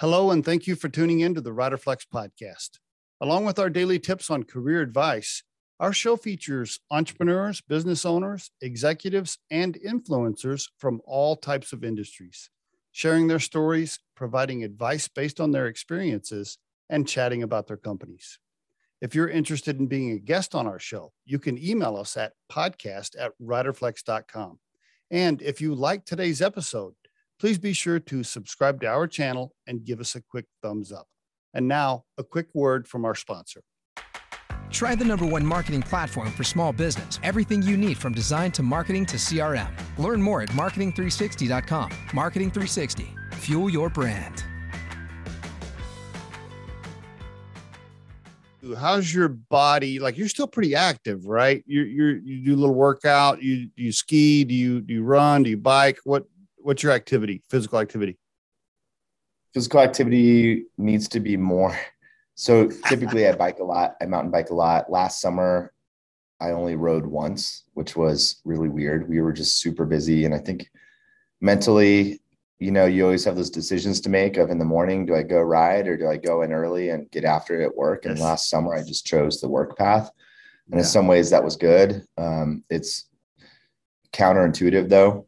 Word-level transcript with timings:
Hello, 0.00 0.30
and 0.30 0.42
thank 0.42 0.66
you 0.66 0.76
for 0.76 0.88
tuning 0.88 1.20
in 1.20 1.34
to 1.34 1.42
the 1.42 1.50
RiderFlex 1.50 2.06
podcast. 2.10 2.78
Along 3.20 3.44
with 3.44 3.58
our 3.58 3.68
daily 3.68 3.98
tips 3.98 4.30
on 4.30 4.44
career 4.44 4.80
advice, 4.80 5.42
our 5.78 5.92
show 5.92 6.16
features 6.16 6.80
entrepreneurs, 6.90 7.60
business 7.60 8.06
owners, 8.06 8.50
executives, 8.62 9.36
and 9.50 9.76
influencers 9.86 10.68
from 10.78 11.02
all 11.04 11.36
types 11.36 11.74
of 11.74 11.84
industries, 11.84 12.48
sharing 12.92 13.26
their 13.28 13.38
stories, 13.38 13.98
providing 14.16 14.64
advice 14.64 15.06
based 15.06 15.38
on 15.38 15.50
their 15.50 15.66
experiences, 15.66 16.56
and 16.88 17.06
chatting 17.06 17.42
about 17.42 17.66
their 17.66 17.76
companies. 17.76 18.38
If 19.02 19.14
you're 19.14 19.28
interested 19.28 19.80
in 19.80 19.86
being 19.86 20.12
a 20.12 20.18
guest 20.18 20.54
on 20.54 20.66
our 20.66 20.78
show, 20.78 21.12
you 21.26 21.38
can 21.38 21.62
email 21.62 21.98
us 21.98 22.16
at 22.16 22.32
podcast 22.50 23.16
at 23.20 23.32
riderflex.com. 23.38 24.60
And 25.10 25.42
if 25.42 25.60
you 25.60 25.74
like 25.74 26.06
today's 26.06 26.40
episode, 26.40 26.94
please 27.40 27.58
be 27.58 27.72
sure 27.72 27.98
to 27.98 28.22
subscribe 28.22 28.80
to 28.82 28.86
our 28.86 29.06
channel 29.06 29.52
and 29.66 29.84
give 29.84 29.98
us 29.98 30.14
a 30.14 30.20
quick 30.20 30.44
thumbs 30.62 30.92
up. 30.92 31.06
And 31.54 31.66
now, 31.66 32.04
a 32.18 32.22
quick 32.22 32.48
word 32.54 32.86
from 32.86 33.04
our 33.04 33.14
sponsor. 33.14 33.62
Try 34.70 34.94
the 34.94 35.04
number 35.04 35.26
one 35.26 35.44
marketing 35.44 35.82
platform 35.82 36.30
for 36.30 36.44
small 36.44 36.72
business. 36.72 37.18
Everything 37.24 37.60
you 37.62 37.76
need 37.76 37.98
from 37.98 38.12
design 38.12 38.52
to 38.52 38.62
marketing 38.62 39.04
to 39.06 39.16
CRM. 39.16 39.72
Learn 39.98 40.22
more 40.22 40.42
at 40.42 40.50
marketing360.com. 40.50 41.90
Marketing 42.12 42.50
360. 42.50 43.08
Fuel 43.32 43.68
your 43.68 43.88
brand. 43.88 44.44
How's 48.78 49.12
your 49.12 49.28
body? 49.28 49.98
Like 49.98 50.16
you're 50.16 50.28
still 50.28 50.46
pretty 50.46 50.74
active, 50.74 51.26
right? 51.26 51.64
You 51.66 51.82
you 51.82 52.20
you 52.22 52.44
do 52.44 52.54
a 52.54 52.60
little 52.60 52.74
workout. 52.74 53.42
You 53.42 53.68
you 53.74 53.90
ski? 53.90 54.44
Do 54.44 54.54
you 54.54 54.80
do 54.82 54.94
you 54.94 55.02
run? 55.02 55.42
Do 55.42 55.50
you 55.50 55.56
bike? 55.56 55.98
What 56.04 56.26
what's 56.62 56.82
your 56.82 56.92
activity? 56.92 57.42
Physical 57.48 57.78
activity? 57.78 58.18
Physical 59.52 59.80
activity 59.80 60.64
needs 60.78 61.08
to 61.08 61.20
be 61.20 61.36
more. 61.36 61.78
So 62.34 62.68
typically, 62.88 63.28
I 63.28 63.32
bike 63.32 63.58
a 63.58 63.64
lot. 63.64 63.96
I 64.00 64.06
mountain 64.06 64.30
bike 64.30 64.50
a 64.50 64.54
lot. 64.54 64.90
Last 64.90 65.20
summer, 65.20 65.72
I 66.40 66.52
only 66.52 66.76
rode 66.76 67.04
once, 67.04 67.64
which 67.74 67.96
was 67.96 68.40
really 68.44 68.68
weird. 68.68 69.08
We 69.08 69.20
were 69.20 69.32
just 69.32 69.58
super 69.58 69.84
busy, 69.84 70.24
and 70.24 70.34
I 70.34 70.38
think 70.38 70.70
mentally, 71.40 72.20
you 72.58 72.70
know, 72.70 72.86
you 72.86 73.04
always 73.04 73.24
have 73.24 73.36
those 73.36 73.50
decisions 73.50 74.00
to 74.02 74.10
make 74.10 74.36
of 74.36 74.50
in 74.50 74.58
the 74.58 74.64
morning, 74.64 75.06
do 75.06 75.14
I 75.14 75.22
go 75.22 75.40
ride 75.40 75.88
or 75.88 75.96
do 75.96 76.08
I 76.08 76.16
go 76.16 76.42
in 76.42 76.52
early 76.52 76.90
and 76.90 77.10
get 77.10 77.24
after 77.24 77.60
it 77.60 77.64
at 77.64 77.76
work? 77.76 78.04
Yes. 78.04 78.12
And 78.12 78.20
last 78.20 78.50
summer, 78.50 78.74
I 78.74 78.82
just 78.82 79.06
chose 79.06 79.40
the 79.40 79.48
work 79.48 79.76
path. 79.76 80.10
And 80.66 80.74
yeah. 80.74 80.80
in 80.80 80.84
some 80.84 81.06
ways, 81.06 81.30
that 81.30 81.42
was 81.42 81.56
good. 81.56 82.04
Um, 82.18 82.62
it's 82.68 83.08
counterintuitive 84.12 84.88
though. 84.88 85.26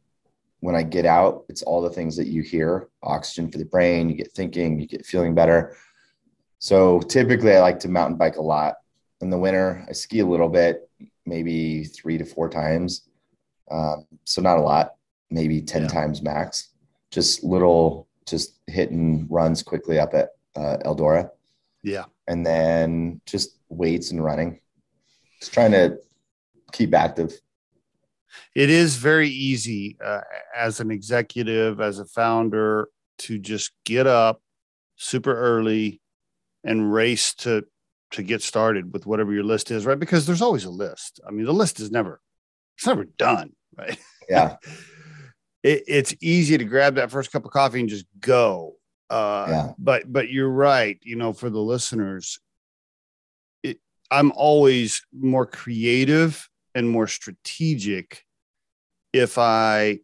When 0.63 0.77
I 0.77 0.85
get 0.85 1.05
out, 1.05 1.45
it's 1.49 1.63
all 1.63 1.83
the 1.83 1.91
things 1.91 2.17
that 2.17 2.29
you 2.29 2.43
hear 2.43 2.89
oxygen 3.03 3.51
for 3.51 3.59
the 3.59 3.65
brain, 3.65 4.09
you 4.09 4.15
get 4.15 4.31
thinking, 4.31 4.79
you 4.79 4.87
get 4.87 5.05
feeling 5.05 5.35
better. 5.35 5.77
So 6.61 7.01
typically, 7.01 7.57
I 7.57 7.61
like 7.61 7.81
to 7.81 7.89
mountain 7.89 8.17
bike 8.17 8.37
a 8.37 8.43
lot. 8.43 8.77
In 9.21 9.29
the 9.29 9.39
winter, 9.39 9.85
I 9.89 9.93
ski 9.93 10.21
a 10.21 10.27
little 10.27 10.49
bit, 10.49 10.89
maybe 11.27 11.83
three 11.83 12.17
to 12.17 12.25
four 12.25 12.49
times. 12.49 13.09
Um, 13.73 14.07
so 14.23 14.41
not 14.41 14.59
a 14.59 14.61
lot, 14.61 14.95
maybe 15.31 15.61
10 15.61 15.83
yeah. 15.83 15.89
times 15.89 16.23
max. 16.23 16.69
Just 17.11 17.43
little, 17.43 18.07
just 18.25 18.61
hitting 18.69 19.27
runs 19.29 19.65
quickly 19.65 19.99
up 19.99 20.15
at 20.15 20.31
uh, 20.55 20.77
Eldora. 20.85 21.31
Yeah. 21.83 22.05
And 22.29 22.47
then 22.47 23.21
just 23.27 23.59
weights 23.69 24.13
and 24.13 24.25
running. 24.25 24.61
Just 25.41 25.53
trying 25.53 25.73
to 25.73 25.99
keep 26.71 26.95
active. 26.95 27.33
It 28.55 28.71
is 28.71 28.97
very 28.97 29.29
easy 29.29 29.97
uh, 30.05 30.21
as 30.57 30.81
an 30.81 30.91
executive, 30.91 31.81
as 31.81 31.99
a 31.99 32.05
founder, 32.05 32.89
to 33.19 33.39
just 33.39 33.73
get 33.85 34.07
up 34.07 34.41
super 34.97 35.35
early, 35.35 36.01
and 36.65 36.93
race 36.93 37.35
to 37.35 37.65
to 38.13 38.23
get 38.23 38.43
started 38.43 38.93
with 38.93 39.07
whatever 39.07 39.33
your 39.33 39.43
list 39.43 39.71
is, 39.71 39.87
right? 39.87 39.99
Because 39.99 40.27
there's 40.27 40.43
always 40.43 40.65
a 40.65 40.71
list. 40.71 41.21
I 41.27 41.31
mean, 41.31 41.47
the 41.47 41.53
list 41.53 41.81
is 41.81 41.91
never 41.91 42.21
it's 42.77 42.87
never 42.87 43.05
done, 43.05 43.53
right? 43.77 43.99
Yeah. 44.29 44.57
it, 45.63 45.85
it's 45.87 46.15
easy 46.21 46.59
to 46.59 46.65
grab 46.65 46.97
that 46.97 47.11
first 47.11 47.33
cup 47.33 47.45
of 47.45 47.51
coffee 47.51 47.81
and 47.81 47.89
just 47.89 48.07
go. 48.21 48.75
Uh, 49.11 49.47
yeah. 49.49 49.73
But 49.79 50.13
but 50.13 50.31
you're 50.31 50.49
right. 50.49 50.99
You 51.03 51.17
know, 51.17 51.33
for 51.33 51.51
the 51.51 51.61
listeners, 51.61 52.41
it, 53.63 53.79
I'm 54.11 54.33
always 54.33 55.05
more 55.13 55.47
creative 55.47 56.49
and 56.75 56.89
more 56.89 57.07
strategic 57.07 58.25
if 59.13 59.39
I 59.39 60.01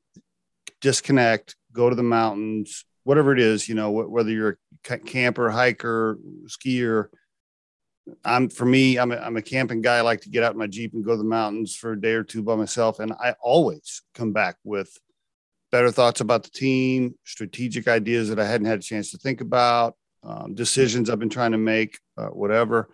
disconnect, 0.81 1.57
go 1.73 1.89
to 1.89 1.97
the 1.97 2.03
mountains, 2.03 2.85
whatever 3.05 3.33
it 3.33 3.41
is, 3.41 3.69
you 3.69 3.75
know, 3.75 3.91
whether 3.91 4.31
you're 4.31 4.59
a 4.91 4.99
camper, 4.99 5.51
hiker, 5.51 6.19
skier. 6.47 7.07
I'm 8.25 8.49
for 8.49 8.65
me, 8.65 8.99
I'm 8.99 9.13
a, 9.13 9.17
I'm 9.17 9.37
a 9.37 9.43
camping 9.43 9.83
guy. 9.83 9.99
I 9.99 10.03
like 10.03 10.23
to 10.23 10.31
get 10.31 10.43
out 10.43 10.53
in 10.53 10.59
my 10.59 10.67
Jeep 10.67 10.95
and 10.95 11.05
go 11.05 11.13
to 11.13 11.17
the 11.17 11.25
mountains 11.25 11.75
for 11.75 11.93
a 11.93 12.01
day 12.01 12.13
or 12.13 12.25
two 12.25 12.43
by 12.43 12.55
myself. 12.55 13.01
And 13.01 13.13
I 13.13 13.35
always 13.43 14.03
come 14.15 14.33
back 14.33 14.57
with 14.65 14.97
better 15.71 15.91
thoughts 15.91 16.21
about 16.21 16.43
the 16.43 16.51
team, 16.51 17.15
strategic 17.25 17.89
ideas 17.89 18.31
that 18.31 18.39
I 18.39 18.47
hadn't 18.47 18.67
had 18.67 18.79
a 18.79 18.83
chance 18.83 19.11
to 19.11 19.19
think 19.19 19.41
about, 19.41 19.95
um, 20.23 20.55
decisions 20.55 21.11
I've 21.11 21.19
been 21.19 21.29
trying 21.29 21.53
to 21.53 21.59
make, 21.59 21.99
uh, 22.17 22.29
whatever, 22.29 22.89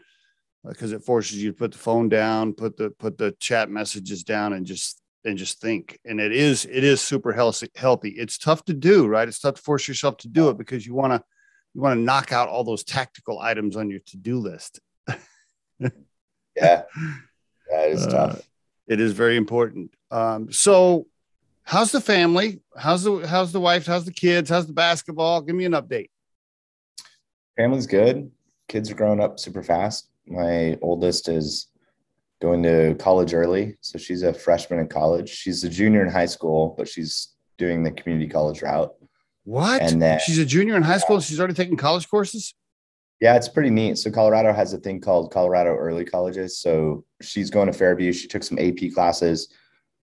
because 0.66 0.92
it 0.92 1.04
forces 1.04 1.42
you 1.42 1.50
to 1.52 1.56
put 1.56 1.72
the 1.72 1.78
phone 1.78 2.08
down, 2.08 2.52
put 2.52 2.76
the 2.76 2.90
put 2.90 3.18
the 3.18 3.34
chat 3.38 3.70
messages 3.70 4.24
down, 4.24 4.52
and 4.52 4.64
just 4.64 5.00
and 5.24 5.38
just 5.38 5.60
think. 5.60 5.98
And 6.04 6.20
it 6.20 6.32
is 6.32 6.64
it 6.64 6.84
is 6.84 7.00
super 7.00 7.32
healthy. 7.32 7.68
Healthy. 7.74 8.10
It's 8.10 8.38
tough 8.38 8.64
to 8.66 8.74
do, 8.74 9.06
right? 9.06 9.28
It's 9.28 9.40
tough 9.40 9.54
to 9.54 9.62
force 9.62 9.88
yourself 9.88 10.16
to 10.18 10.28
do 10.28 10.48
it 10.48 10.58
because 10.58 10.86
you 10.86 10.94
want 10.94 11.12
to 11.12 11.22
you 11.74 11.80
want 11.80 11.98
to 11.98 12.02
knock 12.02 12.32
out 12.32 12.48
all 12.48 12.64
those 12.64 12.84
tactical 12.84 13.38
items 13.40 13.76
on 13.76 13.90
your 13.90 14.00
to 14.06 14.16
do 14.16 14.38
list. 14.38 14.80
yeah, 15.78 15.90
that 16.56 17.88
is 17.88 18.06
uh, 18.06 18.10
tough. 18.10 18.48
It 18.86 19.00
is 19.00 19.12
very 19.12 19.36
important. 19.36 19.92
Um, 20.10 20.52
so, 20.52 21.06
how's 21.62 21.90
the 21.90 22.00
family? 22.00 22.60
How's 22.76 23.02
the 23.02 23.26
how's 23.26 23.52
the 23.52 23.60
wife? 23.60 23.86
How's 23.86 24.04
the 24.04 24.12
kids? 24.12 24.50
How's 24.50 24.66
the 24.66 24.72
basketball? 24.72 25.42
Give 25.42 25.56
me 25.56 25.64
an 25.64 25.72
update. 25.72 26.10
Family's 27.56 27.86
good. 27.86 28.30
Kids 28.68 28.90
are 28.90 28.94
growing 28.94 29.20
up 29.20 29.38
super 29.38 29.62
fast. 29.62 30.08
My 30.26 30.78
oldest 30.80 31.28
is 31.28 31.68
going 32.40 32.62
to 32.62 32.94
college 32.98 33.34
early. 33.34 33.76
So 33.80 33.98
she's 33.98 34.22
a 34.22 34.34
freshman 34.34 34.80
in 34.80 34.88
college. 34.88 35.28
She's 35.28 35.64
a 35.64 35.68
junior 35.68 36.02
in 36.04 36.10
high 36.10 36.26
school, 36.26 36.74
but 36.76 36.88
she's 36.88 37.34
doing 37.58 37.82
the 37.82 37.90
community 37.90 38.28
college 38.28 38.62
route. 38.62 38.92
What? 39.44 39.82
And 39.82 40.00
then 40.00 40.20
she's 40.20 40.38
a 40.38 40.44
junior 40.44 40.76
in 40.76 40.82
high 40.82 40.98
school. 40.98 41.20
she's 41.20 41.38
already 41.38 41.54
taking 41.54 41.76
college 41.76 42.08
courses. 42.08 42.54
Yeah, 43.20 43.36
it's 43.36 43.48
pretty 43.48 43.70
neat. 43.70 43.98
So 43.98 44.10
Colorado 44.10 44.52
has 44.52 44.72
a 44.72 44.78
thing 44.78 45.00
called 45.00 45.32
Colorado 45.32 45.74
Early 45.74 46.04
Colleges. 46.04 46.58
So 46.58 47.04
she's 47.22 47.50
going 47.50 47.66
to 47.66 47.72
Fairview. 47.72 48.12
She 48.12 48.28
took 48.28 48.42
some 48.42 48.58
AP 48.58 48.92
classes. 48.92 49.48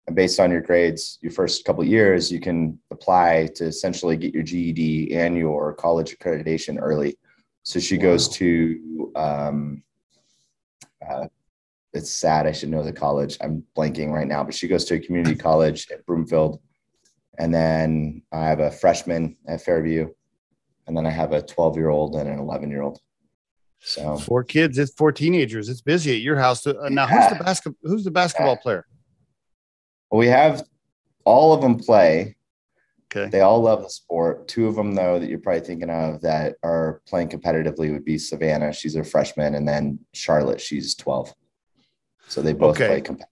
And 0.07 0.15
based 0.15 0.39
on 0.39 0.51
your 0.51 0.61
grades, 0.61 1.19
your 1.23 1.33
first 1.33 1.65
couple 1.65 1.83
years, 1.85 2.31
you 2.31 2.41
can 2.41 2.79
apply 2.91 3.49
to 3.57 3.65
essentially 3.65 4.17
get 4.17 4.35
your 4.35 4.43
GED 4.43 5.15
and 5.15 5.37
your 5.37 5.75
college 5.75 6.17
accreditation 6.17 6.79
early. 6.81 7.19
So 7.63 7.81
she 7.81 7.97
wow. 7.97 8.03
goes 8.03 8.29
to 8.37 9.13
um, 9.17 9.83
uh, 11.09 11.27
it's 11.93 12.11
sad. 12.11 12.47
I 12.47 12.53
should 12.53 12.71
know 12.71 12.83
the 12.83 12.93
college. 12.93 13.39
I'm 13.41 13.65
blanking 13.77 14.13
right 14.13 14.27
now, 14.27 14.43
but 14.43 14.55
she 14.55 14.69
goes 14.69 14.85
to 14.87 14.95
a 14.95 15.01
community 15.01 15.37
college 15.37 15.87
at 15.93 16.05
Broomfield. 16.07 16.61
And 17.39 17.55
then 17.55 18.23
I 18.33 18.45
have 18.45 18.61
a 18.61 18.71
freshman 18.71 19.37
at 19.47 19.63
Fairview. 19.63 20.09
And 20.87 20.97
then 20.97 21.07
I 21.07 21.11
have 21.11 21.33
a 21.33 21.43
12 21.43 21.77
year 21.77 21.89
old 21.89 22.17
and 22.17 22.29
an 22.29 22.39
11 22.39 22.71
year 22.71 22.83
old. 22.83 23.01
So 23.81 24.17
four 24.17 24.43
kids, 24.45 24.79
it's 24.79 24.95
four 24.95 25.13
teenagers. 25.13 25.69
It's 25.69 25.83
busy 25.83 26.17
at 26.17 26.23
your 26.23 26.37
house. 26.37 26.67
Uh, 26.67 26.89
now, 26.91 27.07
yeah. 27.07 27.29
who's 27.29 27.39
the 27.39 27.45
basketball? 27.45 27.91
Who's 27.91 28.05
the 28.05 28.11
basketball 28.11 28.55
yeah. 28.55 28.63
player? 28.63 28.87
Well, 30.11 30.19
we 30.19 30.27
have 30.29 30.65
all 31.25 31.53
of 31.53 31.61
them 31.61 31.79
play. 31.79 32.34
Okay. 33.15 33.31
They 33.31 33.43
all 33.43 33.61
love 33.61 33.83
the 33.83 33.91
sport. 33.91 34.49
Two 34.49 34.67
of 34.67 34.75
them, 34.75 34.95
though, 34.95 35.19
that 35.19 35.29
you're 35.29 35.39
probably 35.39 35.61
thinking 35.61 35.91
of 35.91 36.21
that 36.23 36.57
are 36.63 37.01
playing 37.07 37.29
competitively 37.29 37.93
would 37.93 38.05
be 38.05 38.19
Savannah. 38.19 38.73
She's 38.73 38.97
a 38.97 39.05
freshman, 39.05 39.55
and 39.55 39.69
then 39.69 40.01
Charlotte. 40.13 40.61
She's 40.61 40.95
12. 40.95 41.33
So 42.29 42.43
they 42.43 42.53
both 42.53 42.77
okay. 42.77 42.87
play 42.87 43.01
competitive. 43.03 43.29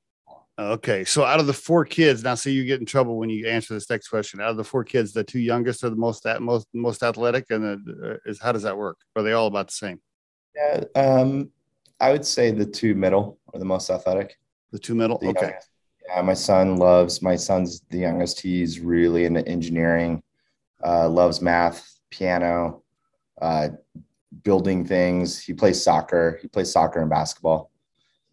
Okay. 0.58 1.04
So 1.04 1.24
out 1.24 1.40
of 1.40 1.46
the 1.46 1.52
four 1.52 1.84
kids, 1.84 2.22
now 2.22 2.34
see 2.34 2.52
you 2.52 2.64
get 2.64 2.78
in 2.78 2.86
trouble 2.86 3.16
when 3.16 3.30
you 3.30 3.48
answer 3.48 3.74
this 3.74 3.90
next 3.90 4.08
question. 4.08 4.40
Out 4.40 4.50
of 4.50 4.56
the 4.56 4.64
four 4.64 4.84
kids, 4.84 5.12
the 5.12 5.24
two 5.24 5.40
youngest 5.40 5.82
are 5.82 5.90
the 5.90 5.96
most 5.96 6.22
that 6.24 6.42
most 6.42 6.68
most 6.72 7.02
athletic, 7.02 7.46
and 7.50 7.84
the, 7.84 8.20
is 8.26 8.40
how 8.40 8.52
does 8.52 8.62
that 8.62 8.76
work? 8.76 8.98
Are 9.16 9.22
they 9.22 9.32
all 9.32 9.46
about 9.46 9.68
the 9.68 9.74
same? 9.74 10.00
Yeah, 10.54 10.84
um, 10.94 11.50
I 11.98 12.12
would 12.12 12.26
say 12.26 12.50
the 12.50 12.66
two 12.66 12.94
middle 12.94 13.38
are 13.52 13.58
the 13.58 13.64
most 13.64 13.90
athletic. 13.90 14.38
The 14.70 14.78
two 14.78 14.94
middle. 14.94 15.18
The 15.18 15.28
okay. 15.28 15.40
Youngest. 15.40 15.68
Yeah, 16.14 16.22
my 16.22 16.34
son 16.34 16.76
loves. 16.76 17.22
My 17.22 17.36
son's 17.36 17.80
the 17.90 17.98
youngest. 17.98 18.40
He's 18.40 18.80
really 18.80 19.24
into 19.24 19.46
engineering. 19.48 20.22
Uh, 20.84 21.08
loves 21.08 21.40
math, 21.40 21.98
piano, 22.10 22.82
uh, 23.40 23.68
building 24.42 24.84
things. 24.84 25.40
He 25.42 25.54
plays 25.54 25.82
soccer. 25.82 26.38
He 26.42 26.48
plays 26.48 26.70
soccer 26.70 27.00
and 27.00 27.08
basketball. 27.08 27.70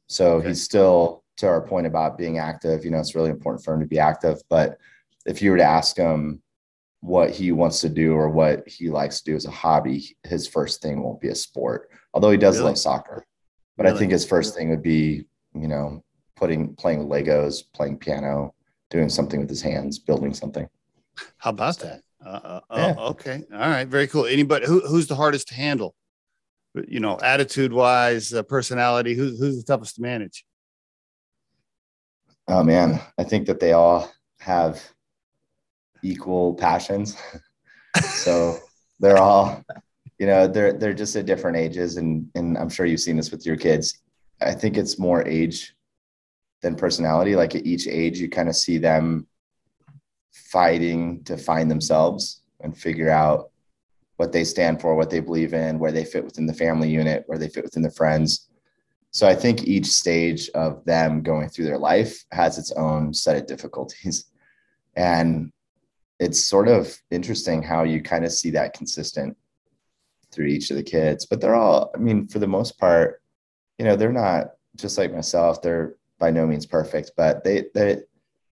So 0.07 0.35
okay. 0.35 0.49
he's 0.49 0.63
still 0.63 1.23
to 1.37 1.47
our 1.47 1.61
point 1.61 1.87
about 1.87 2.17
being 2.17 2.37
active. 2.37 2.83
You 2.83 2.91
know, 2.91 2.99
it's 2.99 3.15
really 3.15 3.29
important 3.29 3.63
for 3.63 3.73
him 3.73 3.79
to 3.79 3.85
be 3.85 3.99
active. 3.99 4.41
But 4.49 4.77
if 5.25 5.41
you 5.41 5.51
were 5.51 5.57
to 5.57 5.63
ask 5.63 5.95
him, 5.95 6.41
what 7.01 7.31
he 7.31 7.51
wants 7.51 7.81
to 7.81 7.89
do 7.89 8.13
or 8.13 8.29
what 8.29 8.67
he 8.67 8.89
likes 8.89 9.21
to 9.21 9.31
do 9.31 9.35
as 9.35 9.45
a 9.45 9.51
hobby, 9.51 10.17
his 10.23 10.47
first 10.47 10.81
thing 10.81 11.01
won't 11.01 11.21
be 11.21 11.29
a 11.29 11.35
sport. 11.35 11.89
Although 12.13 12.31
he 12.31 12.37
does 12.37 12.57
really? 12.57 12.69
love 12.69 12.77
soccer, 12.77 13.25
but 13.77 13.85
really? 13.85 13.95
I 13.95 13.99
think 13.99 14.11
his 14.11 14.25
first 14.25 14.55
thing 14.55 14.69
would 14.69 14.83
be, 14.83 15.25
you 15.53 15.67
know, 15.67 16.03
putting 16.39 16.74
playing 16.75 17.00
with 17.00 17.09
Legos, 17.09 17.63
playing 17.74 17.97
piano, 17.97 18.56
doing 18.89 19.09
something 19.09 19.41
with 19.41 19.50
his 19.50 19.62
hands, 19.62 20.00
building 20.00 20.33
something. 20.33 20.68
How 21.38 21.50
about 21.50 21.77
that? 21.80 22.01
Uh, 22.25 22.30
uh, 22.30 22.59
yeah. 22.75 22.95
oh, 22.97 23.09
okay, 23.09 23.44
all 23.53 23.59
right, 23.59 23.88
very 23.88 24.07
cool. 24.07 24.25
Anybody 24.25 24.65
who, 24.65 24.80
who's 24.81 25.07
the 25.07 25.15
hardest 25.15 25.50
to 25.50 25.56
handle? 25.56 25.94
You 26.88 27.00
know, 27.00 27.18
attitude 27.21 27.74
wise, 27.74 28.33
uh, 28.33 28.44
personality. 28.44 29.15
Who's 29.15 29.39
who's 29.39 29.57
the 29.57 29.63
toughest 29.63 29.95
to 29.95 30.01
manage? 30.01 30.45
Oh 32.47 32.63
man, 32.63 33.01
I 33.18 33.24
think 33.24 33.47
that 33.47 33.59
they 33.59 33.74
all 33.74 34.12
have 34.39 34.81
equal 36.03 36.53
passions. 36.53 37.18
so 38.01 38.57
they're 39.00 39.18
all, 39.18 39.63
you 40.19 40.27
know, 40.27 40.47
they're 40.47 40.74
they're 40.74 40.94
just 40.94 41.15
at 41.15 41.25
different 41.25 41.57
ages, 41.57 41.97
and 41.97 42.30
and 42.35 42.57
I'm 42.57 42.69
sure 42.69 42.85
you've 42.85 43.01
seen 43.01 43.18
this 43.18 43.31
with 43.31 43.45
your 43.45 43.57
kids. 43.57 44.01
I 44.42 44.53
think 44.53 44.77
it's 44.77 45.00
more 45.00 45.27
age 45.27 45.74
than 46.61 46.75
personality. 46.75 47.35
Like 47.35 47.56
at 47.56 47.65
each 47.65 47.88
age, 47.88 48.19
you 48.19 48.29
kind 48.29 48.50
of 48.50 48.56
see 48.56 48.77
them 48.77 49.27
fighting 50.31 51.23
to 51.23 51.38
find 51.38 51.69
themselves 51.69 52.41
and 52.61 52.77
figure 52.77 53.09
out 53.09 53.51
what 54.17 54.31
they 54.31 54.44
stand 54.44 54.81
for, 54.81 54.95
what 54.95 55.09
they 55.09 55.21
believe 55.21 55.53
in, 55.53 55.79
where 55.79 55.91
they 55.91 56.03
fit 56.03 56.25
within 56.25 56.45
the 56.45 56.53
family 56.53 56.89
unit, 56.89 57.23
where 57.27 57.38
they 57.38 57.47
fit 57.47 57.63
within 57.63 57.83
the 57.83 57.91
friends. 57.91 58.50
So 59.11 59.27
I 59.27 59.33
think 59.33 59.63
each 59.63 59.88
stage 59.88 60.50
of 60.50 60.83
them 60.85 61.21
going 61.21 61.50
through 61.50 61.65
their 61.65 61.77
life 61.77 62.25
has 62.31 62.57
its 62.57 62.71
own 62.73 63.13
set 63.13 63.38
of 63.38 63.47
difficulties. 63.47 64.25
And 64.95 65.53
it's 66.19 66.44
sort 66.44 66.67
of 66.67 66.94
interesting 67.09 67.63
how 67.63 67.83
you 67.83 68.01
kind 68.01 68.25
of 68.25 68.33
see 68.33 68.50
that 68.50 68.73
consistent 68.73 69.38
through 70.31 70.47
each 70.47 70.71
of 70.71 70.77
the 70.77 70.83
kids. 70.83 71.25
But 71.25 71.39
they're 71.39 71.56
all, 71.56 71.91
I 71.95 72.00
mean, 72.00 72.27
for 72.27 72.39
the 72.39 72.47
most 72.47 72.77
part, 72.77 73.21
you 73.77 73.85
know, 73.85 73.95
they're 73.95 74.11
not 74.11 74.47
just 74.75 74.97
like 74.97 75.13
myself, 75.13 75.61
they're 75.61 75.95
by 76.19 76.31
no 76.31 76.45
means 76.45 76.66
perfect, 76.66 77.12
but 77.18 77.44
they 77.44 77.66
they 77.74 77.98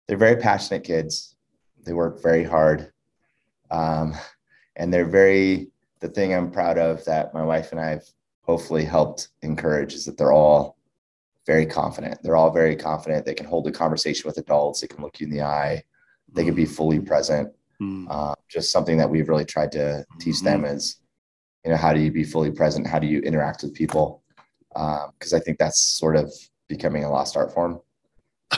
they're 0.06 0.16
very 0.18 0.36
passionate 0.36 0.84
kids. 0.84 1.36
They 1.84 1.92
work 1.92 2.22
very 2.22 2.44
hard. 2.44 2.92
Um, 3.70 4.14
and 4.76 4.92
they're 4.92 5.06
very 5.06 5.70
the 6.00 6.08
thing 6.08 6.34
I'm 6.34 6.50
proud 6.50 6.78
of 6.78 7.04
that 7.04 7.32
my 7.32 7.44
wife 7.44 7.72
and 7.72 7.80
I've 7.80 8.06
hopefully 8.42 8.84
helped 8.84 9.28
encourage 9.42 9.94
is 9.94 10.04
that 10.04 10.18
they're 10.18 10.32
all 10.32 10.76
very 11.46 11.66
confident. 11.66 12.18
They're 12.22 12.36
all 12.36 12.50
very 12.50 12.76
confident. 12.76 13.24
They 13.24 13.34
can 13.34 13.46
hold 13.46 13.66
a 13.66 13.72
conversation 13.72 14.28
with 14.28 14.38
adults. 14.38 14.80
They 14.80 14.86
can 14.86 15.02
look 15.02 15.20
you 15.20 15.26
in 15.26 15.32
the 15.32 15.42
eye. 15.42 15.82
They 16.32 16.44
can 16.44 16.54
be 16.54 16.64
mm. 16.64 16.70
fully 16.70 17.00
present. 17.00 17.52
Mm. 17.80 18.06
Uh, 18.08 18.34
just 18.48 18.70
something 18.70 18.96
that 18.98 19.10
we've 19.10 19.28
really 19.28 19.44
tried 19.44 19.72
to 19.72 20.04
teach 20.20 20.40
them 20.40 20.64
is, 20.64 20.96
you 21.64 21.70
know, 21.70 21.76
how 21.76 21.92
do 21.92 22.00
you 22.00 22.12
be 22.12 22.24
fully 22.24 22.50
present? 22.50 22.86
How 22.86 22.98
do 22.98 23.06
you 23.06 23.20
interact 23.20 23.62
with 23.62 23.74
people? 23.74 24.22
Because 24.72 25.32
um, 25.32 25.36
I 25.36 25.40
think 25.40 25.58
that's 25.58 25.80
sort 25.80 26.16
of 26.16 26.32
becoming 26.72 27.04
a 27.04 27.10
lost 27.10 27.36
art 27.36 27.52
form. 27.52 27.80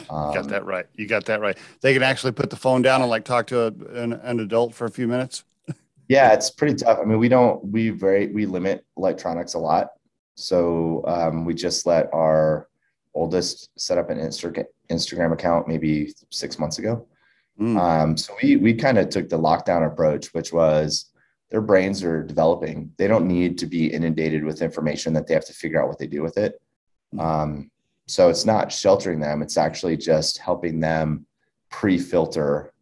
Um, 0.08 0.34
got 0.34 0.48
that 0.48 0.64
right. 0.64 0.86
You 0.94 1.08
got 1.08 1.24
that 1.24 1.40
right. 1.40 1.58
They 1.80 1.92
can 1.92 2.04
actually 2.04 2.30
put 2.30 2.48
the 2.48 2.56
phone 2.56 2.80
down 2.80 3.00
and 3.00 3.10
like 3.10 3.24
talk 3.24 3.48
to 3.48 3.62
a, 3.62 3.66
an, 4.00 4.12
an 4.12 4.38
adult 4.38 4.72
for 4.72 4.84
a 4.84 4.90
few 4.90 5.08
minutes. 5.08 5.42
yeah, 6.08 6.32
it's 6.32 6.50
pretty 6.50 6.76
tough. 6.76 6.98
I 7.00 7.04
mean, 7.04 7.18
we 7.18 7.28
don't, 7.28 7.64
we 7.64 7.90
very, 7.90 8.28
we 8.28 8.46
limit 8.46 8.84
electronics 8.96 9.54
a 9.54 9.58
lot. 9.58 9.88
So 10.36 11.02
um, 11.06 11.44
we 11.44 11.54
just 11.54 11.86
let 11.86 12.08
our 12.12 12.68
oldest 13.14 13.70
set 13.76 13.98
up 13.98 14.10
an 14.10 14.18
Insta- 14.18 14.64
Instagram 14.90 15.32
account 15.32 15.66
maybe 15.66 16.12
six 16.30 16.58
months 16.58 16.78
ago. 16.78 17.06
Mm. 17.60 17.78
Um, 17.78 18.16
so 18.16 18.34
we 18.42 18.56
we 18.56 18.74
kind 18.74 18.98
of 18.98 19.10
took 19.10 19.28
the 19.28 19.38
lockdown 19.38 19.86
approach, 19.86 20.34
which 20.34 20.52
was 20.52 21.12
their 21.52 21.60
brains 21.60 22.02
are 22.02 22.24
developing. 22.24 22.90
They 22.98 23.06
don't 23.06 23.28
need 23.28 23.58
to 23.58 23.66
be 23.66 23.92
inundated 23.92 24.42
with 24.42 24.60
information 24.60 25.12
that 25.12 25.28
they 25.28 25.34
have 25.34 25.46
to 25.46 25.52
figure 25.52 25.80
out 25.80 25.86
what 25.86 26.00
they 26.00 26.08
do 26.08 26.20
with 26.20 26.36
it. 26.36 26.60
Mm. 27.14 27.20
Um, 27.20 27.70
so 28.06 28.28
it's 28.28 28.44
not 28.44 28.72
sheltering 28.72 29.20
them; 29.20 29.42
it's 29.42 29.56
actually 29.56 29.96
just 29.96 30.38
helping 30.38 30.80
them 30.80 31.26
pre-filter 31.70 32.72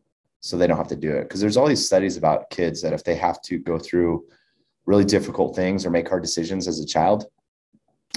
so 0.40 0.56
they 0.56 0.66
don't 0.66 0.76
have 0.76 0.88
to 0.88 0.96
do 0.96 1.12
it. 1.12 1.22
Because 1.22 1.40
there's 1.40 1.56
all 1.56 1.68
these 1.68 1.86
studies 1.86 2.16
about 2.16 2.50
kids 2.50 2.82
that 2.82 2.92
if 2.92 3.04
they 3.04 3.14
have 3.14 3.40
to 3.42 3.58
go 3.58 3.78
through 3.78 4.24
really 4.86 5.04
difficult 5.04 5.54
things 5.54 5.86
or 5.86 5.90
make 5.90 6.08
hard 6.08 6.22
decisions 6.22 6.66
as 6.66 6.80
a 6.80 6.86
child, 6.86 7.26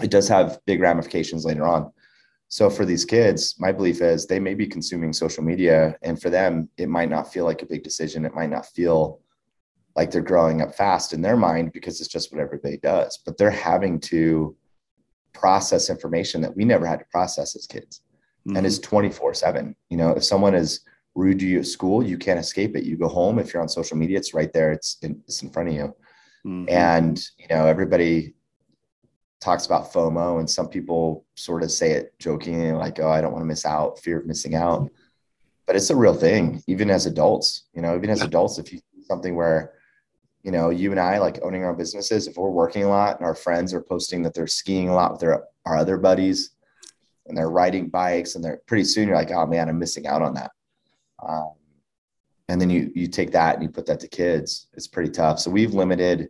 it 0.02 0.10
does 0.10 0.28
have 0.28 0.60
big 0.66 0.81
ramifications 0.81 1.46
later 1.46 1.66
on. 1.66 1.92
So 2.48 2.69
for 2.69 2.86
these 2.86 3.06
kids, 3.06 3.56
my 3.60 3.72
belief 3.72 4.02
is 4.02 4.25
they 4.25 4.40
may 4.40 4.54
be 4.54 4.68
consuming 4.68 5.13
social 5.13 5.44
media, 5.44 5.96
and 6.02 6.19
for 6.19 6.30
them, 6.30 6.69
it 6.78 6.90
might 6.90 7.10
not 7.10 7.31
feel 7.31 7.46
like 7.46 7.62
a 7.62 7.68
big 7.68 7.84
decision. 7.84 8.25
It 8.25 8.36
might 8.36 8.50
not 8.50 8.66
feel 8.66 9.19
like 9.96 10.12
they're 10.12 10.22
growing 10.22 10.62
up 10.62 10.75
fast 10.75 11.13
in 11.13 11.22
their 11.22 11.38
mind 11.38 11.72
because 11.72 12.02
it's 12.02 12.10
just 12.10 12.31
what 12.31 12.42
everybody 12.42 12.78
does. 12.78 13.19
But 13.25 13.38
they're 13.38 13.50
having 13.50 14.00
to 14.02 14.56
process 15.35 15.89
information 15.89 16.41
that 16.41 16.55
we 16.55 16.65
never 16.65 16.85
had 16.85 16.99
to 16.99 17.05
process 17.11 17.55
as 17.55 17.67
kids, 17.67 18.01
mm-hmm. 18.47 18.57
and 18.57 18.65
it's 18.65 18.79
twenty 18.79 19.11
four 19.11 19.33
seven. 19.33 19.75
You 19.89 19.97
know, 19.97 20.11
if 20.11 20.23
someone 20.23 20.55
is 20.55 20.81
rude 21.13 21.39
to 21.39 21.45
you 21.45 21.59
at 21.59 21.67
school, 21.67 22.03
you 22.03 22.17
can't 22.17 22.39
escape 22.39 22.75
it. 22.75 22.83
You 22.83 22.97
go 22.97 23.07
home. 23.07 23.39
If 23.39 23.53
you're 23.53 23.61
on 23.61 23.69
social 23.69 23.97
media, 23.97 24.17
it's 24.17 24.33
right 24.33 24.51
there. 24.51 24.71
It's 24.71 24.97
in, 25.01 25.21
it's 25.27 25.41
in 25.43 25.49
front 25.49 25.69
of 25.69 25.75
you. 25.75 25.95
Mm-hmm. 26.45 26.65
And 26.69 27.23
you 27.37 27.47
know, 27.49 27.65
everybody 27.65 28.35
talks 29.41 29.65
about 29.65 29.91
FOMO, 29.93 30.39
and 30.39 30.49
some 30.49 30.67
people 30.67 31.25
sort 31.35 31.63
of 31.63 31.71
say 31.71 31.91
it 31.91 32.17
jokingly, 32.19 32.71
like, 32.71 32.99
"Oh, 32.99 33.09
I 33.09 33.21
don't 33.21 33.31
want 33.31 33.43
to 33.43 33.47
miss 33.47 33.65
out, 33.65 33.99
fear 33.99 34.19
of 34.19 34.25
missing 34.25 34.55
out." 34.55 34.89
But 35.67 35.75
it's 35.75 35.89
a 35.89 35.95
real 35.95 36.13
thing, 36.13 36.61
even 36.67 36.89
as 36.89 37.05
adults. 37.05 37.65
You 37.73 37.81
know, 37.81 37.95
even 37.95 38.09
as 38.09 38.21
adults, 38.21 38.59
if 38.59 38.71
you 38.71 38.79
see 38.79 39.03
something 39.07 39.35
where, 39.35 39.73
you 40.45 40.51
know, 40.51 40.69
you 40.69 40.92
and 40.92 41.00
I 41.00 41.18
like 41.18 41.39
owning 41.42 41.63
our 41.63 41.74
businesses, 41.74 42.27
if 42.27 42.38
we're 42.38 42.50
working 42.50 42.83
a 42.83 42.89
lot 42.89 43.18
and 43.18 43.25
our 43.25 43.36
friends 43.36 43.74
are 43.74 43.81
posting 43.81 44.21
that 44.24 44.33
they're 44.33 44.47
skiing 44.47 44.89
a 44.89 44.95
lot 44.95 45.12
with 45.12 45.21
their 45.21 45.44
our 45.65 45.75
other 45.75 45.97
buddies, 45.97 46.51
and 47.25 47.38
they're 47.38 47.50
riding 47.50 47.89
bikes, 47.89 48.36
and 48.36 48.44
they're 48.44 48.62
pretty 48.68 48.83
soon 48.83 49.07
you're 49.07 49.18
like, 49.18 49.31
"Oh 49.31 49.47
man, 49.47 49.68
I'm 49.68 49.80
missing 49.80 50.07
out 50.07 50.21
on 50.21 50.36
that." 50.36 50.51
Um, 51.27 51.53
and 52.47 52.62
then 52.62 52.69
you 52.69 52.92
you 52.94 53.07
take 53.07 53.31
that 53.31 53.56
and 53.56 53.63
you 53.63 53.69
put 53.69 53.88
that 53.88 54.00
to 54.01 54.07
kids. 54.07 54.68
It's 54.74 54.88
pretty 54.88 55.09
tough. 55.09 55.39
So 55.39 55.50
we've 55.50 55.74
limited 55.74 56.30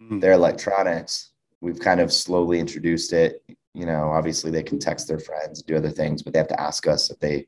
mm. 0.00 0.20
their 0.20 0.32
electronics 0.32 1.30
we've 1.64 1.80
kind 1.80 1.98
of 1.98 2.12
slowly 2.12 2.60
introduced 2.60 3.14
it. 3.14 3.42
You 3.72 3.86
know, 3.86 4.10
obviously 4.10 4.50
they 4.50 4.62
can 4.62 4.78
text 4.78 5.08
their 5.08 5.18
friends, 5.18 5.60
and 5.60 5.66
do 5.66 5.76
other 5.76 5.90
things, 5.90 6.22
but 6.22 6.32
they 6.32 6.38
have 6.38 6.48
to 6.48 6.60
ask 6.60 6.86
us 6.86 7.10
if 7.10 7.18
they 7.18 7.46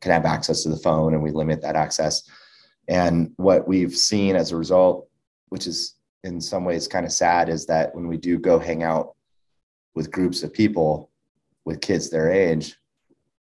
can 0.00 0.12
have 0.12 0.26
access 0.26 0.62
to 0.62 0.68
the 0.68 0.76
phone 0.76 1.14
and 1.14 1.22
we 1.22 1.30
limit 1.30 1.62
that 1.62 1.74
access. 1.74 2.28
And 2.88 3.32
what 3.36 3.66
we've 3.66 3.96
seen 3.96 4.36
as 4.36 4.52
a 4.52 4.56
result, 4.56 5.08
which 5.48 5.66
is 5.66 5.96
in 6.22 6.40
some 6.40 6.64
ways 6.64 6.88
kind 6.88 7.04
of 7.04 7.12
sad, 7.12 7.48
is 7.48 7.66
that 7.66 7.94
when 7.94 8.08
we 8.08 8.16
do 8.16 8.38
go 8.38 8.58
hang 8.58 8.82
out 8.82 9.14
with 9.94 10.10
groups 10.10 10.42
of 10.42 10.52
people 10.52 11.10
with 11.64 11.80
kids 11.80 12.10
their 12.10 12.30
age, 12.32 12.76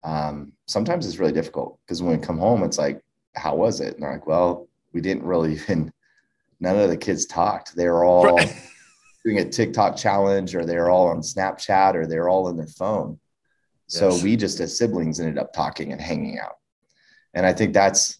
um, 0.02 0.52
sometimes 0.66 1.06
it's 1.06 1.18
really 1.18 1.32
difficult 1.32 1.78
because 1.84 2.02
when 2.02 2.18
we 2.18 2.24
come 2.24 2.38
home, 2.38 2.62
it's 2.62 2.78
like, 2.78 3.00
how 3.34 3.56
was 3.56 3.80
it? 3.80 3.94
And 3.94 4.02
they're 4.02 4.12
like, 4.12 4.26
well, 4.26 4.68
we 4.92 5.00
didn't 5.00 5.24
really 5.24 5.52
even, 5.54 5.92
none 6.60 6.78
of 6.78 6.90
the 6.90 6.96
kids 6.96 7.26
talked. 7.26 7.74
They 7.74 7.88
were 7.88 8.04
all 8.04 8.36
right 8.36 8.54
doing 9.24 9.38
a 9.38 9.48
TikTok 9.48 9.96
challenge 9.96 10.54
or 10.54 10.64
they're 10.64 10.90
all 10.90 11.08
on 11.08 11.20
Snapchat 11.20 11.94
or 11.94 12.06
they're 12.06 12.28
all 12.28 12.48
in 12.48 12.56
their 12.56 12.66
phone. 12.66 13.18
Yes. 13.88 13.98
So 13.98 14.22
we 14.22 14.36
just 14.36 14.60
as 14.60 14.76
siblings 14.76 15.20
ended 15.20 15.38
up 15.38 15.52
talking 15.52 15.92
and 15.92 16.00
hanging 16.00 16.38
out. 16.38 16.56
And 17.32 17.44
I 17.44 17.52
think 17.52 17.72
that's 17.72 18.18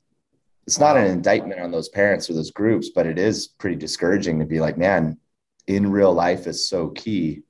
it's 0.66 0.80
not 0.80 0.96
an 0.96 1.06
indictment 1.06 1.60
on 1.60 1.70
those 1.70 1.88
parents 1.88 2.28
or 2.28 2.34
those 2.34 2.50
groups, 2.50 2.90
but 2.94 3.06
it 3.06 3.18
is 3.18 3.48
pretty 3.48 3.76
discouraging 3.76 4.38
to 4.38 4.46
be 4.46 4.60
like, 4.60 4.78
man, 4.78 5.18
in 5.66 5.90
real 5.90 6.12
life 6.12 6.46
is 6.46 6.68
so 6.68 6.88
key. 6.90 7.42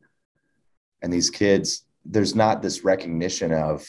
And 1.03 1.13
these 1.13 1.31
kids, 1.31 1.85
there's 2.05 2.35
not 2.35 2.63
this 2.63 2.85
recognition 2.85 3.53
of 3.53 3.87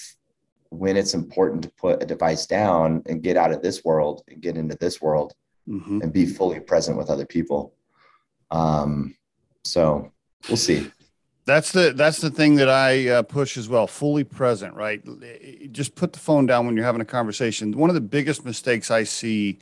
when 0.69 0.97
it's 0.97 1.13
important 1.13 1.63
to 1.63 1.71
put 1.71 2.03
a 2.03 2.05
device 2.05 2.45
down 2.45 3.01
and 3.07 3.23
get 3.23 3.37
out 3.37 3.51
of 3.51 3.61
this 3.61 3.83
world 3.83 4.23
and 4.27 4.41
get 4.41 4.57
into 4.57 4.77
this 4.79 5.01
world 5.01 5.33
mm-hmm. 5.67 6.01
and 6.01 6.13
be 6.13 6.25
fully 6.25 6.59
present 6.59 6.97
with 6.97 7.09
other 7.09 7.25
people. 7.25 7.73
Um, 8.51 9.15
so 9.63 10.11
we'll 10.47 10.57
see. 10.57 10.91
That's 11.45 11.71
the 11.71 11.93
that's 11.95 12.19
the 12.19 12.31
thing 12.31 12.55
that 12.55 12.69
I 12.69 13.07
uh, 13.09 13.21
push 13.21 13.55
as 13.57 13.69
well. 13.69 13.85
Fully 13.85 14.23
present, 14.23 14.73
right? 14.73 15.01
Just 15.71 15.95
put 15.95 16.11
the 16.11 16.19
phone 16.19 16.47
down 16.47 16.65
when 16.65 16.75
you're 16.75 16.85
having 16.85 17.01
a 17.01 17.05
conversation. 17.05 17.71
One 17.71 17.89
of 17.89 17.93
the 17.93 18.01
biggest 18.01 18.43
mistakes 18.45 18.89
I 18.89 19.03
see 19.03 19.59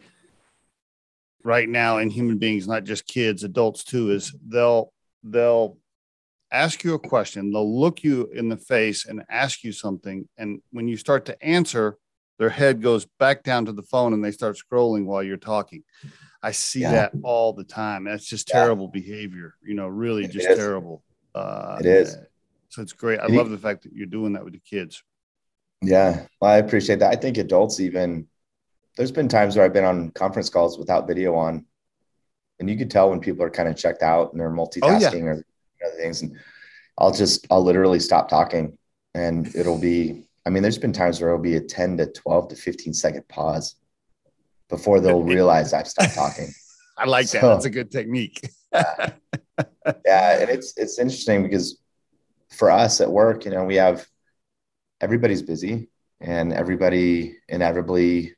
right 1.44 1.68
now 1.68 1.98
in 1.98 2.10
human 2.10 2.38
beings, 2.38 2.68
not 2.68 2.86
just 2.86 3.06
kids, 3.06 3.44
adults 3.44 3.84
too, 3.84 4.12
is 4.12 4.34
they'll 4.48 4.94
they'll 5.24 5.78
ask 6.54 6.84
you 6.84 6.94
a 6.94 7.00
question, 7.00 7.52
they'll 7.52 7.80
look 7.80 8.04
you 8.04 8.30
in 8.34 8.48
the 8.48 8.58
face 8.58 9.06
and 9.06 9.24
ask 9.30 9.64
you 9.64 9.72
something, 9.74 10.28
and 10.38 10.62
when 10.72 10.88
you 10.88 10.96
start 10.96 11.26
to 11.26 11.44
answer, 11.44 11.98
their 12.40 12.50
head 12.50 12.82
goes 12.82 13.06
back 13.20 13.44
down 13.44 13.66
to 13.66 13.74
the 13.74 13.84
phone 13.84 14.14
and 14.14 14.24
they 14.24 14.32
start 14.32 14.58
scrolling 14.58 15.06
while 15.06 15.24
you're 15.24 15.38
talking. 15.38 15.84
I 16.42 16.52
see 16.52 16.82
yeah. 16.82 16.92
that 16.92 17.14
all 17.24 17.54
the 17.54 17.64
time. 17.64 18.04
That's 18.04 18.26
just 18.26 18.48
terrible 18.48 18.92
yeah. 18.94 19.02
behavior, 19.02 19.56
you 19.64 19.74
know, 19.74 19.88
really 19.88 20.26
it 20.26 20.32
just 20.32 20.48
is. 20.48 20.58
terrible. 20.58 21.04
Uh, 21.34 21.78
it 21.80 21.86
is. 21.86 22.18
So 22.70 22.82
it's 22.82 22.94
great. 22.94 23.20
I 23.20 23.28
love 23.28 23.50
the 23.50 23.58
fact 23.58 23.84
that 23.84 23.94
you're 23.94 24.08
doing 24.08 24.34
that 24.34 24.44
with 24.44 24.54
the 24.54 24.60
kids. 24.60 25.04
Yeah. 25.82 26.26
Well, 26.40 26.52
I 26.52 26.58
appreciate 26.58 27.00
that. 27.00 27.12
I 27.12 27.16
think 27.16 27.38
adults 27.38 27.80
even 27.80 28.28
there's 28.98 29.12
been 29.12 29.28
times 29.28 29.56
where 29.56 29.66
I've 29.66 29.74
been 29.74 29.84
on 29.84 30.12
conference 30.12 30.50
calls 30.50 30.78
without 30.78 31.08
video 31.08 31.36
on, 31.36 31.66
and 32.60 32.70
you 32.70 32.78
could 32.78 32.92
tell 32.92 33.10
when 33.10 33.20
people 33.20 33.44
are 33.44 33.50
kind 33.50 33.68
of 33.68 33.76
checked 33.76 34.04
out 34.04 34.32
and 34.32 34.40
they're 34.40 34.50
multitasking 34.50 35.24
oh, 35.24 35.26
yeah. 35.26 35.32
or 35.32 35.44
other 35.86 35.98
things. 35.98 36.22
And 36.22 36.38
I'll 36.98 37.12
just, 37.12 37.46
I'll 37.50 37.64
literally 37.64 38.00
stop 38.00 38.30
talking 38.30 38.78
and 39.14 39.54
it'll 39.56 39.80
be, 39.80 40.28
I 40.46 40.50
mean, 40.50 40.64
there's 40.64 40.78
been 40.78 40.94
times 40.94 41.20
where 41.20 41.30
it'll 41.30 41.42
be 41.42 41.56
a 41.56 41.62
10 41.62 41.98
to 41.98 42.08
12 42.12 42.50
to 42.50 42.56
15 42.56 42.94
second 42.94 43.28
pause 43.28 43.76
before 44.70 45.00
they'll 45.00 45.24
realize 45.36 45.74
I've 45.74 45.88
stopped 45.88 46.16
talking. 46.16 46.50
I 46.98 47.06
like 47.06 47.30
that. 47.32 47.42
That's 47.42 47.66
a 47.66 47.70
good 47.70 47.92
technique. 47.92 48.50
yeah. 48.74 49.12
yeah. 50.06 50.40
And 50.42 50.50
it's, 50.50 50.74
it's 50.78 51.00
interesting 51.00 51.44
because 51.44 51.80
for 52.50 52.70
us 52.70 53.02
at 53.02 53.12
work, 53.12 53.46
you 53.46 53.52
know, 53.52 53.64
we 53.64 53.76
have 53.76 54.06
everybody's 55.02 55.42
busy 55.42 55.90
and 56.22 56.54
everybody 56.54 57.38
inevitably 57.50 58.36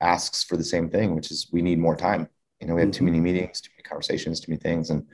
asks 0.00 0.44
for 0.44 0.56
the 0.56 0.64
same 0.64 0.88
thing, 0.88 1.14
which 1.14 1.30
is 1.30 1.48
we 1.52 1.62
need 1.62 1.78
more 1.78 1.96
time. 1.96 2.28
You 2.60 2.68
know, 2.68 2.74
we 2.74 2.80
have 2.80 2.90
mm-hmm. 2.90 2.98
too 2.98 3.04
many 3.04 3.20
meetings, 3.20 3.60
too 3.60 3.70
many 3.76 3.82
conversations, 3.82 4.40
too 4.40 4.52
many 4.52 4.60
things. 4.60 4.90
And 4.90 5.06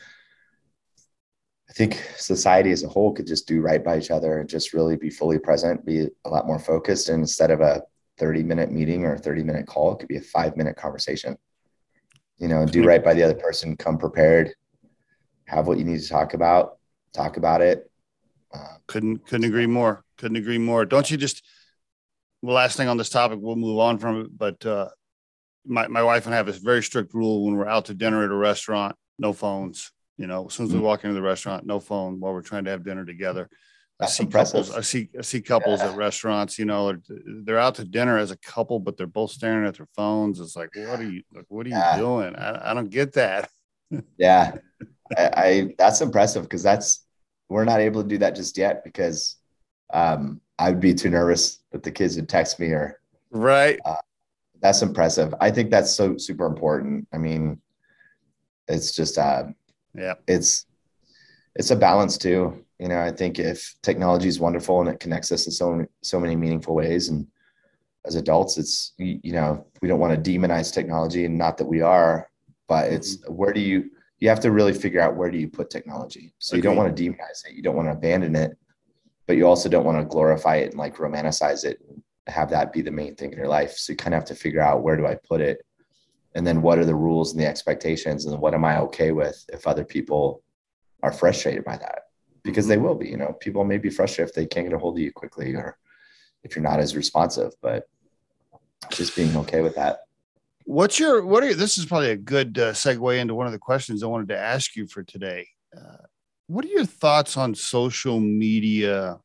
I 1.69 1.73
think 1.73 1.95
society 2.17 2.73
as 2.73 2.83
a 2.83 2.89
whole 2.89 3.13
could 3.13 3.27
just 3.27 3.47
do 3.47 3.61
right 3.61 3.83
by 3.83 3.99
each 3.99 4.11
other 4.11 4.41
and 4.41 4.49
just 4.49 4.75
really 4.75 4.97
be 4.97 5.11
fully 5.11 5.39
present, 5.39 5.87
be 5.87 6.09
a 6.25 6.29
lot 6.29 6.47
more 6.47 6.59
focused. 6.59 7.09
And 7.09 7.21
instead 7.21 7.51
of 7.51 7.61
a 7.61 7.83
30 8.19 8.43
minute 8.43 8.71
meeting 8.71 9.05
or 9.05 9.15
a 9.15 9.19
30 9.19 9.43
minute 9.45 9.67
call, 9.67 9.93
it 9.93 10.01
could 10.01 10.09
be 10.09 10.17
a 10.17 10.21
five 10.21 10.57
minute 10.57 10.77
conversation. 10.77 11.37
You 12.41 12.49
know, 12.49 12.67
do 12.67 12.83
right 12.83 13.05
by 13.05 13.15
the 13.15 13.23
other 13.23 13.35
person, 13.35 13.77
come 13.77 13.99
prepared, 13.99 14.53
have 15.47 15.67
what 15.67 15.79
you 15.79 15.85
need 15.85 16.01
to 16.01 16.09
talk 16.09 16.35
about, 16.35 16.79
talk 17.13 17.37
about 17.37 17.61
it. 17.61 17.91
Uh, 18.53 18.77
couldn't 18.87 19.27
couldn't 19.27 19.47
agree 19.47 19.67
more. 19.67 20.03
Couldn't 20.19 20.39
agree 20.39 20.59
more. 20.59 20.85
Don't 20.85 21.11
you 21.11 21.17
just 21.17 21.45
the 22.43 22.51
last 22.53 22.77
thing 22.77 22.89
on 22.89 22.97
this 22.97 23.11
topic, 23.11 23.39
we'll 23.41 23.57
move 23.57 23.79
on 23.79 23.99
from 23.99 24.23
it. 24.23 24.37
But 24.37 24.65
uh, 24.65 24.89
my, 25.67 25.89
my 25.89 26.03
wife 26.03 26.27
and 26.27 26.35
I 26.35 26.39
have 26.39 26.49
a 26.49 26.53
very 26.53 26.83
strict 26.83 27.15
rule 27.15 27.45
when 27.45 27.57
we're 27.57 27.69
out 27.69 27.87
to 27.87 27.95
dinner 27.95 28.25
at 28.25 28.31
a 28.31 28.35
restaurant, 28.35 28.97
no 29.19 29.33
phones. 29.33 29.93
You 30.17 30.27
know, 30.27 30.47
as 30.47 30.55
soon 30.55 30.67
as 30.67 30.73
we 30.73 30.79
mm-hmm. 30.79 30.87
walk 30.87 31.05
into 31.05 31.15
the 31.15 31.23
restaurant, 31.23 31.65
no 31.65 31.81
phone 31.81 32.21
while 32.21 32.33
we're 32.33 32.43
trying 32.43 32.65
to 32.65 32.71
have 32.71 32.85
dinner 32.85 33.05
together. 33.05 33.49
I 34.01 34.07
see 34.07 34.25
impressive. 34.25 34.67
couples. 34.67 34.77
I 34.77 34.81
see 34.81 35.09
I 35.19 35.23
see 35.23 35.43
couples 35.43 35.81
yeah. 35.81 35.91
at 35.91 35.97
restaurants. 35.97 36.59
You 36.59 36.65
know, 36.65 36.93
they're 36.93 37.21
they're, 37.45 37.59
out 37.59 37.75
to 37.77 37.85
dinner 37.85 38.19
as 38.19 38.31
a 38.31 38.37
couple, 38.39 38.79
but 38.79 38.97
they're 38.97 39.07
both 39.07 39.31
staring 39.31 39.67
at 39.67 39.77
their 39.77 39.89
phones. 39.95 40.41
It's 40.41 40.57
like, 40.57 40.71
what 40.75 41.01
are 41.01 41.11
you? 41.11 41.23
Like, 41.35 41.45
what 41.49 41.67
are 41.67 41.71
yeah. 41.71 41.97
you 41.97 42.03
doing? 42.03 42.37
I, 42.37 42.71
I 42.71 42.75
don't 42.75 42.89
get 42.91 43.13
that. 43.15 43.51
yeah, 44.19 44.53
I, 45.17 45.31
I 45.37 45.75
that's 45.77 46.01
impressive 46.01 46.45
because 46.45 46.63
that's 46.63 47.05
we're 47.49 47.65
not 47.65 47.81
able 47.81 48.03
to 48.03 48.09
do 48.09 48.19
that 48.19 48.37
just 48.37 48.57
yet 48.57 48.85
because 48.85 49.37
um, 49.93 50.41
I'd 50.59 50.81
be 50.81 50.95
too 50.95 51.11
nervous 51.11 51.59
that 51.73 51.83
the 51.83 51.91
kids 51.91 52.17
would 52.17 52.29
text 52.29 52.59
me 52.61 52.69
or 52.69 53.01
right. 53.31 53.79
Uh, 53.85 53.97
that's 54.61 54.83
impressive. 54.83 55.35
I 55.41 55.51
think 55.51 55.71
that's 55.71 55.91
so 55.91 56.17
super 56.17 56.47
important. 56.47 57.09
I 57.13 57.19
mean, 57.19 57.61
it's 58.69 58.95
just 58.95 59.19
uh, 59.19 59.45
yeah, 59.95 60.15
it's 60.27 60.67
it's 61.61 61.71
a 61.71 61.77
balance 61.77 62.17
too. 62.17 62.65
You 62.79 62.89
know, 62.89 63.03
I 63.03 63.11
think 63.11 63.39
if 63.39 63.75
technology 63.83 64.29
is 64.29 64.41
wonderful 64.41 64.81
and 64.81 64.89
it 64.89 64.99
connects 64.99 65.31
us 65.31 65.45
in 65.45 65.53
so 65.53 65.85
so 66.03 66.19
many 66.19 66.35
meaningful 66.35 66.75
ways, 66.75 67.11
and 67.11 67.27
as 68.07 68.15
adults, 68.15 68.57
it's 68.57 68.95
you 68.97 69.33
know 69.33 69.67
we 69.83 69.87
don't 69.87 70.01
want 70.01 70.13
to 70.13 70.31
demonize 70.31 70.73
technology, 70.73 71.27
and 71.27 71.37
not 71.37 71.59
that 71.59 71.67
we 71.67 71.83
are, 71.83 72.31
but 72.67 72.91
it's 72.91 73.19
mm-hmm. 73.19 73.35
where 73.35 73.53
do 73.53 73.61
you 73.61 73.91
you 74.21 74.31
have 74.31 74.41
to 74.41 74.51
really 74.51 74.73
figure 74.73 75.03
out 75.03 75.17
where 75.17 75.31
do 75.31 75.37
you 75.37 75.49
put 75.49 75.69
technology. 75.69 76.33
So 76.39 76.55
okay. 76.55 76.59
you 76.59 76.63
don't 76.63 76.77
want 76.77 76.97
to 76.97 77.03
demonize 77.03 77.47
it, 77.47 77.55
you 77.55 77.63
don't 77.63 77.77
want 77.77 77.89
to 77.89 77.93
abandon 77.93 78.35
it, 78.37 78.57
but 79.27 79.37
you 79.37 79.47
also 79.47 79.69
don't 79.69 79.85
want 79.85 79.99
to 79.99 80.05
glorify 80.05 80.57
it 80.57 80.71
and 80.71 80.79
like 80.79 80.97
romanticize 80.97 81.65
it 81.65 81.79
and 81.91 82.03
have 82.27 82.49
that 82.51 82.73
be 82.73 82.81
the 82.81 82.91
main 82.91 83.15
thing 83.15 83.33
in 83.33 83.39
your 83.39 83.49
life 83.49 83.73
so 83.73 83.93
you 83.93 83.97
kind 83.97 84.15
of 84.15 84.21
have 84.21 84.29
to 84.29 84.35
figure 84.35 84.61
out 84.61 84.83
where 84.83 84.97
do 84.97 85.07
i 85.07 85.15
put 85.15 85.41
it 85.41 85.65
and 86.35 86.47
then 86.47 86.63
what 86.63 86.79
are 86.79 86.85
the 86.85 86.95
rules 86.95 87.33
and 87.33 87.41
the 87.41 87.47
expectations 87.47 88.27
and 88.27 88.41
what 88.41 88.55
am 88.55 88.65
i 88.65 88.79
okay 88.79 89.11
with 89.11 89.45
if 89.53 89.67
other 89.67 89.85
people 89.85 90.43
are 91.03 91.13
frustrated 91.13 91.65
by 91.65 91.77
that 91.77 92.03
because 92.43 92.67
they 92.67 92.79
will 92.79 92.95
be 92.95 93.09
you 93.09 93.17
know 93.17 93.33
people 93.41 93.65
may 93.65 93.79
be 93.79 93.91
frustrated 93.91 94.29
if 94.31 94.35
they 94.35 94.47
can't 94.47 94.67
get 94.67 94.75
a 94.75 94.79
hold 94.79 94.97
of 94.97 95.03
you 95.03 95.13
quickly 95.13 95.55
or 95.55 95.77
if 96.43 96.57
you're 96.57 96.63
not 96.63 96.81
as 96.81 96.97
responsive 96.97 97.53
but 97.63 97.87
just 98.91 99.15
being 99.15 99.37
okay 99.37 99.61
with 99.61 99.75
that. 99.75 100.01
What's 100.65 100.99
your 100.99 101.25
what 101.25 101.43
are 101.43 101.49
you, 101.49 101.55
this 101.55 101.79
is 101.79 101.87
probably 101.87 102.11
a 102.11 102.17
good 102.17 102.59
uh, 102.59 102.73
segue 102.73 103.19
into 103.19 103.35
one 103.35 103.47
of 103.47 103.53
the 103.53 103.59
questions 103.59 104.03
i 104.03 104.07
wanted 104.07 104.29
to 104.29 104.39
ask 104.39 104.77
you 104.77 104.87
for 104.87 105.03
today. 105.03 105.49
Uh, 105.77 106.05
what 106.47 106.65
are 106.65 106.69
your 106.69 106.85
thoughts 106.85 107.37
on 107.37 107.55
social 107.55 108.21
media 108.21 109.19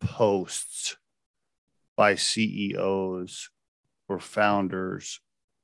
posts 0.00 0.96
by 1.96 2.14
CEOs 2.14 3.50
or 4.08 4.18
founders 4.18 5.20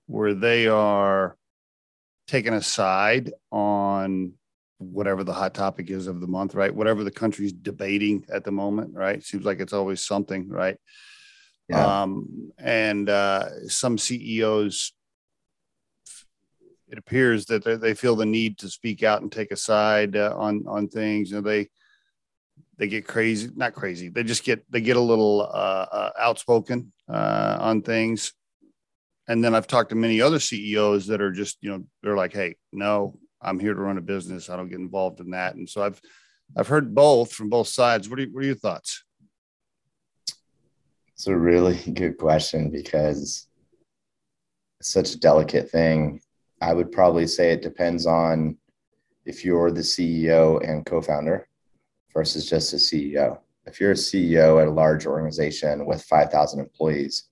where 0.06 0.34
they 0.34 0.68
are 0.68 1.36
taking 2.26 2.52
a 2.52 2.62
side 2.62 3.32
on 3.50 4.32
whatever 4.78 5.24
the 5.24 5.32
hot 5.32 5.54
topic 5.54 5.90
is 5.90 6.06
of 6.06 6.20
the 6.20 6.26
month, 6.26 6.54
right? 6.54 6.74
Whatever 6.74 7.04
the 7.04 7.10
country's 7.10 7.52
debating 7.52 8.24
at 8.32 8.44
the 8.44 8.52
moment, 8.52 8.94
right? 8.94 9.22
Seems 9.22 9.44
like 9.44 9.60
it's 9.60 9.72
always 9.72 10.04
something, 10.04 10.48
right? 10.48 10.76
Yeah. 11.68 12.02
Um, 12.02 12.52
and 12.58 13.08
uh, 13.08 13.68
some 13.68 13.98
CEOs 13.98 14.92
it 16.88 16.98
appears 16.98 17.46
that 17.46 17.64
they, 17.80 17.94
feel 17.94 18.14
the 18.14 18.26
need 18.26 18.58
to 18.58 18.68
speak 18.68 19.02
out 19.02 19.20
and 19.20 19.30
take 19.32 19.50
a 19.50 19.56
side 19.56 20.16
uh, 20.16 20.32
on 20.36 20.64
on 20.68 20.88
things. 20.88 21.30
You 21.30 21.36
know, 21.36 21.42
they 21.42 21.68
they 22.78 22.86
get 22.86 23.06
crazy, 23.06 23.50
not 23.56 23.74
crazy. 23.74 24.08
They 24.08 24.22
just 24.22 24.44
get 24.44 24.64
they 24.70 24.80
get 24.80 24.96
a 24.96 25.00
little 25.00 25.42
uh, 25.42 25.86
uh, 25.90 26.10
outspoken 26.18 26.92
uh, 27.08 27.58
on 27.60 27.82
things. 27.82 28.32
And 29.28 29.42
then 29.42 29.54
I've 29.54 29.66
talked 29.66 29.90
to 29.90 29.96
many 29.96 30.20
other 30.20 30.38
CEOs 30.38 31.08
that 31.08 31.20
are 31.20 31.32
just 31.32 31.58
you 31.60 31.70
know 31.70 31.84
they're 32.02 32.16
like, 32.16 32.32
hey, 32.32 32.54
no, 32.72 33.18
I'm 33.42 33.58
here 33.58 33.74
to 33.74 33.80
run 33.80 33.98
a 33.98 34.02
business. 34.02 34.48
I 34.48 34.56
don't 34.56 34.68
get 34.68 34.78
involved 34.78 35.20
in 35.20 35.30
that. 35.30 35.54
And 35.54 35.68
so 35.68 35.82
I've 35.82 36.00
I've 36.56 36.68
heard 36.68 36.94
both 36.94 37.32
from 37.32 37.48
both 37.48 37.68
sides. 37.68 38.08
What 38.08 38.20
are 38.20 38.26
what 38.26 38.42
are 38.42 38.46
your 38.46 38.54
thoughts? 38.54 39.04
It's 41.14 41.26
a 41.26 41.36
really 41.36 41.76
good 41.92 42.18
question 42.18 42.70
because 42.70 43.46
it's 44.80 44.90
such 44.90 45.14
a 45.14 45.18
delicate 45.18 45.70
thing 45.70 46.20
I 46.60 46.72
would 46.72 46.90
probably 46.90 47.26
say 47.26 47.52
it 47.52 47.62
depends 47.62 48.06
on 48.06 48.56
if 49.24 49.44
you're 49.44 49.70
the 49.70 49.80
CEO 49.80 50.66
and 50.66 50.86
co-founder 50.86 51.48
versus 52.12 52.48
just 52.48 52.72
a 52.72 52.76
CEO. 52.76 53.38
If 53.66 53.80
you're 53.80 53.92
a 53.92 53.94
CEO 53.94 54.60
at 54.60 54.68
a 54.68 54.70
large 54.70 55.06
organization 55.06 55.84
with 55.84 56.02
5,000 56.04 56.60
employees, 56.60 57.24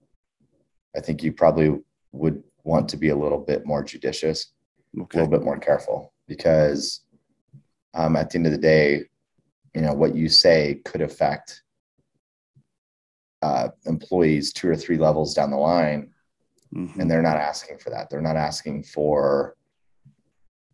I 0.97 1.01
think 1.01 1.23
you 1.23 1.33
probably 1.33 1.79
would 2.13 2.43
want 2.65 2.89
to 2.91 2.97
be 2.97 3.11
a 3.11 3.17
little 3.17 3.39
bit 3.39 3.65
more 3.65 3.85
judicious, 3.85 4.53
okay. 4.99 5.19
a 5.19 5.23
little 5.23 5.39
bit 5.39 5.45
more 5.45 5.59
careful, 5.59 6.13
because 6.27 7.01
um, 7.95 8.17
at 8.17 8.31
the 8.31 8.39
end 8.39 8.47
of 8.47 8.53
the 8.53 8.59
day, 8.59 9.05
you 9.75 9.81
know 9.81 9.95
what 9.95 10.15
you 10.15 10.29
say 10.29 10.81
could 10.85 11.03
affect 11.03 11.63
uh, 13.43 13.69
employees 13.87 14.53
two 14.53 14.69
or 14.69 14.77
three 14.77 14.97
levels 14.97 15.35
down 15.35 15.51
the 15.51 15.57
line 15.57 16.11
Mm-hmm. 16.75 17.01
And 17.01 17.11
they're 17.11 17.23
not 17.23 17.37
asking 17.37 17.79
for 17.79 17.91
that. 17.91 18.11
They're 18.11 18.21
not 18.21 18.37
asking 18.37 18.85
for 18.85 19.57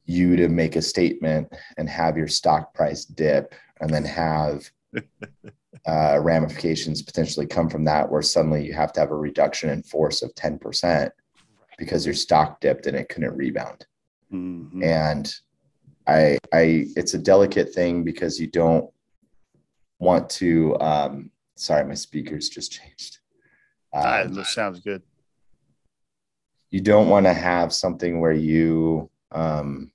you 0.06 0.36
to 0.36 0.48
make 0.48 0.76
a 0.76 0.82
statement 0.82 1.52
and 1.76 1.88
have 1.88 2.16
your 2.16 2.28
stock 2.28 2.74
price 2.74 3.04
dip 3.04 3.54
and 3.80 3.90
then 3.90 4.04
have 4.04 4.70
uh, 5.86 6.18
ramifications 6.20 7.02
potentially 7.02 7.46
come 7.46 7.68
from 7.68 7.84
that 7.84 8.10
where 8.10 8.22
suddenly 8.22 8.64
you 8.64 8.72
have 8.72 8.92
to 8.94 9.00
have 9.00 9.10
a 9.10 9.16
reduction 9.16 9.70
in 9.70 9.82
force 9.82 10.22
of 10.22 10.34
10% 10.34 11.10
because 11.78 12.04
your 12.04 12.14
stock 12.14 12.60
dipped 12.60 12.86
and 12.86 12.96
it 12.96 13.08
couldn't 13.08 13.36
rebound. 13.36 13.86
Mm-hmm. 14.32 14.82
And 14.82 15.34
I, 16.06 16.38
I, 16.52 16.86
it's 16.96 17.14
a 17.14 17.18
delicate 17.18 17.72
thing 17.72 18.04
because 18.04 18.40
you 18.40 18.46
don't 18.46 18.90
want 19.98 20.30
to, 20.30 20.78
um, 20.80 21.30
sorry, 21.56 21.84
my 21.84 21.94
speakers 21.94 22.48
just 22.48 22.72
changed. 22.80 23.18
Um, 23.92 24.34
that 24.34 24.46
sounds 24.46 24.80
good 24.80 25.02
you 26.70 26.80
don't 26.80 27.08
want 27.08 27.26
to 27.26 27.34
have 27.34 27.72
something 27.72 28.20
where 28.20 28.32
you 28.32 29.10
um, 29.32 29.90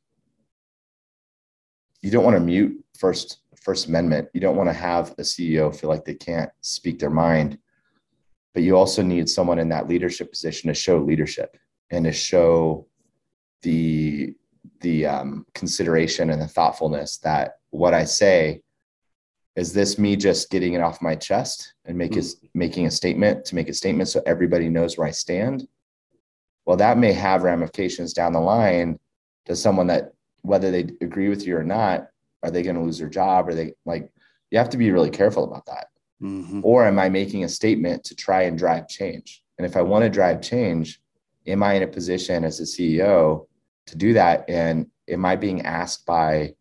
you 2.02 2.12
don't 2.12 2.24
want 2.24 2.36
to 2.36 2.42
mute 2.42 2.84
first 2.98 3.40
first 3.62 3.88
amendment 3.88 4.30
you 4.34 4.42
don't 4.42 4.58
want 4.58 4.70
to 4.70 4.74
have 4.74 5.12
a 5.18 5.22
ceo 5.22 5.76
feel 5.76 5.90
like 5.90 6.06
they 6.06 6.14
can't 6.14 6.52
speak 6.62 7.00
their 7.00 7.10
mind 7.10 7.58
but 8.54 8.64
you 8.64 8.78
also 8.78 9.02
need 9.02 9.28
someone 9.28 9.60
in 9.60 9.70
that 9.70 9.88
leadership 9.88 10.30
position 10.30 10.68
to 10.68 10.74
show 10.74 11.00
leadership 11.00 11.58
and 11.90 12.06
to 12.06 12.12
show 12.12 12.86
the 13.66 14.36
the 14.82 15.06
um, 15.06 15.46
consideration 15.56 16.30
and 16.30 16.42
the 16.42 16.48
thoughtfulness 16.48 17.18
that 17.18 17.56
what 17.72 17.94
i 17.94 18.06
say 18.06 18.62
is 19.56 19.74
this 19.74 19.98
me 19.98 20.16
just 20.16 20.50
getting 20.50 20.74
it 20.74 20.82
off 20.82 21.02
my 21.02 21.16
chest 21.16 21.74
and 21.86 21.98
make 21.98 22.12
mm-hmm. 22.12 22.48
making 22.54 22.86
a 22.86 22.92
statement 22.92 23.44
to 23.44 23.56
make 23.56 23.68
a 23.68 23.74
statement 23.74 24.08
so 24.08 24.22
everybody 24.26 24.70
knows 24.70 24.98
where 24.98 25.08
i 25.08 25.12
stand 25.12 25.68
well 26.66 26.78
that 26.78 26.98
may 26.98 27.12
have 27.12 27.44
ramifications 27.44 28.14
down 28.14 28.34
the 28.34 28.40
line 28.40 29.00
to 29.46 29.56
someone 29.56 29.88
that 29.88 30.14
whether 30.44 30.70
they 30.70 30.88
agree 31.02 31.30
with 31.30 31.46
you 31.46 31.58
or 31.58 31.64
not 31.64 32.08
are 32.44 32.52
they 32.52 32.62
going 32.62 32.76
to 32.76 32.84
lose 32.84 33.00
their 33.00 33.10
job 33.10 33.50
are 33.50 33.56
they 33.56 33.74
like 33.86 34.12
you 34.52 34.58
have 34.60 34.70
to 34.70 34.78
be 34.78 34.92
really 34.92 35.10
careful 35.10 35.44
about 35.44 35.66
that 35.66 35.88
mm-hmm. 36.22 36.62
or 36.64 36.86
am 36.86 37.00
i 37.00 37.10
making 37.10 37.44
a 37.44 37.50
statement 37.50 38.04
to 38.04 38.14
try 38.14 38.44
and 38.44 38.58
drive 38.58 38.88
change 38.88 39.42
And 39.58 39.66
if 39.66 39.78
I 39.78 39.82
want 39.82 40.04
to 40.04 40.10
drive 40.10 40.42
change, 40.42 41.02
am 41.48 41.64
I 41.64 41.74
in 41.76 41.84
a 41.84 41.88
position 41.88 42.44
as 42.44 42.60
a 42.60 42.64
CEO 42.64 43.48
to 43.88 43.98
do 43.98 44.14
that? 44.14 44.46
And 44.50 44.88
am 45.08 45.26
I 45.26 45.36
being 45.36 45.62
asked 45.62 46.06
by 46.06 46.56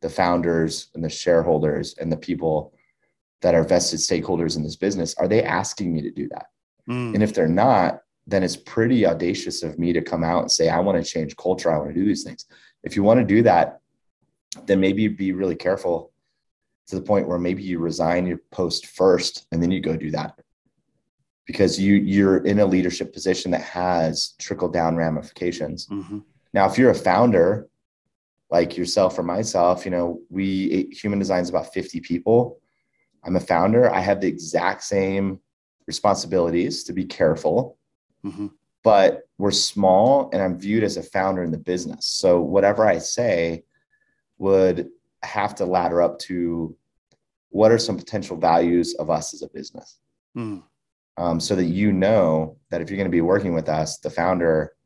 the 0.00 0.10
founders 0.10 0.88
and 0.94 1.02
the 1.04 1.08
shareholders 1.08 1.96
and 1.98 2.10
the 2.12 2.16
people 2.16 2.74
that 3.42 3.54
are 3.54 3.64
vested 3.64 4.00
stakeholders 4.00 4.56
in 4.56 4.62
this 4.62 4.76
business? 4.76 5.14
Are 5.18 5.28
they 5.28 5.42
asking 5.42 5.92
me 5.92 6.02
to 6.02 6.10
do 6.10 6.28
that? 6.28 6.46
Mm. 6.88 7.14
And 7.14 7.22
if 7.22 7.34
they're 7.34 7.48
not, 7.48 8.00
then 8.26 8.42
it's 8.42 8.56
pretty 8.56 9.06
audacious 9.06 9.62
of 9.62 9.78
me 9.78 9.92
to 9.92 10.02
come 10.02 10.24
out 10.24 10.42
and 10.42 10.50
say, 10.50 10.68
I 10.68 10.80
want 10.80 11.02
to 11.02 11.08
change 11.08 11.36
culture. 11.36 11.72
I 11.72 11.78
want 11.78 11.90
to 11.90 11.94
do 11.94 12.04
these 12.04 12.24
things. 12.24 12.46
If 12.82 12.96
you 12.96 13.02
want 13.02 13.20
to 13.20 13.26
do 13.26 13.42
that, 13.42 13.80
then 14.66 14.80
maybe 14.80 15.06
be 15.08 15.32
really 15.32 15.54
careful 15.54 16.12
to 16.88 16.96
the 16.96 17.02
point 17.02 17.28
where 17.28 17.38
maybe 17.38 17.62
you 17.62 17.78
resign 17.78 18.26
your 18.26 18.40
post 18.50 18.86
first 18.86 19.46
and 19.52 19.62
then 19.62 19.70
you 19.70 19.80
go 19.80 19.96
do 19.96 20.10
that 20.12 20.38
because 21.46 21.80
you 21.80 21.94
you're 21.94 22.38
in 22.38 22.60
a 22.60 22.66
leadership 22.66 23.12
position 23.12 23.50
that 23.50 23.62
has 23.62 24.34
trickle 24.38 24.68
down 24.68 24.96
ramifications 24.96 25.86
mm-hmm. 25.86 26.18
Now 26.56 26.66
if 26.66 26.78
you're 26.78 26.90
a 26.90 26.94
founder 26.94 27.68
like 28.50 28.76
yourself 28.76 29.18
or 29.18 29.22
myself 29.22 29.84
you 29.84 29.90
know 29.90 30.20
we 30.30 30.88
human 30.90 31.18
design 31.20 31.42
is 31.42 31.50
about 31.50 31.72
50 31.72 32.00
people 32.00 32.58
i'm 33.24 33.36
a 33.36 33.40
founder 33.40 33.92
i 33.92 34.00
have 34.00 34.20
the 34.20 34.26
exact 34.26 34.82
same 34.82 35.38
responsibilities 35.86 36.82
to 36.84 36.92
be 36.92 37.04
careful 37.04 37.76
mm-hmm. 38.24 38.48
but 38.82 39.28
we're 39.38 39.52
small 39.52 40.30
and 40.32 40.42
i'm 40.42 40.58
viewed 40.58 40.82
as 40.82 40.96
a 40.96 41.02
founder 41.02 41.44
in 41.44 41.52
the 41.52 41.58
business 41.58 42.06
so 42.06 42.40
whatever 42.40 42.88
i 42.88 42.98
say 42.98 43.62
would 44.38 44.88
have 45.22 45.54
to 45.54 45.66
ladder 45.66 46.00
up 46.00 46.18
to 46.18 46.74
what 47.50 47.70
are 47.70 47.78
some 47.78 47.96
potential 47.96 48.36
values 48.36 48.94
of 48.94 49.10
us 49.10 49.34
as 49.34 49.42
a 49.42 49.48
business 49.48 49.98
mm. 50.36 50.62
um, 51.18 51.38
so 51.38 51.54
that 51.54 51.64
you 51.64 51.92
know 51.92 52.56
that 52.70 52.80
if 52.80 52.88
you're 52.88 52.98
going 52.98 53.10
to 53.10 53.10
be 53.10 53.20
working 53.20 53.54
with 53.54 53.68
us 53.68 53.98
the 53.98 54.10
founder 54.10 54.76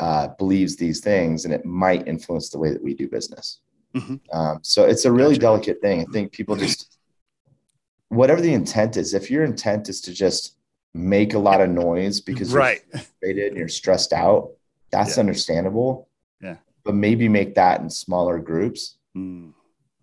uh, 0.00 0.28
believes 0.38 0.76
these 0.76 1.00
things 1.00 1.44
and 1.44 1.54
it 1.54 1.64
might 1.64 2.06
influence 2.06 2.50
the 2.50 2.58
way 2.58 2.70
that 2.70 2.82
we 2.82 2.94
do 2.94 3.08
business 3.08 3.60
mm-hmm. 3.94 4.16
um, 4.32 4.58
so 4.62 4.84
it's 4.84 5.04
a 5.04 5.12
really 5.12 5.34
gotcha. 5.34 5.40
delicate 5.40 5.80
thing 5.80 6.00
i 6.00 6.04
think 6.12 6.32
people 6.32 6.54
just 6.56 6.98
whatever 8.08 8.40
the 8.40 8.52
intent 8.52 8.96
is 8.96 9.14
if 9.14 9.30
your 9.30 9.44
intent 9.44 9.88
is 9.88 10.00
to 10.00 10.12
just 10.12 10.56
make 10.94 11.34
a 11.34 11.38
lot 11.38 11.60
of 11.60 11.68
noise 11.68 12.20
because 12.20 12.52
right. 12.52 12.82
you're 12.92 13.00
frustrated 13.00 13.48
and 13.48 13.56
you're 13.56 13.68
stressed 13.68 14.12
out 14.12 14.50
that's 14.90 15.16
yeah. 15.16 15.20
understandable 15.20 16.08
yeah 16.40 16.56
but 16.86 16.94
maybe 16.94 17.28
make 17.28 17.56
that 17.56 17.80
in 17.80 17.90
smaller 17.90 18.38
groups. 18.38 18.96
Mm. 19.14 19.52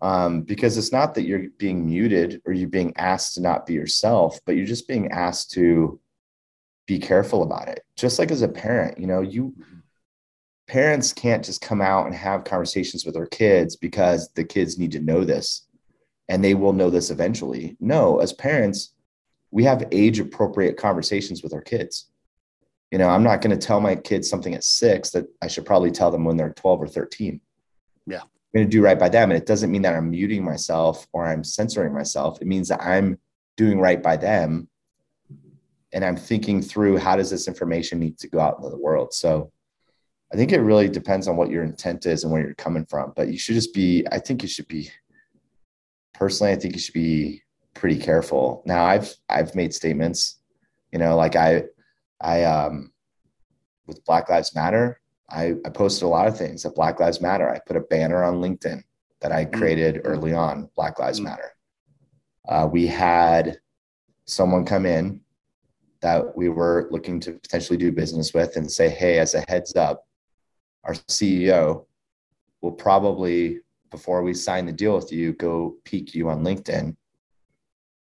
Um, 0.02 0.42
because 0.42 0.76
it's 0.76 0.92
not 0.92 1.14
that 1.14 1.22
you're 1.22 1.48
being 1.56 1.86
muted 1.86 2.42
or 2.44 2.52
you're 2.52 2.68
being 2.68 2.92
asked 2.96 3.34
to 3.34 3.40
not 3.40 3.64
be 3.64 3.72
yourself, 3.72 4.38
but 4.44 4.54
you're 4.54 4.66
just 4.66 4.86
being 4.86 5.10
asked 5.10 5.50
to 5.52 5.98
be 6.86 6.98
careful 6.98 7.42
about 7.42 7.68
it. 7.68 7.84
Just 7.96 8.18
like 8.18 8.30
as 8.30 8.42
a 8.42 8.48
parent, 8.48 8.98
you 8.98 9.06
know, 9.06 9.22
you 9.22 9.54
mm-hmm. 9.58 9.73
Parents 10.66 11.12
can't 11.12 11.44
just 11.44 11.60
come 11.60 11.80
out 11.80 12.06
and 12.06 12.14
have 12.14 12.44
conversations 12.44 13.04
with 13.04 13.14
their 13.14 13.26
kids 13.26 13.76
because 13.76 14.30
the 14.34 14.44
kids 14.44 14.78
need 14.78 14.92
to 14.92 15.00
know 15.00 15.24
this 15.24 15.66
and 16.28 16.42
they 16.42 16.54
will 16.54 16.72
know 16.72 16.90
this 16.90 17.10
eventually. 17.10 17.76
No, 17.80 18.18
as 18.20 18.32
parents, 18.32 18.94
we 19.50 19.64
have 19.64 19.86
age 19.92 20.18
appropriate 20.18 20.76
conversations 20.76 21.42
with 21.42 21.52
our 21.52 21.60
kids 21.60 22.08
you 22.94 22.98
know, 22.98 23.08
I'm 23.08 23.24
not 23.24 23.40
going 23.40 23.58
to 23.58 23.66
tell 23.66 23.80
my 23.80 23.96
kids 23.96 24.30
something 24.30 24.54
at 24.54 24.62
six 24.62 25.10
that 25.10 25.26
I 25.42 25.48
should 25.48 25.66
probably 25.66 25.90
tell 25.90 26.12
them 26.12 26.24
when 26.24 26.36
they're 26.36 26.52
12 26.52 26.82
or 26.82 26.86
13. 26.86 27.40
Yeah. 28.06 28.20
I'm 28.20 28.28
going 28.54 28.66
to 28.66 28.70
do 28.70 28.84
right 28.84 28.96
by 28.96 29.08
them. 29.08 29.32
And 29.32 29.36
it 29.36 29.46
doesn't 29.46 29.72
mean 29.72 29.82
that 29.82 29.96
I'm 29.96 30.10
muting 30.10 30.44
myself 30.44 31.04
or 31.12 31.26
I'm 31.26 31.42
censoring 31.42 31.92
myself. 31.92 32.40
It 32.40 32.46
means 32.46 32.68
that 32.68 32.80
I'm 32.80 33.18
doing 33.56 33.80
right 33.80 34.00
by 34.00 34.16
them. 34.16 34.68
And 35.92 36.04
I'm 36.04 36.16
thinking 36.16 36.62
through 36.62 36.98
how 36.98 37.16
does 37.16 37.30
this 37.30 37.48
information 37.48 37.98
need 37.98 38.16
to 38.18 38.28
go 38.28 38.38
out 38.38 38.58
into 38.58 38.70
the 38.70 38.78
world. 38.78 39.12
So 39.12 39.50
I 40.34 40.36
think 40.36 40.50
it 40.50 40.62
really 40.62 40.88
depends 40.88 41.28
on 41.28 41.36
what 41.36 41.48
your 41.48 41.62
intent 41.62 42.06
is 42.06 42.24
and 42.24 42.32
where 42.32 42.42
you're 42.42 42.54
coming 42.56 42.84
from. 42.86 43.12
But 43.14 43.28
you 43.28 43.38
should 43.38 43.54
just 43.54 43.72
be, 43.72 44.04
I 44.10 44.18
think 44.18 44.42
you 44.42 44.48
should 44.48 44.66
be 44.66 44.90
personally, 46.12 46.52
I 46.52 46.56
think 46.56 46.74
you 46.74 46.80
should 46.80 46.92
be 46.92 47.40
pretty 47.74 48.00
careful. 48.00 48.64
Now 48.66 48.84
I've 48.84 49.14
I've 49.28 49.54
made 49.54 49.72
statements, 49.72 50.40
you 50.90 50.98
know, 50.98 51.14
like 51.14 51.36
I 51.36 51.66
I 52.20 52.42
um 52.42 52.92
with 53.86 54.04
Black 54.04 54.28
Lives 54.28 54.56
Matter, 54.56 55.00
I, 55.30 55.54
I 55.64 55.70
posted 55.70 56.02
a 56.02 56.08
lot 56.08 56.26
of 56.26 56.36
things 56.36 56.64
that 56.64 56.74
Black 56.74 56.98
Lives 56.98 57.20
Matter. 57.20 57.48
I 57.48 57.60
put 57.64 57.76
a 57.76 57.80
banner 57.82 58.24
on 58.24 58.40
LinkedIn 58.40 58.82
that 59.20 59.30
I 59.30 59.44
mm. 59.44 59.52
created 59.52 59.96
mm-hmm. 59.96 60.08
early 60.08 60.32
on, 60.32 60.68
Black 60.74 60.98
Lives 60.98 61.20
mm-hmm. 61.20 61.28
Matter. 61.28 61.52
Uh, 62.48 62.68
we 62.70 62.88
had 62.88 63.58
someone 64.26 64.64
come 64.64 64.84
in 64.84 65.20
that 66.00 66.36
we 66.36 66.48
were 66.48 66.88
looking 66.90 67.20
to 67.20 67.34
potentially 67.34 67.76
do 67.76 67.92
business 67.92 68.34
with 68.34 68.56
and 68.56 68.68
say, 68.70 68.88
hey, 68.88 69.20
as 69.20 69.34
a 69.34 69.44
heads 69.48 69.76
up, 69.76 70.04
our 70.84 70.94
CEO 70.94 71.86
will 72.60 72.72
probably, 72.72 73.60
before 73.90 74.22
we 74.22 74.34
sign 74.34 74.66
the 74.66 74.72
deal 74.72 74.94
with 74.94 75.12
you, 75.12 75.32
go 75.32 75.76
peek 75.84 76.14
you 76.14 76.28
on 76.28 76.44
LinkedIn. 76.44 76.96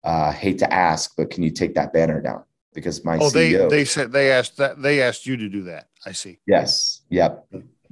Uh, 0.04 0.32
hate 0.32 0.60
to 0.60 0.74
ask, 0.74 1.16
but 1.16 1.30
can 1.30 1.44
you 1.44 1.52
take 1.52 1.76
that 1.76 1.94
banner 1.94 2.22
down? 2.22 2.44
because 2.74 3.06
my 3.06 3.18
oh 3.18 3.30
CEO, 3.30 3.70
they 3.70 3.78
they 3.78 3.86
said 3.86 4.12
they 4.12 4.32
asked 4.32 4.58
that 4.58 4.82
they 4.82 5.02
asked 5.02 5.26
you 5.26 5.38
to 5.38 5.50
do 5.50 5.64
that. 5.64 5.88
I 6.06 6.12
see. 6.12 6.40
Yes. 6.46 7.02
Yep. 7.10 7.48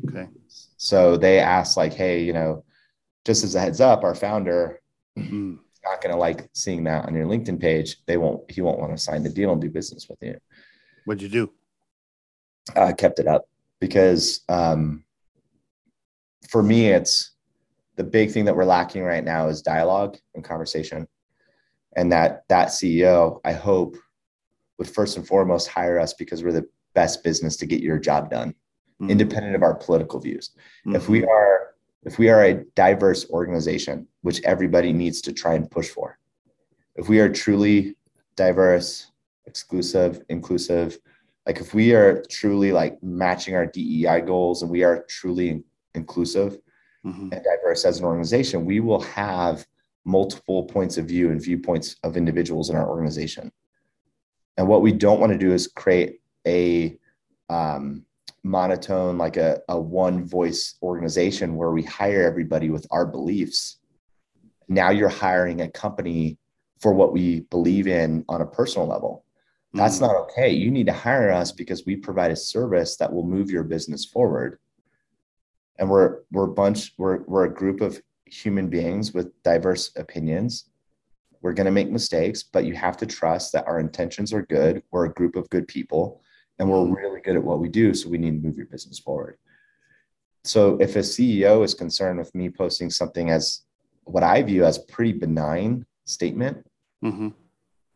Okay. 0.10 0.28
So 0.78 1.17
they 1.17 1.39
asked 1.39 1.78
like, 1.78 1.94
hey, 1.94 2.24
you 2.24 2.34
know, 2.34 2.63
just 3.26 3.44
as 3.44 3.56
a 3.56 3.60
heads 3.60 3.80
up, 3.80 4.04
our 4.04 4.15
founder 4.15 4.82
mm. 5.17 5.58
not 5.84 6.02
going 6.02 6.13
to 6.13 6.20
like 6.20 6.50
seeing 6.54 6.84
that 6.86 7.06
on 7.06 7.15
your 7.15 7.26
LinkedIn 7.26 7.60
page. 7.60 7.98
They 8.06 8.17
won't. 8.17 8.50
He 8.50 8.62
won't 8.62 8.80
want 8.80 8.91
to 8.91 8.98
sign 8.98 9.24
the 9.24 9.30
deal 9.30 9.52
and 9.52 9.62
do 9.62 9.70
business 9.70 10.08
with 10.10 10.20
you. 10.22 10.38
What'd 11.06 11.22
you 11.22 11.30
do? 11.30 11.52
I 12.76 12.94
kept 12.94 13.20
it 13.20 13.28
up 13.28 13.48
because 13.82 14.41
um, 14.48 15.04
for 16.48 16.63
me, 16.63 16.88
it's 16.88 17.32
the 17.98 18.04
big 18.06 18.32
thing 18.32 18.46
that 18.46 18.56
we're 18.56 18.63
lacking 18.63 19.04
right 19.04 19.24
now 19.24 19.50
is 19.50 19.62
dialogue 19.62 20.17
and 20.34 20.46
conversation, 20.46 21.08
and 21.98 22.10
that 22.13 22.44
that 22.48 22.70
CEO, 22.70 23.41
I 23.44 23.52
hope 23.52 23.98
would 24.78 24.89
first 24.89 25.17
and 25.17 25.28
foremost 25.28 25.67
hire 25.67 26.00
us 26.00 26.13
because 26.13 26.44
we're 26.44 26.54
the 26.54 26.70
best 26.94 27.24
business 27.24 27.58
to 27.58 27.65
get 27.65 27.82
your 27.82 28.00
job 28.00 28.30
done, 28.30 28.50
mm-hmm. 28.50 29.10
independent 29.10 29.56
of 29.56 29.63
our 29.63 29.76
political 29.76 30.20
views. 30.20 30.52
Mm-hmm. 30.86 30.96
If 30.96 31.10
we 31.10 31.26
are 31.26 31.74
if 32.04 32.17
we 32.17 32.30
are 32.30 32.46
a 32.46 32.63
diverse 32.76 33.30
organization, 33.30 34.08
which 34.22 34.41
everybody 34.44 34.94
needs 34.94 35.22
to 35.22 35.34
try 35.34 35.56
and 35.56 35.70
push 35.70 35.89
for, 35.89 36.17
if 36.96 37.10
we 37.10 37.20
are 37.20 37.30
truly 37.30 37.96
diverse, 38.36 39.12
exclusive, 39.46 40.22
inclusive, 40.30 40.98
like 41.45 41.60
if 41.60 41.73
we 41.73 41.93
are 41.93 42.23
truly 42.30 42.71
like 42.71 43.01
matching 43.01 43.56
our 43.56 43.65
DEI 43.65 44.21
goals 44.21 44.62
and 44.62 44.71
we 44.71 44.84
are 44.84 45.06
truly 45.10 45.63
inclusive 45.95 46.58
mm-hmm. 47.06 47.30
and 47.32 47.43
diverse 47.43 47.86
as 47.86 47.99
an 47.99 48.06
organization, 48.06 48.65
we 48.65 48.80
will 48.80 49.01
have 49.01 49.65
multiple 50.06 50.63
points 50.63 50.97
of 50.97 51.06
view 51.06 51.32
and 51.32 51.41
viewpoints 51.41 51.95
of 52.04 52.17
individuals 52.17 52.69
in 52.69 52.75
our 52.75 52.88
organization. 52.88 53.51
And 54.58 54.67
what 54.67 54.82
we 54.82 54.91
don't 54.91 55.19
want 55.19 55.32
to 55.32 55.38
do 55.38 55.54
is 55.54 55.67
create 55.67 56.19
a 56.47 56.97
um, 57.49 58.06
monotone, 58.43 59.17
like 59.17 59.38
a, 59.38 59.60
a 59.69 59.80
one 59.80 60.25
voice 60.25 60.75
organization 60.82 61.56
where 61.56 61.71
we 61.71 61.84
hire 61.84 62.23
everybody 62.23 62.69
with 62.69 62.86
our 62.91 63.06
beliefs. 63.06 63.77
Now 64.67 64.89
you're 64.89 65.10
hiring 65.10 65.62
a 65.62 65.69
company 65.69 66.38
for 66.80 66.93
what 66.93 67.13
we 67.13 67.41
believe 67.41 67.88
in 67.88 68.25
on 68.27 68.41
a 68.41 68.45
personal 68.45 68.88
level. 68.88 69.25
That's 69.74 69.96
mm-hmm. 69.96 70.06
not 70.06 70.16
okay. 70.24 70.50
You 70.50 70.72
need 70.72 70.88
to 70.88 70.94
hire 70.94 71.32
us 71.32 71.52
because 71.52 71.86
we 71.86 71.96
provide 71.96 72.32
a 72.32 72.36
service 72.36 72.98
that 72.98 73.12
will 73.12 73.26
move 73.26 73.50
your 73.50 73.64
business 73.64 74.06
forward. 74.06 74.60
And 75.80 75.90
we're 75.90 76.20
we're 76.32 76.46
a 76.46 76.54
bunch, 76.54 76.94
we're 76.98 77.22
we're 77.24 77.46
a 77.46 77.54
group 77.54 77.82
of 77.82 78.02
human 78.26 78.70
beings 78.70 79.14
with 79.14 79.32
diverse 79.44 79.92
opinions 79.96 80.72
we're 81.42 81.54
going 81.54 81.66
to 81.66 81.72
make 81.72 81.90
mistakes, 81.90 82.44
but 82.44 82.66
you 82.66 82.76
have 82.76 82.98
to 82.98 83.06
trust 83.06 83.52
that 83.54 83.68
our 83.68 83.80
intentions 83.80 84.32
are 84.32 84.44
good. 84.44 84.84
We're 84.92 85.06
a 85.06 85.14
group 85.14 85.36
of 85.36 85.50
good 85.50 85.68
people 85.68 86.22
and 86.60 86.70
we're 86.70 86.78
mm-hmm. 86.78 86.94
really 86.94 87.22
good 87.22 87.36
at 87.36 87.44
what 87.44 87.60
we 87.60 87.70
do. 87.70 87.94
So 87.94 88.10
we 88.10 88.20
need 88.20 88.42
to 88.42 88.48
move 88.48 88.58
your 88.58 88.68
business 88.68 89.00
forward. 89.00 89.38
So 90.44 90.78
if 90.80 90.96
a 90.96 91.00
CEO 91.00 91.64
is 91.64 91.74
concerned 91.74 92.20
with 92.20 92.34
me 92.36 92.50
posting 92.50 92.90
something 92.90 93.30
as 93.30 93.62
what 94.04 94.24
I 94.24 94.42
view 94.44 94.66
as 94.66 94.78
pretty 94.78 95.14
benign 95.14 95.86
statement, 96.06 96.66
mm-hmm. 97.04 97.30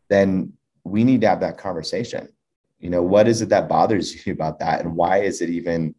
then 0.08 0.52
we 0.86 1.04
need 1.04 1.20
to 1.22 1.28
have 1.28 1.40
that 1.40 1.58
conversation. 1.58 2.28
You 2.78 2.90
know, 2.90 3.02
what 3.02 3.26
is 3.26 3.42
it 3.42 3.48
that 3.50 3.68
bothers 3.68 4.26
you 4.26 4.32
about 4.32 4.58
that? 4.60 4.80
And 4.80 4.94
why 4.94 5.18
is 5.18 5.40
it 5.40 5.50
even 5.50 5.94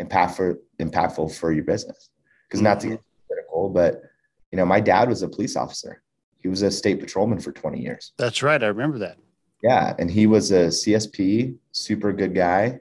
impactful, 0.00 0.56
impactful 0.80 1.34
for 1.36 1.52
your 1.52 1.64
business? 1.64 2.10
Because 2.48 2.62
not 2.62 2.80
to 2.80 2.86
mm-hmm. 2.86 2.94
get 2.96 3.04
critical, 3.28 3.68
but 3.68 4.02
you 4.50 4.56
know, 4.56 4.64
my 4.64 4.80
dad 4.80 5.08
was 5.08 5.22
a 5.22 5.28
police 5.28 5.56
officer 5.56 6.02
he 6.38 6.48
was 6.48 6.62
a 6.62 6.70
state 6.70 7.00
patrolman 7.00 7.40
for 7.40 7.52
20 7.52 7.80
years. 7.80 8.12
That's 8.16 8.42
right. 8.42 8.62
I 8.62 8.68
remember 8.68 8.98
that. 8.98 9.18
Yeah. 9.62 9.94
And 9.98 10.10
he 10.10 10.26
was 10.26 10.52
a 10.52 10.68
CSP, 10.68 11.56
super 11.72 12.12
good 12.12 12.34
guy, 12.34 12.80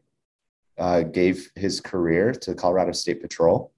uh, 0.78 1.02
gave 1.02 1.50
his 1.56 1.82
career 1.82 2.32
to 2.32 2.54
Colorado 2.54 2.92
State 2.92 3.22
Patrol. 3.22 3.74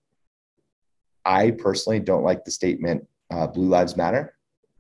I 1.23 1.51
personally 1.51 1.99
don't 1.99 2.23
like 2.23 2.43
the 2.43 2.51
statement 2.51 3.07
uh, 3.31 3.47
Blue 3.47 3.67
Lives 3.67 3.95
Matter. 3.95 4.35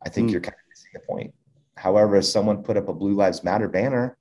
I 0.05 0.09
think 0.09 0.29
mm. 0.29 0.33
you're 0.33 0.41
kind 0.41 0.55
of 0.55 0.69
missing 0.69 0.91
the 0.93 0.99
point. 0.99 1.33
However, 1.79 2.17
if 2.17 2.25
someone 2.25 2.61
put 2.61 2.75
up 2.75 2.89
a 2.89 2.93
Blue 2.93 3.13
Lives 3.13 3.43
Matter 3.43 3.69
banner, 3.69 4.17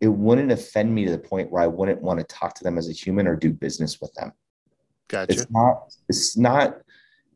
it 0.00 0.08
wouldn't 0.08 0.52
offend 0.52 0.94
me 0.94 1.04
to 1.04 1.10
the 1.10 1.18
point 1.18 1.50
where 1.50 1.62
I 1.62 1.66
wouldn't 1.66 2.00
want 2.00 2.20
to 2.20 2.26
talk 2.26 2.54
to 2.54 2.64
them 2.64 2.78
as 2.78 2.88
a 2.88 2.92
human 2.92 3.26
or 3.26 3.34
do 3.34 3.52
business 3.52 4.00
with 4.00 4.12
them. 4.14 4.32
Gotcha. 5.08 5.32
It's 5.32 5.50
not 5.50 5.92
it's 6.08 6.36
not 6.36 6.76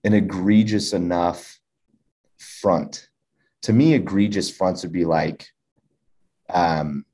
an 0.04 0.14
egregious 0.14 0.92
enough 0.92 1.58
front. 2.38 3.08
To 3.62 3.72
me, 3.72 3.94
egregious 3.94 4.50
fronts 4.50 4.82
would 4.82 4.92
be 4.92 5.04
like 5.04 5.48
um 6.48 7.04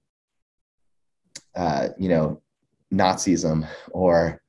uh, 1.55 1.88
you 1.99 2.11
know, 2.11 2.42
Nazism 2.92 3.66
or 3.92 4.42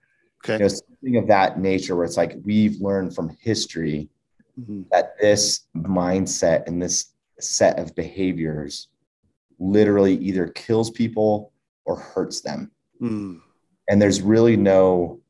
okay. 0.43 0.53
you 0.53 0.59
know, 0.59 0.67
something 0.67 1.17
of 1.17 1.27
that 1.27 1.57
nature 1.57 1.95
where 1.95 2.03
it's 2.03 2.17
like 2.17 2.35
we've 2.43 2.81
learned 2.81 3.15
from 3.15 3.35
history 3.39 4.09
mm-hmm. 4.59 4.81
that 4.91 5.17
this 5.21 5.67
mindset 5.73 6.67
and 6.67 6.81
this 6.81 7.13
set 7.39 7.79
of 7.79 7.95
behaviors 7.95 8.87
literally 9.59 10.15
either 10.15 10.47
kills 10.47 10.89
people 10.91 11.51
or 11.85 11.97
hurts 11.97 12.41
them. 12.41 12.71
Mm. 13.01 13.41
And 13.89 14.01
there's 14.01 14.21
really 14.21 14.57
no, 14.57 15.21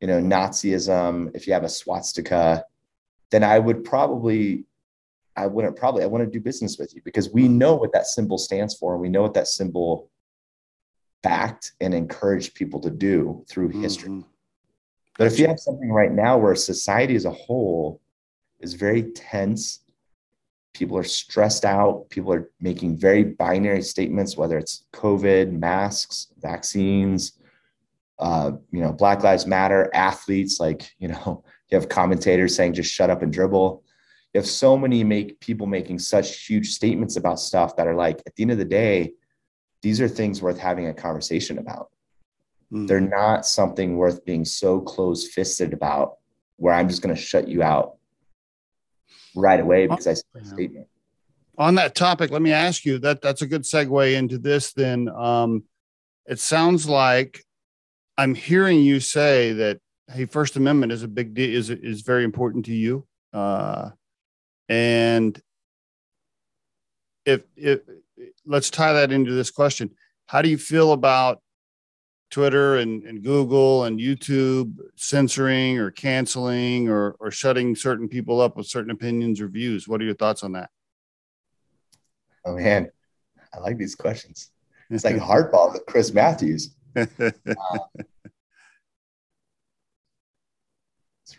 you 0.00 0.06
know, 0.06 0.20
Nazism. 0.20 1.34
If 1.34 1.46
you 1.46 1.52
have 1.52 1.64
a 1.64 1.68
swastika, 1.68 2.64
then 3.30 3.44
I 3.44 3.58
would 3.58 3.84
probably, 3.84 4.64
I 5.36 5.46
wouldn't 5.46 5.76
probably, 5.76 6.02
I 6.02 6.06
want 6.06 6.24
to 6.24 6.30
do 6.30 6.40
business 6.40 6.78
with 6.78 6.94
you 6.94 7.02
because 7.04 7.30
we 7.30 7.46
know 7.48 7.74
what 7.74 7.92
that 7.92 8.06
symbol 8.06 8.38
stands 8.38 8.74
for. 8.74 8.94
And 8.94 9.02
we 9.02 9.08
know 9.08 9.22
what 9.22 9.34
that 9.34 9.48
symbol 9.48 10.10
backed 11.22 11.72
and 11.80 11.92
encouraged 11.94 12.54
people 12.54 12.80
to 12.80 12.90
do 12.90 13.44
through 13.48 13.68
mm-hmm. 13.68 13.82
history. 13.82 14.24
But 15.18 15.26
if 15.26 15.38
you 15.38 15.46
have 15.46 15.60
something 15.60 15.90
right 15.90 16.12
now 16.12 16.38
where 16.38 16.54
society 16.54 17.14
as 17.14 17.26
a 17.26 17.30
whole 17.30 18.00
is 18.60 18.74
very 18.74 19.02
tense, 19.12 19.80
people 20.72 20.96
are 20.96 21.04
stressed 21.04 21.64
out, 21.64 22.08
people 22.10 22.32
are 22.32 22.50
making 22.60 22.96
very 22.96 23.24
binary 23.24 23.82
statements, 23.82 24.36
whether 24.36 24.56
it's 24.58 24.84
COVID, 24.92 25.52
masks, 25.52 26.28
vaccines, 26.38 27.32
uh, 28.18 28.52
you 28.70 28.80
know, 28.80 28.92
Black 28.92 29.22
Lives 29.22 29.46
Matter, 29.46 29.90
athletes, 29.94 30.60
like, 30.60 30.92
you 30.98 31.08
know, 31.08 31.42
you 31.70 31.78
have 31.78 31.88
commentators 31.88 32.54
saying 32.54 32.74
just 32.74 32.92
shut 32.92 33.10
up 33.10 33.22
and 33.22 33.32
dribble. 33.32 33.82
You 34.32 34.40
have 34.40 34.48
so 34.48 34.76
many 34.76 35.02
make 35.02 35.40
people 35.40 35.66
making 35.66 35.98
such 35.98 36.46
huge 36.46 36.70
statements 36.70 37.16
about 37.16 37.40
stuff 37.40 37.76
that 37.76 37.86
are 37.86 37.94
like, 37.94 38.20
at 38.26 38.36
the 38.36 38.42
end 38.42 38.52
of 38.52 38.58
the 38.58 38.64
day, 38.64 39.12
these 39.82 40.00
are 40.00 40.08
things 40.08 40.42
worth 40.42 40.58
having 40.58 40.88
a 40.88 40.94
conversation 40.94 41.58
about. 41.58 41.88
Mm. 42.72 42.86
They're 42.86 43.00
not 43.00 43.46
something 43.46 43.96
worth 43.96 44.24
being 44.24 44.44
so 44.44 44.80
close 44.80 45.26
fisted 45.28 45.72
about 45.72 46.18
where 46.56 46.74
I'm 46.74 46.88
just 46.88 47.02
going 47.02 47.14
to 47.14 47.20
shut 47.20 47.48
you 47.48 47.62
out 47.62 47.96
right 49.34 49.60
away 49.60 49.86
because 49.86 50.06
I 50.06 50.14
said 50.14 50.24
a 50.34 50.44
statement. 50.44 50.86
On 51.58 51.74
that 51.74 51.94
topic, 51.94 52.30
let 52.30 52.42
me 52.42 52.52
ask 52.52 52.84
you 52.84 52.98
that 53.00 53.20
that's 53.20 53.42
a 53.42 53.46
good 53.46 53.62
segue 53.62 54.14
into 54.14 54.38
this. 54.38 54.72
Then 54.72 55.08
um, 55.08 55.64
it 56.26 56.38
sounds 56.38 56.88
like 56.88 57.44
I'm 58.16 58.34
hearing 58.34 58.80
you 58.80 59.00
say 59.00 59.52
that 59.52 59.80
hey, 60.12 60.24
First 60.24 60.56
Amendment 60.56 60.92
is 60.92 61.02
a 61.02 61.08
big 61.08 61.34
deal, 61.34 61.54
is 61.54 61.70
is 61.70 62.02
very 62.02 62.24
important 62.24 62.64
to 62.66 62.74
you, 62.74 63.06
uh, 63.32 63.90
and 64.68 65.40
if 67.24 67.42
if 67.56 67.80
let's 68.46 68.70
tie 68.70 68.94
that 68.94 69.12
into 69.12 69.32
this 69.32 69.50
question. 69.50 69.90
How 70.26 70.42
do 70.42 70.48
you 70.48 70.58
feel 70.58 70.92
about 70.92 71.42
Twitter 72.30 72.76
and, 72.76 73.02
and 73.04 73.22
Google 73.22 73.84
and 73.84 73.98
YouTube 73.98 74.76
censoring 74.96 75.78
or 75.78 75.90
canceling 75.90 76.88
or, 76.88 77.16
or 77.20 77.30
shutting 77.30 77.74
certain 77.74 78.08
people 78.08 78.40
up 78.40 78.56
with 78.56 78.66
certain 78.66 78.90
opinions 78.90 79.40
or 79.40 79.48
views? 79.48 79.88
What 79.88 80.00
are 80.00 80.04
your 80.04 80.14
thoughts 80.14 80.42
on 80.42 80.52
that? 80.52 80.70
Oh 82.44 82.54
man, 82.54 82.90
I 83.52 83.58
like 83.58 83.76
these 83.76 83.94
questions. 83.94 84.50
It's 84.88 85.04
like 85.04 85.16
hardball 85.16 85.72
with 85.72 85.84
Chris 85.86 86.12
Matthews. 86.12 86.74
uh, 86.96 87.06
it's 87.24 87.38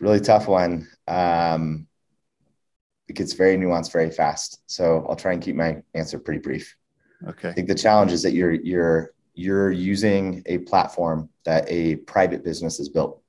really 0.00 0.20
tough 0.20 0.46
one. 0.46 0.88
Um, 1.08 1.86
it 3.08 3.16
gets 3.16 3.32
very 3.32 3.56
nuanced 3.56 3.92
very 3.92 4.10
fast. 4.10 4.62
So 4.66 5.04
I'll 5.08 5.16
try 5.16 5.32
and 5.32 5.42
keep 5.42 5.56
my 5.56 5.82
answer 5.94 6.18
pretty 6.18 6.40
brief. 6.40 6.76
Okay. 7.26 7.50
I 7.50 7.52
think 7.52 7.68
the 7.68 7.74
challenge 7.74 8.12
is 8.12 8.22
that 8.22 8.32
you're 8.32 8.52
you're 8.52 9.12
you're 9.34 9.70
using 9.70 10.42
a 10.46 10.58
platform 10.58 11.28
that 11.44 11.64
a 11.68 11.96
private 11.96 12.44
business 12.44 12.78
has 12.78 12.88
built. 12.88 13.20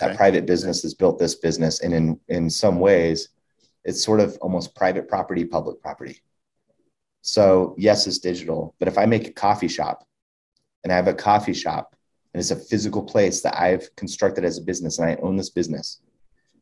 Okay. 0.00 0.10
That 0.10 0.16
private 0.16 0.46
business 0.46 0.82
has 0.82 0.94
built 0.94 1.18
this 1.18 1.34
business, 1.34 1.80
and 1.80 1.92
in 1.94 2.20
in 2.28 2.50
some 2.50 2.78
ways, 2.78 3.28
it's 3.84 4.02
sort 4.02 4.20
of 4.20 4.36
almost 4.40 4.74
private 4.74 5.08
property, 5.08 5.44
public 5.44 5.80
property. 5.80 6.22
So 7.22 7.74
yes, 7.78 8.06
it's 8.06 8.18
digital, 8.18 8.74
but 8.78 8.88
if 8.88 8.98
I 8.98 9.06
make 9.06 9.28
a 9.28 9.32
coffee 9.32 9.68
shop, 9.68 10.06
and 10.82 10.92
I 10.92 10.96
have 10.96 11.08
a 11.08 11.14
coffee 11.14 11.54
shop, 11.54 11.94
and 12.32 12.40
it's 12.40 12.50
a 12.50 12.56
physical 12.56 13.02
place 13.02 13.42
that 13.42 13.58
I've 13.60 13.94
constructed 13.96 14.44
as 14.44 14.58
a 14.58 14.62
business, 14.62 14.98
and 14.98 15.08
I 15.08 15.16
own 15.16 15.36
this 15.36 15.50
business, 15.50 16.00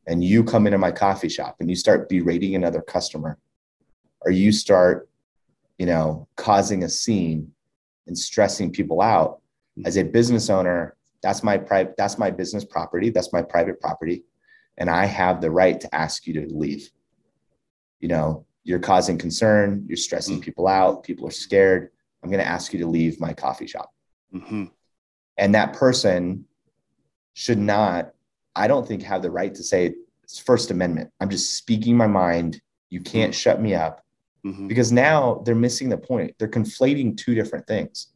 and 0.06 0.22
you 0.22 0.44
come 0.44 0.66
into 0.66 0.78
my 0.78 0.92
coffee 0.92 1.28
shop 1.28 1.56
and 1.61 1.70
you 1.70 1.76
start 1.76 2.09
berating 2.09 2.54
another 2.56 2.83
customer, 2.83 3.38
or 4.22 4.33
you 4.33 4.52
start 4.52 5.09
you 5.80 5.87
know, 5.87 6.28
causing 6.37 6.85
a 6.85 6.88
scene 6.90 7.50
and 8.10 8.18
stressing 8.18 8.72
people 8.72 9.00
out. 9.00 9.40
As 9.84 9.96
a 9.96 10.02
business 10.02 10.50
owner, 10.50 10.96
that's 11.22 11.42
my 11.42 11.56
private, 11.56 11.94
that's 11.96 12.18
my 12.18 12.30
business 12.30 12.64
property, 12.64 13.08
that's 13.08 13.32
my 13.32 13.40
private 13.40 13.80
property, 13.80 14.24
and 14.76 14.90
I 14.90 15.06
have 15.06 15.40
the 15.40 15.50
right 15.50 15.80
to 15.80 15.94
ask 15.94 16.26
you 16.26 16.34
to 16.34 16.54
leave. 16.54 16.90
You 18.00 18.08
know, 18.08 18.46
you're 18.64 18.80
causing 18.80 19.16
concern, 19.16 19.84
you're 19.86 19.96
stressing 19.96 20.34
mm-hmm. 20.34 20.42
people 20.42 20.66
out, 20.66 21.04
people 21.04 21.26
are 21.26 21.30
scared. 21.30 21.90
I'm 22.22 22.30
going 22.30 22.42
to 22.42 22.48
ask 22.48 22.72
you 22.72 22.80
to 22.80 22.86
leave 22.86 23.20
my 23.20 23.32
coffee 23.32 23.66
shop. 23.66 23.90
Mm-hmm. 24.34 24.64
And 25.38 25.54
that 25.54 25.72
person 25.72 26.44
should 27.34 27.58
not, 27.58 28.10
I 28.54 28.66
don't 28.66 28.86
think, 28.86 29.02
have 29.04 29.22
the 29.22 29.30
right 29.30 29.54
to 29.54 29.62
say 29.62 29.94
it's 30.24 30.38
First 30.38 30.70
Amendment. 30.70 31.10
I'm 31.20 31.30
just 31.30 31.54
speaking 31.54 31.96
my 31.96 32.08
mind. 32.08 32.60
You 32.90 33.00
can't 33.00 33.32
mm-hmm. 33.32 33.38
shut 33.38 33.62
me 33.62 33.74
up 33.74 34.04
mm-hmm. 34.44 34.68
because 34.68 34.92
now 34.92 35.42
they're 35.44 35.55
missing 35.55 35.88
the 35.88 35.98
point. 35.98 36.35
They're 36.38 36.48
conflating 36.48 37.16
two 37.16 37.35
different 37.35 37.66
things. 37.66 38.09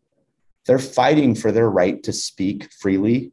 They're 0.67 0.79
fighting 0.79 1.35
for 1.35 1.53
their 1.53 1.71
right 1.71 2.03
to 2.05 2.13
speak 2.13 2.73
freely 2.73 3.33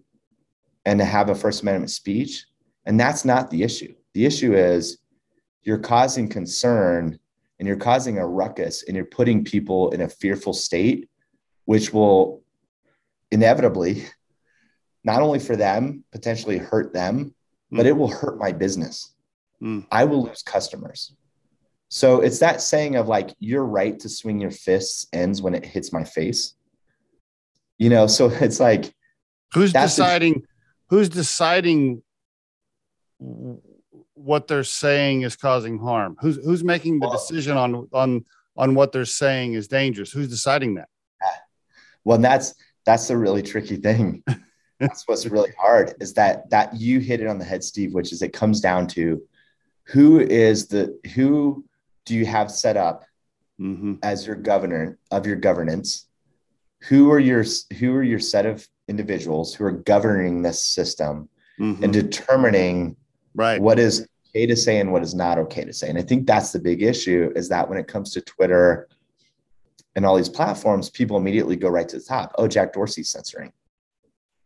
and 0.85 0.99
to 0.99 1.05
have 1.05 1.29
a 1.29 1.35
First 1.35 1.61
Amendment 1.61 1.91
speech. 1.91 2.45
And 2.85 2.99
that's 2.99 3.23
not 3.23 3.49
the 3.49 3.63
issue. 3.63 3.93
The 4.13 4.25
issue 4.25 4.55
is 4.55 4.97
you're 5.63 5.77
causing 5.77 6.27
concern 6.27 7.19
and 7.59 7.67
you're 7.67 7.77
causing 7.77 8.17
a 8.17 8.27
ruckus 8.27 8.83
and 8.83 8.95
you're 8.95 9.05
putting 9.05 9.43
people 9.43 9.91
in 9.91 10.01
a 10.01 10.09
fearful 10.09 10.53
state, 10.53 11.09
which 11.65 11.93
will 11.93 12.41
inevitably, 13.31 14.05
not 15.03 15.21
only 15.21 15.39
for 15.39 15.55
them, 15.55 16.03
potentially 16.11 16.57
hurt 16.57 16.91
them, 16.91 17.35
mm. 17.71 17.77
but 17.77 17.85
it 17.85 17.95
will 17.95 18.09
hurt 18.09 18.37
my 18.39 18.51
business. 18.51 19.13
Mm. 19.61 19.85
I 19.91 20.05
will 20.05 20.23
lose 20.23 20.41
customers. 20.41 21.13
So 21.93 22.21
it's 22.21 22.39
that 22.39 22.61
saying 22.61 22.95
of 22.95 23.09
like, 23.09 23.35
your 23.39 23.65
right 23.65 23.99
to 23.99 24.07
swing 24.07 24.39
your 24.39 24.49
fists 24.49 25.07
ends 25.11 25.41
when 25.41 25.53
it 25.53 25.65
hits 25.65 25.91
my 25.91 26.05
face. 26.05 26.53
You 27.77 27.89
know, 27.89 28.07
so 28.07 28.27
it's 28.31 28.61
like, 28.61 28.93
who's 29.53 29.73
deciding, 29.73 30.43
who's 30.89 31.09
deciding 31.09 32.01
what 34.13 34.47
they're 34.47 34.63
saying 34.63 35.23
is 35.23 35.35
causing 35.35 35.79
harm? 35.79 36.15
Who's, 36.21 36.37
who's 36.37 36.63
making 36.63 37.01
the 37.01 37.09
decision 37.09 37.57
on, 37.57 37.89
on, 37.91 38.23
on 38.55 38.73
what 38.73 38.93
they're 38.93 39.03
saying 39.03 39.55
is 39.55 39.67
dangerous? 39.67 40.13
Who's 40.13 40.29
deciding 40.29 40.75
that? 40.75 40.87
Well, 42.05 42.19
that's, 42.19 42.55
that's 42.85 43.09
the 43.09 43.17
really 43.17 43.43
tricky 43.43 43.75
thing. 43.75 44.23
that's 44.79 45.05
what's 45.09 45.25
really 45.25 45.51
hard 45.59 45.95
is 45.99 46.13
that, 46.13 46.49
that 46.51 46.73
you 46.73 46.99
hit 46.99 47.19
it 47.19 47.27
on 47.27 47.37
the 47.37 47.43
head, 47.43 47.65
Steve, 47.65 47.93
which 47.93 48.13
is 48.13 48.21
it 48.21 48.31
comes 48.31 48.61
down 48.61 48.87
to 48.87 49.21
who 49.87 50.21
is 50.21 50.67
the, 50.67 50.97
who, 51.15 51.65
do 52.05 52.15
you 52.15 52.25
have 52.25 52.51
set 52.51 52.77
up 52.77 53.05
mm-hmm. 53.59 53.95
as 54.03 54.25
your 54.25 54.35
governor 54.35 54.97
of 55.11 55.25
your 55.25 55.35
governance? 55.35 56.07
Who 56.89 57.11
are 57.11 57.19
your 57.19 57.45
who 57.77 57.95
are 57.95 58.03
your 58.03 58.19
set 58.19 58.45
of 58.45 58.67
individuals 58.87 59.53
who 59.53 59.65
are 59.65 59.71
governing 59.71 60.41
this 60.41 60.63
system 60.63 61.29
mm-hmm. 61.59 61.83
and 61.83 61.93
determining 61.93 62.95
right 63.35 63.61
what 63.61 63.79
is 63.79 64.07
okay 64.29 64.45
to 64.45 64.55
say 64.55 64.79
and 64.79 64.91
what 64.91 65.03
is 65.03 65.13
not 65.13 65.37
okay 65.37 65.63
to 65.63 65.73
say? 65.73 65.89
And 65.89 65.97
I 65.97 66.01
think 66.01 66.25
that's 66.25 66.51
the 66.51 66.59
big 66.59 66.81
issue 66.81 67.31
is 67.35 67.49
that 67.49 67.69
when 67.69 67.77
it 67.77 67.87
comes 67.87 68.11
to 68.13 68.21
Twitter 68.21 68.87
and 69.95 70.05
all 70.05 70.15
these 70.15 70.29
platforms, 70.29 70.89
people 70.89 71.17
immediately 71.17 71.55
go 71.55 71.69
right 71.69 71.87
to 71.89 71.99
the 71.99 72.03
top. 72.03 72.33
Oh, 72.37 72.47
Jack 72.47 72.73
Dorsey's 72.73 73.09
censoring. 73.09 73.51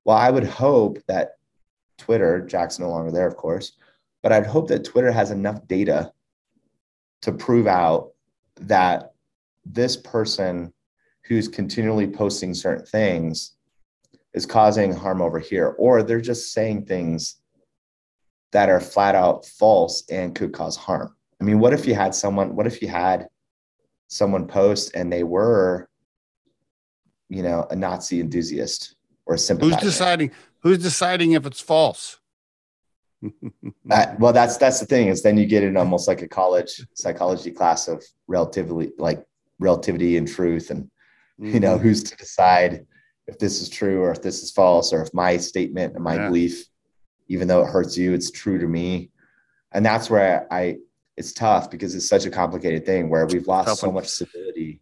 Well, 0.03 0.17
I 0.17 0.29
would 0.29 0.43
hope 0.43 0.99
that 1.07 1.37
Twitter, 1.97 2.45
Jack's 2.45 2.79
no 2.79 2.89
longer 2.89 3.11
there, 3.11 3.27
of 3.27 3.37
course, 3.37 3.73
but 4.21 4.31
I'd 4.31 4.45
hope 4.45 4.67
that 4.69 4.83
Twitter 4.83 5.11
has 5.11 5.31
enough 5.31 5.67
data 5.67 6.11
to 7.25 7.31
prove 7.31 7.65
out 7.65 8.11
that 8.61 9.13
this 9.65 9.97
person 9.97 10.71
who's 11.23 11.47
continually 11.47 12.05
posting 12.05 12.53
certain 12.53 12.85
things 12.85 13.53
is 14.35 14.45
causing 14.45 14.93
harm 14.93 15.23
over 15.23 15.39
here, 15.39 15.69
or 15.79 16.03
they're 16.03 16.21
just 16.21 16.53
saying 16.53 16.85
things 16.85 17.37
that 18.51 18.69
are 18.69 18.79
flat 18.79 19.15
out 19.15 19.43
false 19.43 20.03
and 20.11 20.35
could 20.35 20.53
cause 20.53 20.77
harm. 20.77 21.15
I 21.41 21.45
mean, 21.45 21.59
what 21.59 21.73
if 21.73 21.87
you 21.87 21.95
had 21.95 22.13
someone, 22.13 22.55
what 22.55 22.67
if 22.67 22.79
you 22.79 22.89
had 22.89 23.27
someone 24.07 24.45
post 24.45 24.91
and 24.93 25.11
they 25.11 25.23
were, 25.23 25.89
you 27.29 27.41
know, 27.41 27.65
a 27.71 27.75
Nazi 27.75 28.19
enthusiast 28.19 28.95
or 29.25 29.33
a 29.33 29.39
sympathizer. 29.39 29.77
Who's 29.77 29.93
deciding? 29.93 30.31
Who's 30.59 30.77
deciding 30.77 31.31
if 31.31 31.47
it's 31.47 31.59
false? 31.59 32.19
Uh, 33.91 34.05
well, 34.19 34.33
that's 34.33 34.57
that's 34.57 34.79
the 34.79 34.85
thing 34.85 35.07
is 35.07 35.23
then 35.23 35.37
you 35.37 35.45
get 35.45 35.63
in 35.63 35.77
almost 35.77 36.07
like 36.07 36.21
a 36.21 36.27
college 36.27 36.81
psychology 36.93 37.51
class 37.51 37.87
of 37.87 38.03
relatively 38.27 38.91
like 38.97 39.23
relativity 39.59 40.17
and 40.17 40.27
truth, 40.27 40.69
and 40.69 40.83
mm-hmm. 40.83 41.53
you 41.53 41.59
know 41.59 41.75
mm-hmm. 41.75 41.83
who's 41.83 42.03
to 42.03 42.15
decide 42.17 42.85
if 43.27 43.39
this 43.39 43.61
is 43.61 43.69
true 43.69 44.01
or 44.01 44.11
if 44.11 44.21
this 44.21 44.43
is 44.43 44.51
false 44.51 44.93
or 44.93 45.01
if 45.01 45.13
my 45.13 45.37
statement 45.37 45.95
and 45.95 46.03
my 46.03 46.15
yeah. 46.15 46.27
belief, 46.27 46.65
even 47.27 47.47
though 47.47 47.63
it 47.63 47.69
hurts 47.69 47.97
you, 47.97 48.13
it's 48.13 48.31
true 48.31 48.59
to 48.59 48.67
me, 48.67 49.09
and 49.71 49.85
that's 49.85 50.09
where 50.09 50.47
I, 50.51 50.59
I 50.59 50.77
it's 51.17 51.33
tough 51.33 51.71
because 51.71 51.95
it's 51.95 52.09
such 52.09 52.25
a 52.25 52.29
complicated 52.29 52.85
thing 52.85 53.09
where 53.09 53.25
we've 53.25 53.47
lost 53.47 53.79
so 53.79 53.91
much 53.91 54.07
civility 54.07 54.81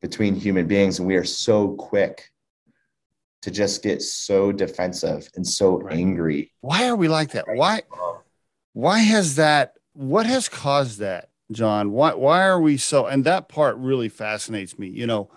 between 0.00 0.34
human 0.34 0.66
beings 0.66 0.98
and 0.98 1.08
we 1.08 1.16
are 1.16 1.24
so 1.24 1.74
quick 1.74 2.30
to 3.46 3.52
just 3.52 3.80
get 3.84 4.02
so 4.02 4.50
defensive 4.50 5.30
and 5.36 5.46
so 5.46 5.78
right. 5.78 5.96
angry. 5.96 6.52
Why 6.62 6.88
are 6.88 6.96
we 6.96 7.06
like 7.06 7.30
that? 7.30 7.44
Why 7.54 7.82
why 8.72 8.98
has 8.98 9.36
that 9.36 9.74
what 9.92 10.26
has 10.26 10.48
caused 10.48 10.98
that, 10.98 11.28
John? 11.52 11.92
Why 11.92 12.14
why 12.14 12.42
are 12.42 12.60
we 12.60 12.76
so 12.76 13.06
and 13.06 13.22
that 13.22 13.48
part 13.48 13.76
really 13.76 14.08
fascinates 14.08 14.80
me. 14.80 14.88
You 14.88 15.06
know, 15.06 15.30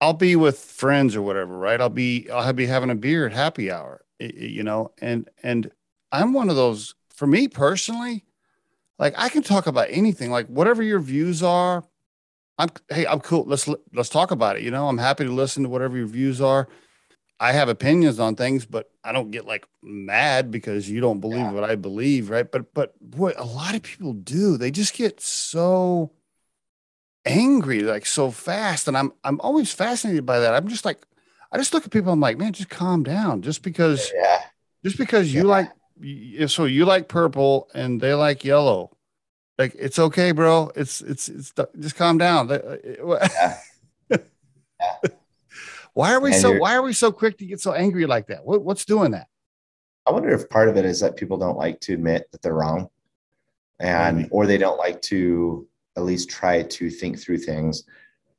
I'll 0.00 0.14
be 0.14 0.34
with 0.34 0.58
friends 0.58 1.14
or 1.14 1.22
whatever, 1.22 1.56
right? 1.56 1.80
I'll 1.80 1.90
be 1.90 2.28
I'll 2.28 2.52
be 2.52 2.66
having 2.66 2.90
a 2.90 2.96
beer 2.96 3.24
at 3.24 3.32
happy 3.32 3.70
hour, 3.70 4.04
you 4.18 4.64
know, 4.64 4.90
and 5.00 5.30
and 5.44 5.70
I'm 6.10 6.32
one 6.32 6.50
of 6.50 6.56
those 6.56 6.96
for 7.14 7.28
me 7.28 7.46
personally, 7.46 8.24
like 8.98 9.14
I 9.16 9.28
can 9.28 9.44
talk 9.44 9.68
about 9.68 9.86
anything, 9.90 10.32
like 10.32 10.48
whatever 10.48 10.82
your 10.82 10.98
views 10.98 11.40
are, 11.40 11.84
I'm 12.58 12.68
hey, 12.88 13.06
I'm 13.06 13.20
cool. 13.20 13.44
Let's 13.44 13.68
let's 13.92 14.08
talk 14.08 14.30
about 14.30 14.56
it. 14.56 14.62
You 14.62 14.70
know, 14.70 14.88
I'm 14.88 14.98
happy 14.98 15.24
to 15.24 15.32
listen 15.32 15.64
to 15.64 15.68
whatever 15.68 15.96
your 15.96 16.06
views 16.06 16.40
are. 16.40 16.68
I 17.40 17.52
have 17.52 17.68
opinions 17.68 18.20
on 18.20 18.36
things, 18.36 18.64
but 18.64 18.90
I 19.02 19.12
don't 19.12 19.32
get 19.32 19.44
like 19.44 19.66
mad 19.82 20.50
because 20.50 20.88
you 20.88 21.00
don't 21.00 21.20
believe 21.20 21.40
yeah. 21.40 21.52
what 21.52 21.64
I 21.64 21.74
believe, 21.74 22.30
right? 22.30 22.50
But 22.50 22.72
but 22.72 22.94
boy, 23.00 23.32
a 23.36 23.44
lot 23.44 23.74
of 23.74 23.82
people 23.82 24.12
do. 24.12 24.56
They 24.56 24.70
just 24.70 24.94
get 24.94 25.20
so 25.20 26.12
angry 27.26 27.80
like 27.80 28.04
so 28.04 28.30
fast 28.30 28.86
and 28.86 28.96
I'm 28.96 29.10
I'm 29.24 29.40
always 29.40 29.72
fascinated 29.72 30.26
by 30.26 30.40
that. 30.40 30.54
I'm 30.54 30.68
just 30.68 30.84
like 30.84 31.04
I 31.50 31.56
just 31.56 31.72
look 31.74 31.84
at 31.84 31.90
people 31.90 32.12
I'm 32.12 32.20
like, 32.20 32.38
"Man, 32.38 32.52
just 32.52 32.68
calm 32.68 33.02
down." 33.02 33.42
Just 33.42 33.62
because 33.62 34.10
yeah. 34.14 34.40
just 34.84 34.98
because 34.98 35.32
you 35.32 35.48
yeah. 35.48 35.66
like 36.00 36.48
so 36.50 36.64
you 36.64 36.84
like 36.84 37.08
purple 37.08 37.68
and 37.74 38.00
they 38.00 38.14
like 38.14 38.44
yellow 38.44 38.96
like 39.58 39.74
it's 39.78 39.98
okay, 39.98 40.32
bro. 40.32 40.70
It's 40.74 41.00
it's 41.00 41.28
it's 41.28 41.52
just 41.78 41.96
calm 41.96 42.18
down. 42.18 42.48
Yeah. 42.48 43.56
yeah. 44.10 44.16
Why 45.94 46.12
are 46.12 46.20
we 46.20 46.32
and 46.32 46.40
so 46.40 46.58
why 46.58 46.74
are 46.74 46.82
we 46.82 46.92
so 46.92 47.12
quick 47.12 47.38
to 47.38 47.46
get 47.46 47.60
so 47.60 47.72
angry 47.72 48.04
like 48.04 48.26
that? 48.26 48.44
What, 48.44 48.64
what's 48.64 48.84
doing 48.84 49.12
that? 49.12 49.28
I 50.06 50.10
wonder 50.10 50.30
if 50.30 50.48
part 50.50 50.68
of 50.68 50.76
it 50.76 50.84
is 50.84 50.98
that 51.00 51.16
people 51.16 51.38
don't 51.38 51.56
like 51.56 51.78
to 51.82 51.94
admit 51.94 52.26
that 52.32 52.42
they're 52.42 52.54
wrong 52.54 52.88
and 53.78 54.24
mm-hmm. 54.24 54.34
or 54.34 54.46
they 54.46 54.58
don't 54.58 54.76
like 54.76 55.00
to 55.02 55.68
at 55.96 56.02
least 56.02 56.28
try 56.28 56.62
to 56.62 56.90
think 56.90 57.20
through 57.20 57.38
things. 57.38 57.84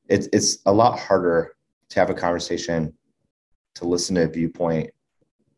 It's 0.10 0.28
it's 0.34 0.60
a 0.65 0.71
lot 0.71 0.99
harder 0.99 1.56
to 1.89 1.99
have 1.99 2.10
a 2.10 2.13
conversation, 2.13 2.93
to 3.75 3.88
listen 3.88 4.15
to 4.15 4.23
a 4.23 4.28
viewpoint, 4.28 4.91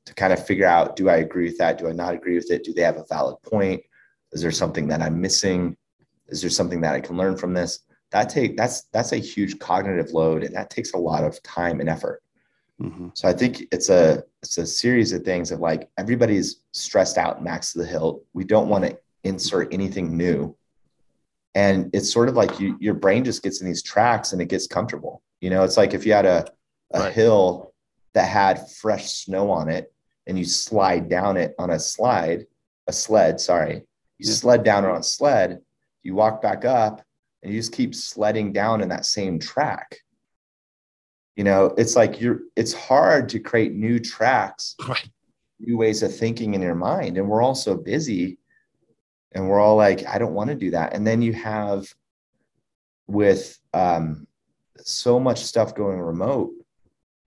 to 0.06 0.14
kind 0.14 0.34
of 0.34 0.46
figure 0.46 0.68
out 0.68 0.96
do 0.96 1.10
I 1.10 1.18
agree 1.18 1.46
with 1.46 1.58
that? 1.58 1.80
Do 1.80 1.90
I 1.90 1.94
not 1.94 2.14
agree 2.14 2.36
with 2.36 2.52
it? 2.52 2.64
Do 2.64 2.74
they 2.74 2.84
have 2.84 2.98
a 2.98 3.06
valid 3.10 3.42
point? 3.42 3.82
Is 4.32 4.42
there 4.42 4.52
something 4.52 4.88
that 4.88 5.02
I'm 5.02 5.20
missing? 5.20 5.78
Is 6.28 6.42
there 6.42 6.50
something 6.50 6.82
that 6.82 6.96
I 6.96 7.00
can 7.00 7.18
learn 7.18 7.38
from 7.38 7.54
this? 7.54 7.80
That 8.12 8.30
take 8.30 8.58
that's 8.58 8.84
that's 8.94 9.12
a 9.12 9.18
huge 9.18 9.60
cognitive 9.60 10.12
load, 10.12 10.44
and 10.44 10.56
that 10.56 10.70
takes 10.70 10.94
a 10.94 10.98
lot 10.98 11.24
of 11.24 11.42
time 11.44 11.80
and 11.80 11.90
effort. 11.90 12.24
Mm-hmm. 12.82 13.10
So 13.14 13.28
I 13.28 13.34
think 13.34 13.64
it's 13.72 13.90
a 13.90 14.24
it's 14.42 14.58
a 14.58 14.66
series 14.66 15.12
of 15.12 15.24
things 15.24 15.52
of 15.52 15.60
like 15.60 15.90
everybody's 15.98 16.62
stressed 16.72 17.18
out 17.18 17.44
max 17.44 17.74
to 17.74 17.80
the 17.80 17.86
hilt. 17.86 18.24
We 18.34 18.44
don't 18.44 18.70
want 18.70 18.86
to 18.86 18.98
insert 19.24 19.74
anything 19.74 20.16
new, 20.16 20.56
and 21.56 21.90
it's 21.94 22.12
sort 22.12 22.30
of 22.30 22.36
like 22.36 22.60
you, 22.60 22.78
your 22.80 22.94
brain 22.94 23.24
just 23.24 23.44
gets 23.44 23.62
in 23.62 23.68
these 23.68 23.82
tracks 23.82 24.32
and 24.32 24.42
it 24.42 24.46
gets 24.46 24.68
comfortable. 24.68 25.24
You 25.42 25.50
know, 25.50 25.64
it's 25.64 25.78
like 25.78 25.94
if 25.94 26.06
you 26.06 26.14
had 26.14 26.26
a 26.26 26.46
a 26.92 27.00
right. 27.00 27.14
hill 27.14 27.74
that 28.14 28.30
had 28.30 28.70
fresh 28.70 29.12
snow 29.12 29.52
on 29.52 29.70
it 29.70 29.92
and 30.28 30.38
you 30.38 30.46
slide 30.46 31.10
down 31.10 31.36
it 31.36 31.56
on 31.58 31.72
a 31.72 31.80
slide, 31.80 32.46
a 32.88 32.94
sled, 32.94 33.40
sorry, 33.40 33.87
you 34.18 34.28
yeah. 34.28 34.34
sled 34.34 34.64
down 34.64 34.86
on 34.86 34.98
a 34.98 35.04
sled, 35.04 35.60
you 36.04 36.16
walk 36.16 36.42
back 36.42 36.66
up, 36.66 37.02
and 37.44 37.54
you 37.54 37.60
just 37.60 37.74
keep 37.74 37.94
sledding 37.94 38.52
down 38.52 38.82
in 38.82 38.90
that 38.90 39.06
same 39.06 39.40
track. 39.40 39.98
You 41.36 41.44
know, 41.44 41.74
it's 41.78 41.96
like 41.96 42.20
you're 42.20 42.42
it's 42.56 42.74
hard 42.74 43.30
to 43.30 43.40
create 43.40 43.74
new 43.74 44.00
tracks, 44.00 44.76
right. 44.88 45.08
new 45.60 45.78
ways 45.78 46.02
of 46.02 46.16
thinking 46.16 46.56
in 46.56 46.62
your 46.62 46.76
mind. 46.76 47.18
And 47.18 47.30
we're 47.30 47.44
all 47.44 47.56
so 47.56 47.76
busy 47.76 48.40
and 49.34 49.48
we're 49.48 49.60
all 49.60 49.76
like, 49.76 50.06
I 50.08 50.18
don't 50.18 50.34
want 50.34 50.50
to 50.50 50.56
do 50.56 50.72
that. 50.72 50.94
And 50.94 51.06
then 51.06 51.22
you 51.22 51.34
have 51.34 51.88
with 53.06 53.60
um, 53.74 54.26
so 54.78 55.20
much 55.20 55.44
stuff 55.44 55.76
going 55.76 56.00
remote 56.00 56.52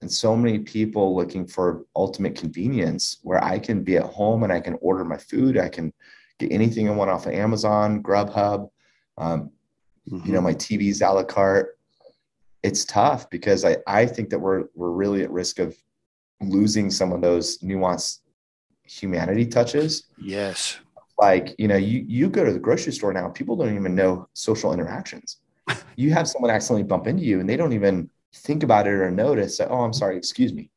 and 0.00 0.10
so 0.10 0.34
many 0.34 0.60
people 0.60 1.14
looking 1.14 1.46
for 1.46 1.84
ultimate 1.94 2.34
convenience 2.34 3.18
where 3.22 3.42
I 3.42 3.58
can 3.58 3.82
be 3.82 3.96
at 3.98 4.04
home 4.04 4.42
and 4.42 4.52
I 4.52 4.60
can 4.60 4.78
order 4.80 5.04
my 5.04 5.18
food, 5.18 5.58
I 5.58 5.68
can 5.68 5.92
get 6.38 6.52
anything 6.52 6.88
I 6.88 6.92
want 6.92 7.10
off 7.10 7.26
of 7.26 7.32
Amazon, 7.32 8.02
Grubhub. 8.02 8.70
Um, 9.16 9.50
mm-hmm. 10.08 10.26
You 10.26 10.32
know, 10.32 10.38
mm-hmm. 10.38 10.44
my 10.44 10.54
TV's 10.54 11.02
a 11.02 11.10
la 11.10 11.24
carte. 11.24 11.78
It's 12.62 12.84
tough 12.84 13.30
because 13.30 13.64
I, 13.64 13.76
I 13.86 14.06
think 14.06 14.30
that 14.30 14.38
we're 14.38 14.64
we're 14.74 14.90
really 14.90 15.22
at 15.22 15.30
risk 15.30 15.58
of 15.58 15.76
losing 16.40 16.90
some 16.90 17.12
of 17.12 17.20
those 17.20 17.58
nuanced 17.58 18.20
humanity 18.84 19.46
touches. 19.46 20.04
Yes. 20.18 20.78
Like, 21.18 21.54
you 21.58 21.68
know, 21.68 21.76
you 21.76 22.04
you 22.06 22.28
go 22.28 22.44
to 22.44 22.52
the 22.52 22.58
grocery 22.58 22.92
store 22.92 23.12
now, 23.12 23.28
people 23.28 23.56
don't 23.56 23.74
even 23.74 23.94
know 23.94 24.28
social 24.34 24.72
interactions. 24.72 25.38
you 25.96 26.12
have 26.12 26.28
someone 26.28 26.50
accidentally 26.50 26.84
bump 26.84 27.06
into 27.06 27.24
you 27.24 27.40
and 27.40 27.48
they 27.48 27.56
don't 27.56 27.72
even 27.72 28.08
think 28.34 28.62
about 28.62 28.86
it 28.86 28.90
or 28.90 29.10
notice 29.10 29.58
that, 29.58 29.70
oh, 29.70 29.80
I'm 29.80 29.92
sorry, 29.92 30.16
excuse 30.16 30.52
me 30.52 30.70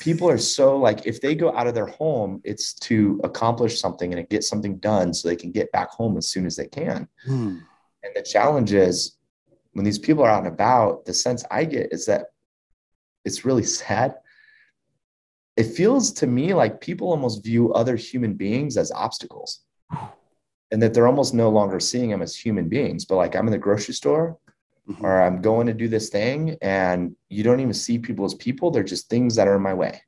people 0.00 0.28
are 0.28 0.38
so 0.38 0.76
like 0.76 1.06
if 1.06 1.20
they 1.20 1.34
go 1.34 1.56
out 1.56 1.66
of 1.66 1.74
their 1.74 1.86
home 1.86 2.40
it's 2.44 2.74
to 2.74 3.20
accomplish 3.24 3.80
something 3.80 4.12
and 4.12 4.28
get 4.28 4.44
something 4.44 4.76
done 4.78 5.12
so 5.14 5.28
they 5.28 5.36
can 5.36 5.50
get 5.50 5.72
back 5.72 5.88
home 5.90 6.16
as 6.16 6.28
soon 6.28 6.46
as 6.46 6.56
they 6.56 6.66
can. 6.66 7.08
Hmm. 7.24 7.58
and 8.02 8.14
the 8.14 8.22
challenge 8.22 8.72
is 8.72 9.16
when 9.72 9.84
these 9.84 9.98
people 9.98 10.24
are 10.24 10.30
out 10.30 10.44
and 10.44 10.52
about 10.52 11.04
the 11.04 11.14
sense 11.14 11.44
i 11.50 11.64
get 11.64 11.92
is 11.92 12.06
that 12.06 12.26
it's 13.26 13.44
really 13.44 13.64
sad. 13.80 14.14
It 15.56 15.64
feels 15.64 16.12
to 16.14 16.26
me 16.26 16.54
like 16.54 16.80
people 16.80 17.10
almost 17.10 17.44
view 17.44 17.72
other 17.72 17.96
human 17.96 18.34
beings 18.34 18.76
as 18.76 18.92
obstacles. 18.92 19.60
And 20.70 20.82
that 20.82 20.94
they're 20.94 21.06
almost 21.06 21.32
no 21.32 21.48
longer 21.48 21.80
seeing 21.80 22.10
them 22.10 22.22
as 22.22 22.34
human 22.34 22.68
beings 22.68 23.04
but 23.04 23.14
like 23.14 23.36
i'm 23.36 23.46
in 23.46 23.52
the 23.52 23.58
grocery 23.58 23.94
store 23.94 24.36
mm-hmm. 24.88 25.04
or 25.04 25.22
I'm 25.22 25.40
going 25.40 25.66
to 25.66 25.74
do 25.74 25.88
this 25.88 26.08
thing 26.08 26.56
and 26.62 27.14
you 27.28 27.42
don't 27.42 27.60
even 27.60 27.74
see 27.74 27.98
people 27.98 28.24
as 28.24 28.34
people. 28.34 28.70
They're 28.70 28.82
just 28.82 29.08
things 29.08 29.34
that 29.36 29.48
are 29.48 29.56
in 29.56 29.62
my 29.62 29.74
way. 29.74 30.00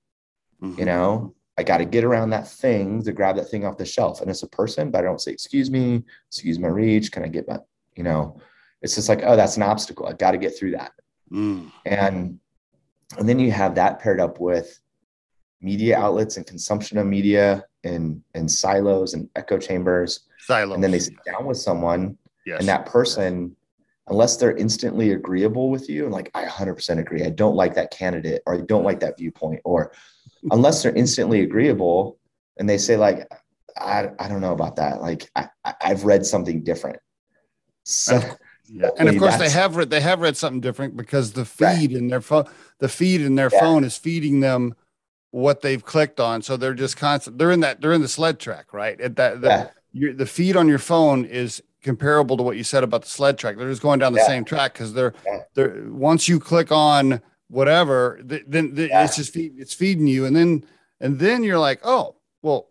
Mm-hmm. 0.63 0.79
You 0.79 0.87
know, 0.87 1.35
I 1.57 1.63
got 1.63 1.79
to 1.79 1.85
get 1.85 2.05
around 2.05 2.31
that 2.31 2.49
thing 2.49 3.03
to 3.03 3.13
grab 3.13 3.37
that 3.37 3.49
thing 3.49 3.65
off 3.65 3.77
the 3.77 3.85
shelf. 3.85 4.21
And 4.21 4.31
it's 4.31 4.43
a 4.43 4.49
person, 4.49 4.91
but 4.91 4.99
I 4.99 5.03
don't 5.03 5.21
say, 5.21 5.33
excuse 5.33 5.71
me, 5.71 6.05
excuse 6.29 6.59
my 6.59 6.69
reach. 6.69 7.11
Can 7.11 7.25
I 7.25 7.29
get 7.29 7.49
my, 7.49 7.59
you 7.97 8.05
know, 8.05 8.41
it's 8.81 8.95
just 8.95 9.09
like, 9.09 9.23
oh, 9.25 9.37
that's 9.37 9.57
an 9.57 9.65
obstacle. 9.65 10.07
I 10.07 10.13
got 10.13 10.33
to 10.33 10.39
get 10.39 10.57
through 10.57 10.73
that. 10.73 10.93
Mm. 11.33 11.71
And, 11.85 12.39
and 13.19 13.29
then 13.29 13.39
you 13.39 13.51
have 13.51 13.75
that 13.75 13.99
paired 13.99 14.21
up 14.21 14.39
with 14.39 14.81
media 15.61 15.99
outlets 15.99 16.37
and 16.37 16.47
consumption 16.47 16.99
of 16.99 17.07
media 17.07 17.65
in, 17.83 18.23
in 18.35 18.49
silos 18.49 19.15
and 19.15 19.29
echo 19.35 19.59
chambers. 19.59 20.21
Silos. 20.39 20.75
And 20.75 20.85
then 20.85 20.93
they 20.93 21.01
sit 21.01 21.17
down 21.25 21.45
with 21.45 21.57
someone 21.57 22.17
yes. 22.47 22.61
and 22.61 22.69
that 22.69 22.87
person 22.87 23.57
unless 24.11 24.37
they're 24.37 24.57
instantly 24.57 25.13
agreeable 25.13 25.71
with 25.71 25.89
you 25.89 26.05
and 26.05 26.13
like 26.13 26.31
i 26.35 26.45
100% 26.45 26.99
agree 26.99 27.25
i 27.25 27.31
don't 27.31 27.57
like 27.57 27.75
that 27.75 27.91
candidate 27.91 28.43
or 28.47 28.55
i 28.55 28.61
don't 28.61 28.85
like 28.85 29.01
that 29.01 29.19
viewpoint 29.19 29.61
or 29.65 29.93
unless 30.51 30.83
they're 30.83 30.95
instantly 30.95 31.41
agreeable 31.41 32.19
and 32.59 32.69
they 32.69 32.79
say 32.79 32.97
like 32.97 33.29
i, 33.77 34.09
I 34.19 34.29
don't 34.29 34.41
know 34.41 34.53
about 34.53 34.77
that 34.77 35.01
like 35.01 35.31
I, 35.37 35.49
i've 35.83 36.05
read 36.05 36.25
something 36.25 36.63
different 36.63 36.99
so 37.85 38.21
yeah. 38.69 38.91
and 38.99 39.09
of 39.09 39.19
course 39.19 39.37
they 39.37 39.51
have 39.51 39.77
read 39.77 39.91
they 39.91 40.01
have 40.01 40.21
read 40.21 40.37
something 40.37 40.61
different 40.61 40.97
because 40.97 41.33
the 41.33 41.45
feed 41.45 41.67
right. 41.67 41.93
in 41.93 42.09
their 42.09 42.21
phone 42.21 42.45
the 42.79 42.89
feed 42.89 43.21
in 43.21 43.35
their 43.35 43.51
yeah. 43.53 43.61
phone 43.61 43.85
is 43.85 43.97
feeding 43.97 44.41
them 44.41 44.75
what 45.31 45.61
they've 45.61 45.85
clicked 45.85 46.21
on 46.21 46.43
so 46.43 46.57
they're 46.57 46.75
just 46.75 46.97
constant 46.97 47.39
they're 47.39 47.51
in 47.51 47.61
that 47.61 47.81
they're 47.81 47.93
in 47.93 48.03
the 48.03 48.09
sled 48.09 48.39
track 48.39 48.73
right 48.73 49.01
at 49.01 49.17
that 49.17 49.41
the, 49.41 49.49
yeah. 49.49 49.69
your, 49.93 50.13
the 50.15 50.27
feed 50.27 50.57
on 50.57 50.69
your 50.69 50.79
phone 50.79 51.25
is 51.25 51.63
comparable 51.83 52.37
to 52.37 52.43
what 52.43 52.57
you 52.57 52.65
said 52.65 52.85
about 52.85 53.03
the 53.03 53.09
sled 53.09 53.39
track. 53.39 53.57
They're 53.57 53.71
just 53.71 53.83
going 53.83 53.99
down 53.99 54.13
the 54.13 54.21
yeah. 54.21 54.27
same 54.27 54.45
track 54.45 54.73
because 54.73 54.93
they're 54.93 55.15
yeah. 55.27 55.41
they're 55.55 55.85
once 55.89 56.29
you 56.29 56.41
click 56.41 56.73
on 56.73 57.21
whatever, 57.49 58.21
then 58.23 58.75
yeah. 58.77 59.05
it's 59.05 59.17
just 59.17 59.33
feed, 59.33 59.55
it's 59.59 59.75
feeding 59.75 60.07
you, 60.07 60.25
and 60.25 60.37
then 60.37 60.65
and 61.01 61.19
then 61.19 61.43
you're 61.43 61.59
like, 61.59 61.81
oh, 61.85 62.17
well, 62.43 62.69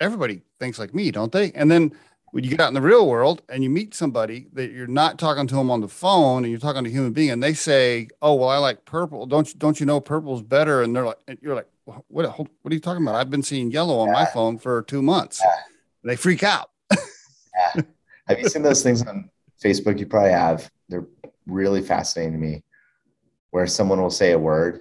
everybody 0.00 0.42
thinks 0.58 0.78
like 0.78 0.94
me, 0.94 1.10
don't 1.10 1.32
they? 1.32 1.52
And 1.52 1.70
then 1.70 1.92
when 2.32 2.44
you 2.44 2.50
get 2.50 2.60
out 2.60 2.68
in 2.68 2.74
the 2.74 2.80
real 2.80 3.08
world 3.08 3.42
and 3.48 3.64
you 3.64 3.70
meet 3.70 3.94
somebody 3.94 4.46
that 4.52 4.70
you're 4.70 4.86
not 4.86 5.18
talking 5.18 5.46
to 5.48 5.54
them 5.56 5.70
on 5.70 5.80
the 5.80 5.88
phone 5.88 6.44
and 6.44 6.50
you're 6.50 6.60
talking 6.60 6.84
to 6.84 6.90
a 6.90 6.92
human 6.92 7.12
being 7.12 7.30
and 7.30 7.42
they 7.42 7.54
say, 7.54 8.08
"Oh, 8.22 8.34
well, 8.34 8.48
I 8.48 8.58
like 8.58 8.84
purple. 8.84 9.26
Don't 9.26 9.48
you 9.52 9.58
don't 9.58 9.80
you 9.80 9.86
know 9.86 10.00
purple's 10.00 10.42
better?" 10.42 10.82
And 10.82 10.94
they're 10.94 11.06
like, 11.06 11.18
and 11.26 11.38
you're 11.42 11.54
like, 11.54 11.68
"What? 11.84 12.06
What 12.08 12.38
are 12.38 12.74
you 12.74 12.80
talking 12.80 13.02
about? 13.02 13.16
I've 13.16 13.30
been 13.30 13.42
seeing 13.42 13.70
yellow 13.70 13.98
on 13.98 14.08
yeah. 14.08 14.14
my 14.14 14.24
phone 14.26 14.58
for 14.58 14.82
two 14.82 15.02
months." 15.02 15.40
Yeah. 15.44 15.50
They 16.04 16.16
freak 16.16 16.42
out. 16.42 16.70
yeah. 16.92 17.82
Have 18.30 18.40
you 18.40 18.48
seen 18.48 18.62
those 18.62 18.82
things 18.82 19.06
on 19.06 19.30
Facebook? 19.62 19.98
You 19.98 20.06
probably 20.06 20.32
have. 20.32 20.70
They're 20.88 21.06
really 21.46 21.82
fascinating 21.82 22.32
to 22.32 22.38
me, 22.38 22.62
where 23.50 23.66
someone 23.66 24.00
will 24.00 24.10
say 24.10 24.32
a 24.32 24.38
word, 24.38 24.80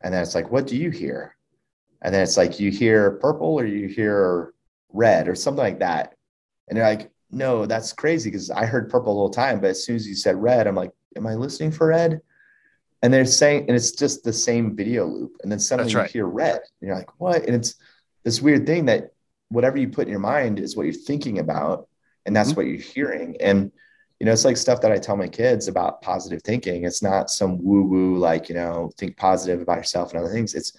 and 0.00 0.12
then 0.12 0.22
it's 0.22 0.34
like, 0.34 0.50
"What 0.50 0.66
do 0.66 0.76
you 0.76 0.90
hear?" 0.90 1.36
And 2.02 2.14
then 2.14 2.22
it's 2.22 2.36
like, 2.36 2.60
"You 2.60 2.70
hear 2.70 3.12
purple 3.12 3.58
or 3.58 3.64
you 3.64 3.88
hear 3.88 4.52
red 4.92 5.28
or 5.28 5.34
something 5.34 5.62
like 5.62 5.80
that." 5.80 6.14
And 6.68 6.76
they're 6.76 6.88
like, 6.88 7.10
no, 7.30 7.66
that's 7.66 7.92
crazy 7.92 8.30
because 8.30 8.50
I 8.50 8.64
heard 8.64 8.90
purple 8.90 9.14
the 9.14 9.18
whole 9.18 9.30
time. 9.30 9.60
But 9.60 9.70
as 9.70 9.84
soon 9.84 9.96
as 9.96 10.06
you 10.06 10.14
said 10.14 10.36
red, 10.36 10.66
I'm 10.66 10.74
like, 10.74 10.92
am 11.16 11.26
I 11.26 11.34
listening 11.34 11.70
for 11.70 11.88
red? 11.88 12.20
And 13.02 13.12
they're 13.12 13.24
saying, 13.24 13.66
and 13.68 13.76
it's 13.76 13.92
just 13.92 14.24
the 14.24 14.32
same 14.32 14.74
video 14.74 15.06
loop. 15.06 15.36
And 15.42 15.52
then 15.52 15.58
suddenly 15.58 15.94
right. 15.94 16.06
you 16.06 16.20
hear 16.20 16.26
red. 16.26 16.56
And 16.56 16.88
you're 16.88 16.96
like, 16.96 17.20
what? 17.20 17.44
And 17.44 17.54
it's 17.54 17.76
this 18.24 18.42
weird 18.42 18.66
thing 18.66 18.86
that 18.86 19.12
whatever 19.50 19.76
you 19.76 19.88
put 19.88 20.06
in 20.06 20.10
your 20.10 20.20
mind 20.20 20.58
is 20.58 20.76
what 20.76 20.84
you're 20.84 20.92
thinking 20.92 21.38
about. 21.38 21.87
And 22.28 22.36
that's 22.36 22.50
mm-hmm. 22.50 22.56
what 22.56 22.66
you're 22.66 22.76
hearing. 22.76 23.38
And, 23.40 23.72
you 24.20 24.26
know, 24.26 24.32
it's 24.32 24.44
like 24.44 24.58
stuff 24.58 24.82
that 24.82 24.92
I 24.92 24.98
tell 24.98 25.16
my 25.16 25.28
kids 25.28 25.66
about 25.66 26.02
positive 26.02 26.42
thinking. 26.42 26.84
It's 26.84 27.02
not 27.02 27.30
some 27.30 27.56
woo 27.64 27.84
woo, 27.84 28.18
like, 28.18 28.50
you 28.50 28.54
know, 28.54 28.90
think 28.98 29.16
positive 29.16 29.62
about 29.62 29.78
yourself 29.78 30.12
and 30.12 30.20
other 30.20 30.30
things. 30.30 30.54
It's, 30.54 30.78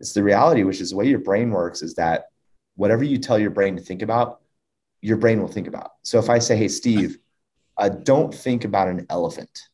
it's 0.00 0.14
the 0.14 0.22
reality, 0.22 0.62
which 0.62 0.80
is 0.80 0.90
the 0.90 0.96
way 0.96 1.06
your 1.06 1.18
brain 1.18 1.50
works 1.50 1.82
is 1.82 1.94
that 1.96 2.30
whatever 2.76 3.04
you 3.04 3.18
tell 3.18 3.38
your 3.38 3.50
brain 3.50 3.76
to 3.76 3.82
think 3.82 4.00
about, 4.00 4.40
your 5.02 5.18
brain 5.18 5.42
will 5.42 5.48
think 5.48 5.68
about. 5.68 5.90
So 6.04 6.18
if 6.18 6.30
I 6.30 6.38
say, 6.38 6.56
hey, 6.56 6.68
Steve, 6.68 7.18
uh, 7.76 7.90
don't 7.90 8.34
think 8.34 8.64
about 8.64 8.88
an 8.88 9.04
elephant. 9.10 9.68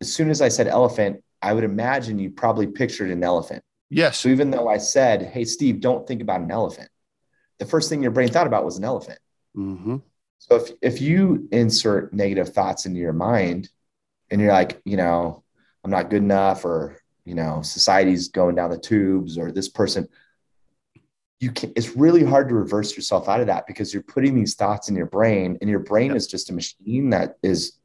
As 0.00 0.14
soon 0.14 0.30
as 0.30 0.40
I 0.40 0.48
said 0.48 0.68
elephant, 0.68 1.24
I 1.42 1.54
would 1.54 1.64
imagine 1.64 2.20
you 2.20 2.30
probably 2.30 2.68
pictured 2.68 3.10
an 3.10 3.24
elephant. 3.24 3.64
Yes. 3.90 4.18
So 4.18 4.28
even 4.28 4.52
though 4.52 4.68
I 4.68 4.78
said, 4.78 5.22
hey, 5.22 5.44
Steve, 5.44 5.80
don't 5.80 6.06
think 6.06 6.22
about 6.22 6.40
an 6.40 6.52
elephant, 6.52 6.88
the 7.58 7.66
first 7.66 7.88
thing 7.88 8.00
your 8.00 8.12
brain 8.12 8.28
thought 8.28 8.46
about 8.46 8.64
was 8.64 8.78
an 8.78 8.84
elephant. 8.84 9.18
Mm-hmm. 9.56 9.96
So 10.38 10.56
if, 10.56 10.70
if 10.82 11.00
you 11.00 11.48
insert 11.52 12.12
negative 12.12 12.50
thoughts 12.50 12.86
into 12.86 13.00
your 13.00 13.12
mind 13.12 13.70
and 14.30 14.40
you're 14.40 14.52
like, 14.52 14.80
you 14.84 14.96
know, 14.96 15.42
I'm 15.82 15.90
not 15.90 16.10
good 16.10 16.22
enough 16.22 16.64
or, 16.64 17.00
you 17.24 17.34
know, 17.34 17.62
society's 17.62 18.28
going 18.28 18.54
down 18.54 18.70
the 18.70 18.78
tubes 18.78 19.38
or 19.38 19.52
this 19.52 19.68
person, 19.68 20.08
you 21.40 21.52
can 21.52 21.72
it's 21.76 21.96
really 21.96 22.24
hard 22.24 22.48
to 22.48 22.54
reverse 22.54 22.96
yourself 22.96 23.28
out 23.28 23.40
of 23.40 23.46
that 23.46 23.66
because 23.66 23.92
you're 23.92 24.02
putting 24.02 24.34
these 24.34 24.54
thoughts 24.54 24.88
in 24.88 24.96
your 24.96 25.06
brain 25.06 25.58
and 25.60 25.68
your 25.68 25.80
brain 25.80 26.08
yep. 26.08 26.16
is 26.16 26.26
just 26.26 26.50
a 26.50 26.52
machine 26.52 27.10
that 27.10 27.36
is 27.42 27.78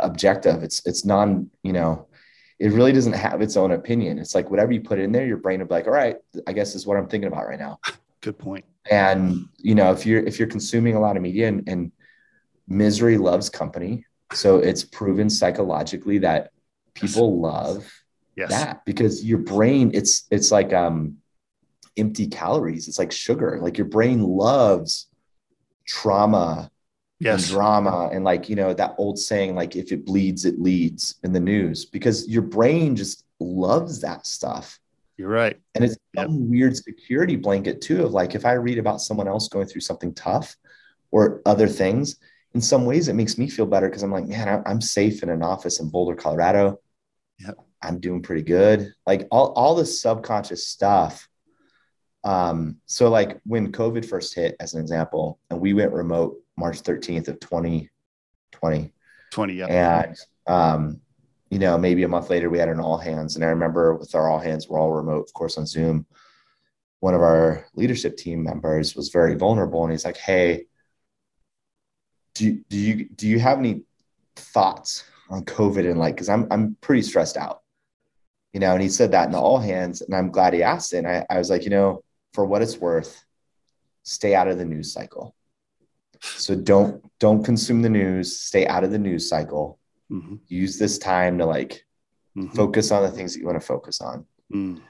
objective 0.00 0.62
it's 0.62 0.84
it's 0.86 1.04
non 1.04 1.48
you 1.62 1.72
know 1.72 2.06
it 2.58 2.72
really 2.72 2.92
doesn't 2.92 3.12
have 3.12 3.40
its 3.40 3.56
own 3.56 3.72
opinion 3.72 4.18
it's 4.18 4.34
like 4.34 4.50
whatever 4.50 4.72
you 4.72 4.80
put 4.80 4.98
in 4.98 5.12
there 5.12 5.26
your 5.26 5.36
brain 5.36 5.60
will 5.60 5.66
be 5.66 5.74
like 5.74 5.86
all 5.86 5.92
right 5.92 6.16
i 6.46 6.52
guess 6.52 6.72
this 6.72 6.82
is 6.82 6.86
what 6.86 6.96
i'm 6.96 7.06
thinking 7.06 7.28
about 7.28 7.46
right 7.46 7.60
now 7.60 7.78
good 8.20 8.38
point 8.38 8.64
and 8.90 9.46
you 9.58 9.74
know 9.74 9.92
if 9.92 10.04
you're 10.04 10.22
if 10.22 10.38
you're 10.38 10.48
consuming 10.48 10.96
a 10.96 11.00
lot 11.00 11.16
of 11.16 11.22
media 11.22 11.48
and, 11.48 11.68
and 11.68 11.92
misery 12.68 13.16
loves 13.16 13.48
company 13.48 14.04
so 14.32 14.58
it's 14.58 14.84
proven 14.84 15.28
psychologically 15.30 16.18
that 16.18 16.50
people 16.94 17.40
love 17.40 17.90
yes. 18.36 18.50
that 18.50 18.84
because 18.84 19.24
your 19.24 19.38
brain 19.38 19.90
it's 19.94 20.26
it's 20.30 20.50
like 20.50 20.72
um 20.72 21.16
empty 21.96 22.26
calories. 22.26 22.88
It's 22.88 22.98
like 22.98 23.12
sugar. 23.12 23.58
Like 23.60 23.78
your 23.78 23.86
brain 23.86 24.22
loves 24.22 25.08
trauma 25.86 26.70
yes. 27.18 27.42
and 27.42 27.50
drama 27.50 28.10
and 28.12 28.24
like, 28.24 28.48
you 28.48 28.56
know, 28.56 28.72
that 28.74 28.94
old 28.98 29.18
saying, 29.18 29.54
like 29.54 29.76
if 29.76 29.92
it 29.92 30.06
bleeds, 30.06 30.44
it 30.44 30.60
leads 30.60 31.16
in 31.22 31.32
the 31.32 31.40
news 31.40 31.84
because 31.84 32.28
your 32.28 32.42
brain 32.42 32.96
just 32.96 33.24
loves 33.40 34.00
that 34.00 34.26
stuff. 34.26 34.78
You're 35.22 35.30
right. 35.30 35.56
And 35.76 35.84
it's 35.84 35.96
yep. 36.14 36.26
some 36.26 36.50
weird 36.50 36.76
security 36.76 37.36
blanket 37.36 37.80
too 37.80 38.04
of 38.04 38.12
like 38.12 38.34
if 38.34 38.44
I 38.44 38.54
read 38.54 38.78
about 38.78 39.00
someone 39.00 39.28
else 39.28 39.48
going 39.48 39.68
through 39.68 39.82
something 39.82 40.12
tough 40.14 40.56
or 41.12 41.40
other 41.46 41.68
things, 41.68 42.16
in 42.54 42.60
some 42.60 42.84
ways 42.86 43.06
it 43.06 43.14
makes 43.14 43.38
me 43.38 43.48
feel 43.48 43.66
better 43.66 43.88
because 43.88 44.02
I'm 44.02 44.10
like, 44.10 44.26
man, 44.26 44.62
I'm 44.66 44.80
safe 44.80 45.22
in 45.22 45.28
an 45.28 45.42
office 45.42 45.78
in 45.78 45.90
Boulder, 45.90 46.16
Colorado. 46.16 46.80
Yep. 47.38 47.56
I'm 47.80 48.00
doing 48.00 48.20
pretty 48.22 48.42
good. 48.42 48.92
Like 49.06 49.28
all, 49.30 49.52
all 49.52 49.76
the 49.76 49.86
subconscious 49.86 50.66
stuff 50.66 51.28
um, 52.24 52.78
so 52.86 53.08
like 53.08 53.40
when 53.44 53.72
COVID 53.72 54.04
first 54.04 54.34
hit, 54.34 54.56
as 54.60 54.74
an 54.74 54.80
example, 54.80 55.38
and 55.50 55.60
we 55.60 55.74
went 55.74 55.92
remote 55.92 56.36
March 56.56 56.82
13th 56.82 57.28
of 57.28 57.40
2020. 57.40 58.92
20, 59.32 59.54
yeah. 59.54 59.66
And 59.66 60.16
um, 60.46 61.00
you 61.52 61.58
know, 61.58 61.76
maybe 61.76 62.02
a 62.02 62.08
month 62.08 62.30
later 62.30 62.48
we 62.48 62.58
had 62.58 62.70
an 62.70 62.80
all 62.80 62.96
hands. 62.96 63.36
And 63.36 63.44
I 63.44 63.48
remember 63.48 63.94
with 63.94 64.14
our 64.14 64.30
all 64.30 64.38
hands, 64.38 64.70
we're 64.70 64.80
all 64.80 64.90
remote, 64.90 65.26
of 65.28 65.34
course, 65.34 65.58
on 65.58 65.66
Zoom. 65.66 66.06
One 67.00 67.12
of 67.12 67.20
our 67.20 67.66
leadership 67.74 68.16
team 68.16 68.42
members 68.42 68.96
was 68.96 69.10
very 69.10 69.34
vulnerable 69.34 69.82
and 69.82 69.92
he's 69.92 70.06
like, 70.06 70.16
Hey, 70.16 70.64
do, 72.34 72.58
do 72.70 72.78
you 72.78 73.06
do 73.10 73.28
you 73.28 73.38
have 73.38 73.58
any 73.58 73.82
thoughts 74.34 75.04
on 75.28 75.44
COVID 75.44 75.90
and 75.90 75.98
like 75.98 76.14
because 76.14 76.30
I'm 76.30 76.48
I'm 76.50 76.74
pretty 76.80 77.02
stressed 77.02 77.36
out. 77.36 77.60
You 78.54 78.60
know, 78.60 78.72
and 78.72 78.80
he 78.80 78.88
said 78.88 79.10
that 79.10 79.26
in 79.26 79.32
the 79.32 79.38
all 79.38 79.58
hands, 79.58 80.00
and 80.00 80.14
I'm 80.14 80.30
glad 80.30 80.54
he 80.54 80.62
asked 80.62 80.94
it. 80.94 81.04
And 81.04 81.08
I, 81.08 81.26
I 81.28 81.36
was 81.36 81.50
like, 81.50 81.64
you 81.64 81.70
know, 81.70 82.02
for 82.32 82.46
what 82.46 82.62
it's 82.62 82.78
worth, 82.78 83.22
stay 84.04 84.34
out 84.34 84.48
of 84.48 84.56
the 84.56 84.64
news 84.64 84.90
cycle. 84.90 85.34
So 86.22 86.54
don't 86.54 87.04
don't 87.18 87.44
consume 87.44 87.82
the 87.82 87.90
news. 87.90 88.40
Stay 88.40 88.66
out 88.66 88.84
of 88.84 88.90
the 88.90 88.98
news 88.98 89.28
cycle. 89.28 89.78
Mm-hmm. 90.12 90.36
Use 90.48 90.78
this 90.78 90.98
time 90.98 91.38
to 91.38 91.46
like 91.46 91.84
mm-hmm. 92.36 92.54
focus 92.54 92.90
on 92.90 93.02
the 93.02 93.10
things 93.10 93.32
that 93.32 93.40
you 93.40 93.46
want 93.46 93.60
to 93.60 93.66
focus 93.66 94.00
on. 94.00 94.26
Mm. 94.52 94.80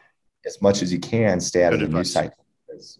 As 0.45 0.61
much 0.61 0.83
as 0.83 0.93
you 0.93 0.99
can, 0.99 1.41
stay 1.41 1.65
out 1.65 1.71
Good 1.71 1.75
of 1.75 1.81
the 1.81 1.99
advice. 1.99 1.99
news 1.99 2.13
cycle. 2.13 2.47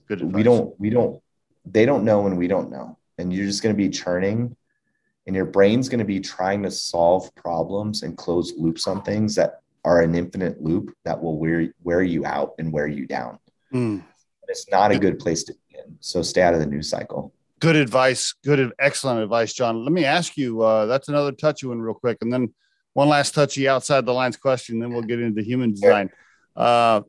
Good 0.07 0.23
we 0.23 0.43
don't 0.43 0.79
we 0.79 0.91
don't 0.91 1.21
they 1.65 1.87
don't 1.87 2.05
know 2.05 2.27
and 2.27 2.39
we 2.39 2.47
don't 2.47 2.71
know. 2.71 2.99
And 3.19 3.33
you're 3.33 3.47
just 3.47 3.63
going 3.63 3.75
to 3.75 3.77
be 3.77 3.89
churning 3.89 4.57
and 5.27 5.37
your 5.37 5.45
brain's 5.47 5.89
going 5.89 6.01
to 6.01 6.05
be 6.05 6.21
trying 6.21 6.63
to 6.63 6.71
solve 6.71 7.35
problems 7.35 8.03
and 8.03 8.17
close 8.17 8.53
loops 8.57 8.87
on 8.87 9.03
things 9.03 9.35
that 9.37 9.61
are 9.85 10.01
an 10.03 10.15
infinite 10.15 10.63
loop 10.63 10.95
that 11.05 11.21
will 11.21 11.39
wear 11.39 11.73
wear 11.83 12.03
you 12.03 12.25
out 12.25 12.55
and 12.59 12.73
wear 12.73 12.87
you 12.87 13.07
down. 13.07 13.39
Mm. 13.73 14.05
It's 14.49 14.71
not 14.71 14.93
a 14.93 14.99
good 14.99 15.19
place 15.19 15.45
to 15.45 15.55
be 15.55 15.79
in. 15.79 15.97
So 16.01 16.23
stay 16.23 16.43
out 16.43 16.55
of 16.55 16.61
the 16.61 16.67
news 16.67 16.89
cycle. 16.89 17.33
Good 17.63 17.77
advice. 17.77 18.35
Good, 18.45 18.73
excellent 18.81 19.21
advice, 19.21 19.53
John. 19.53 19.85
Let 19.85 19.93
me 19.93 20.05
ask 20.05 20.37
you. 20.37 20.63
Uh, 20.63 20.87
that's 20.87 21.09
another 21.09 21.31
touchy 21.31 21.69
one, 21.69 21.81
real 21.81 21.95
quick, 21.95 22.19
and 22.21 22.33
then 22.33 22.53
one 22.95 23.09
last 23.09 23.35
touchy 23.35 23.69
outside 23.69 24.05
the 24.05 24.13
lines 24.13 24.37
question. 24.37 24.81
Then 24.81 24.93
we'll 24.93 25.03
get 25.03 25.21
into 25.21 25.43
human 25.43 25.71
design. 25.71 26.11
Uh, 26.57 27.03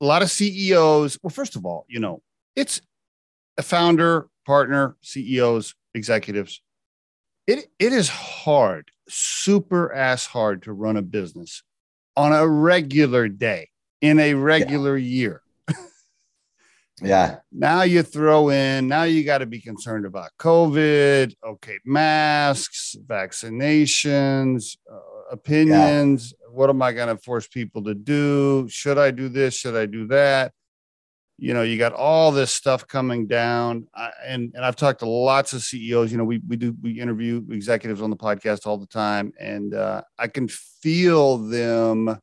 a 0.00 0.04
lot 0.04 0.22
of 0.22 0.32
CEOs. 0.32 1.20
Well, 1.22 1.30
first 1.30 1.54
of 1.54 1.64
all, 1.64 1.86
you 1.88 2.00
know, 2.00 2.22
it's 2.56 2.80
a 3.56 3.62
founder, 3.62 4.26
partner, 4.44 4.96
CEOs, 5.00 5.76
executives. 5.94 6.60
It 7.46 7.68
it 7.78 7.92
is 7.92 8.08
hard, 8.08 8.90
super 9.08 9.94
ass 9.94 10.26
hard 10.26 10.64
to 10.64 10.72
run 10.72 10.96
a 10.96 11.02
business 11.02 11.62
on 12.16 12.32
a 12.32 12.48
regular 12.48 13.28
day 13.28 13.68
in 14.00 14.18
a 14.18 14.34
regular 14.34 14.96
yeah. 14.96 15.08
year. 15.08 15.42
Yeah. 17.02 17.38
Now 17.50 17.82
you 17.82 18.02
throw 18.02 18.50
in, 18.50 18.86
now 18.86 19.02
you 19.02 19.24
got 19.24 19.38
to 19.38 19.46
be 19.46 19.60
concerned 19.60 20.06
about 20.06 20.30
COVID, 20.38 21.34
okay, 21.44 21.78
masks, 21.84 22.96
vaccinations, 23.04 24.76
uh, 24.90 24.98
opinions. 25.30 26.32
Yeah. 26.32 26.48
What 26.50 26.70
am 26.70 26.82
I 26.82 26.92
going 26.92 27.08
to 27.08 27.20
force 27.20 27.48
people 27.48 27.82
to 27.84 27.94
do? 27.94 28.68
Should 28.68 28.98
I 28.98 29.10
do 29.10 29.28
this? 29.28 29.54
Should 29.54 29.76
I 29.76 29.86
do 29.86 30.06
that? 30.08 30.52
You 31.36 31.52
know, 31.52 31.62
you 31.62 31.76
got 31.76 31.92
all 31.92 32.30
this 32.30 32.52
stuff 32.52 32.86
coming 32.86 33.26
down. 33.26 33.88
I, 33.92 34.10
and, 34.24 34.52
and 34.54 34.64
I've 34.64 34.76
talked 34.76 35.00
to 35.00 35.08
lots 35.08 35.52
of 35.52 35.62
CEOs. 35.64 36.12
You 36.12 36.18
know, 36.18 36.24
we, 36.24 36.40
we 36.46 36.56
do, 36.56 36.76
we 36.80 37.00
interview 37.00 37.44
executives 37.50 38.02
on 38.02 38.10
the 38.10 38.16
podcast 38.16 38.68
all 38.68 38.78
the 38.78 38.86
time. 38.86 39.32
And 39.40 39.74
uh, 39.74 40.02
I 40.16 40.28
can 40.28 40.46
feel 40.46 41.38
them 41.38 42.20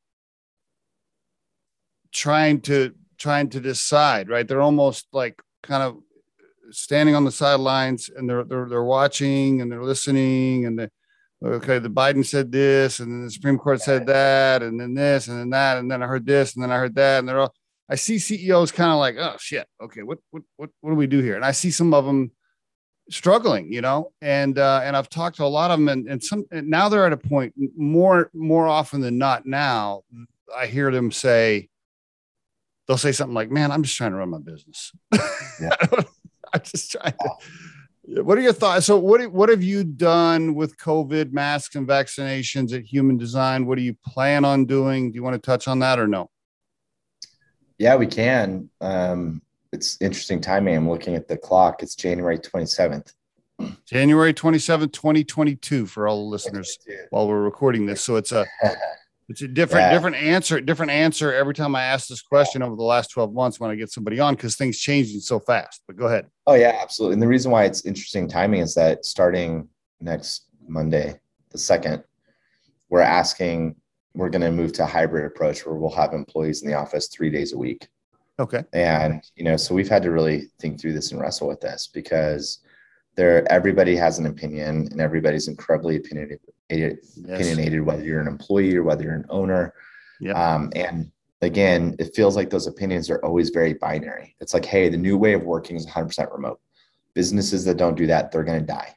trying 2.14 2.62
to 2.62 2.94
trying 3.22 3.50
to 3.50 3.60
decide, 3.60 4.30
right? 4.30 4.48
They're 4.48 4.62
almost 4.62 5.08
like 5.14 5.42
kind 5.64 5.84
of 5.84 5.98
standing 6.72 7.16
on 7.16 7.26
the 7.26 7.32
sidelines 7.32 8.10
and 8.10 8.30
they're 8.30 8.44
they're 8.44 8.68
they're 8.68 8.84
watching 8.84 9.62
and 9.62 9.72
they're 9.72 9.84
listening 9.84 10.66
and 10.66 10.80
they 10.80 10.88
okay, 11.44 11.80
the 11.80 11.90
Biden 11.90 12.26
said 12.26 12.52
this 12.52 13.00
and 13.00 13.12
then 13.12 13.24
the 13.26 13.32
Supreme 13.32 13.58
Court 13.58 13.82
said 13.82 14.06
that 14.08 14.64
and 14.64 14.80
then 14.80 14.94
this 14.94 15.28
and 15.28 15.40
then 15.40 15.50
that 15.52 15.78
and 15.78 15.90
then 15.90 16.02
I 16.04 16.08
heard 16.08 16.26
this 16.26 16.56
and 16.56 16.64
then 16.64 16.72
I 16.72 16.78
heard 16.78 16.96
that 16.96 17.20
and 17.20 17.30
they're 17.30 17.40
all 17.40 17.54
I 17.92 17.96
see 17.96 18.20
CEOs 18.20 18.72
kind 18.72 18.90
of 18.90 19.00
like, 19.00 19.18
oh 19.20 19.36
shit, 19.38 19.68
okay, 19.84 20.02
what 20.02 20.20
what 20.32 20.44
what 20.56 20.70
what 20.80 20.92
do 20.92 20.96
we 20.96 21.08
do 21.08 21.20
here? 21.20 21.36
And 21.36 21.44
I 21.44 21.52
see 21.52 21.72
some 21.72 21.94
of 21.94 22.06
them 22.06 22.32
struggling, 23.10 23.72
you 23.72 23.82
know, 23.82 24.14
and 24.22 24.58
uh, 24.58 24.80
and 24.84 24.96
I've 24.96 25.10
talked 25.10 25.36
to 25.38 25.44
a 25.44 25.46
lot 25.46 25.72
of 25.72 25.78
them, 25.78 25.90
and, 25.90 26.08
and 26.08 26.24
some 26.24 26.46
and 26.52 26.70
now 26.70 26.88
they're 26.88 27.06
at 27.06 27.12
a 27.12 27.18
point 27.18 27.54
more 27.76 28.32
more 28.34 28.66
often 28.66 29.02
than 29.02 29.18
not. 29.18 29.46
Now 29.46 30.04
I 30.56 30.68
hear 30.68 30.90
them 30.90 31.12
say, 31.12 31.68
they'll 32.92 32.98
say 32.98 33.14
something 33.14 33.34
like, 33.34 33.50
"Man, 33.50 33.72
I'm 33.72 33.84
just 33.84 33.96
trying 33.96 34.12
to 34.12 34.18
run 34.18 34.32
my 34.32 34.40
business. 34.40 34.92
Yeah. 35.62 35.70
I'm 36.54 36.62
just 36.62 36.92
trying 36.92 37.14
to. 37.14 38.22
What 38.22 38.38
are 38.38 38.42
your 38.42 38.52
thoughts? 38.52 38.86
So, 38.88 38.98
what 38.98 39.26
what 39.32 39.48
have 39.48 39.64
you 39.64 39.86
done 39.86 40.56
with 40.56 40.76
COVID 40.76 41.32
masks 41.32 41.76
and 41.76 41.88
vaccinations 41.88 42.74
at 42.74 42.84
Human 42.84 43.18
Design? 43.18 43.66
What 43.66 43.78
do 43.78 43.84
you 43.84 43.96
plan 44.06 44.44
on 44.44 44.66
doing? 44.66 45.12
Do 45.12 45.16
you 45.16 45.24
want 45.24 45.36
to 45.36 45.40
touch 45.40 45.70
on 45.70 45.80
that 45.80 46.00
or 46.00 46.08
no? 46.08 46.30
Yeah, 47.78 47.96
we 47.96 48.08
can. 48.08 48.70
Um, 48.82 49.42
it's 49.72 49.98
interesting 50.02 50.42
timing. 50.42 50.76
I'm 50.76 50.90
looking 50.90 51.16
at 51.16 51.30
the 51.30 51.38
clock. 51.38 51.82
It's 51.84 51.96
January 51.96 52.40
27th. 52.40 53.14
January 53.86 54.34
27th, 54.34 54.92
2022 54.92 55.86
for 55.86 56.10
all 56.10 56.26
the 56.26 56.30
listeners 56.30 56.78
while 57.12 57.30
we're 57.30 57.42
recording 57.42 57.86
this. 57.86 58.02
So 58.02 58.18
it's 58.18 58.34
a 58.34 58.46
it's 59.32 59.42
a 59.42 59.48
different 59.48 59.84
yeah. 59.84 59.94
different 59.94 60.18
answer, 60.18 60.60
different 60.60 60.92
answer 60.92 61.34
every 61.34 61.54
time 61.54 61.74
I 61.74 61.84
ask 61.84 62.08
this 62.08 62.22
question 62.22 62.62
over 62.62 62.76
the 62.76 62.84
last 62.84 63.12
12 63.12 63.34
months 63.34 63.60
when 63.60 63.72
I 63.72 63.76
get 63.76 63.90
somebody 63.90 64.20
on 64.20 64.36
because 64.36 64.58
things 64.58 64.78
changing 64.78 65.22
so 65.22 65.40
fast. 65.40 65.82
But 65.88 65.96
go 65.96 66.08
ahead. 66.08 66.28
Oh 66.48 66.54
yeah, 66.54 66.78
absolutely. 66.82 67.14
And 67.14 67.22
the 67.22 67.28
reason 67.28 67.50
why 67.50 67.64
it's 67.64 67.86
interesting 67.86 68.28
timing 68.28 68.60
is 68.60 68.76
that 68.76 69.06
starting 69.06 69.70
next 70.02 70.48
Monday, 70.68 71.18
the 71.52 71.58
second, 71.58 72.04
we're 72.90 73.00
asking 73.00 73.76
we're 74.14 74.30
going 74.30 74.42
to 74.42 74.52
move 74.52 74.74
to 74.74 74.84
a 74.84 74.88
hybrid 74.88 75.26
approach 75.26 75.66
where 75.66 75.76
we'll 75.76 75.90
have 75.92 76.14
employees 76.14 76.62
in 76.62 76.68
the 76.68 76.76
office 76.76 77.08
three 77.08 77.30
days 77.30 77.54
a 77.54 77.58
week. 77.58 77.88
Okay. 78.38 78.66
And 78.74 79.24
you 79.36 79.46
know, 79.46 79.56
so 79.56 79.74
we've 79.74 79.88
had 79.88 80.04
to 80.04 80.12
really 80.12 80.52
think 80.60 80.80
through 80.80 80.94
this 80.94 81.14
and 81.14 81.22
wrestle 81.22 81.48
with 81.48 81.62
this 81.62 81.90
because 81.94 82.60
there 83.16 83.50
everybody 83.52 83.96
has 83.96 84.20
an 84.20 84.26
opinion 84.26 84.90
and 84.92 85.00
everybody's 85.00 85.48
incredibly 85.48 85.96
opinionated, 85.96 86.51
yes. 86.80 87.18
opinionated 87.24 87.82
whether 87.82 88.04
you're 88.04 88.22
an 88.22 88.28
employee 88.28 88.76
or 88.76 88.84
whether 88.84 89.04
you're 89.04 89.14
an 89.14 89.26
owner. 89.30 89.74
Yeah. 90.20 90.34
Um, 90.34 90.72
and 90.76 91.12
again, 91.42 91.96
it 92.00 92.16
feels 92.16 92.36
like 92.36 92.50
those 92.50 92.68
opinions 92.68 93.10
are 93.10 93.24
always 93.26 93.50
very 93.50 93.74
binary. 93.74 94.36
It's 94.40 94.54
like, 94.54 94.66
hey, 94.66 94.90
the 94.90 94.98
new 94.98 95.18
way 95.18 95.34
of 95.34 95.44
working 95.44 95.76
is 95.76 95.86
100% 95.86 96.32
remote. 96.32 96.60
Businesses 97.14 97.66
that 97.66 97.78
don't 97.78 97.98
do 97.98 98.08
that, 98.08 98.32
they're 98.32 98.44
going 98.44 98.60
to 98.60 98.66
die. 98.66 98.96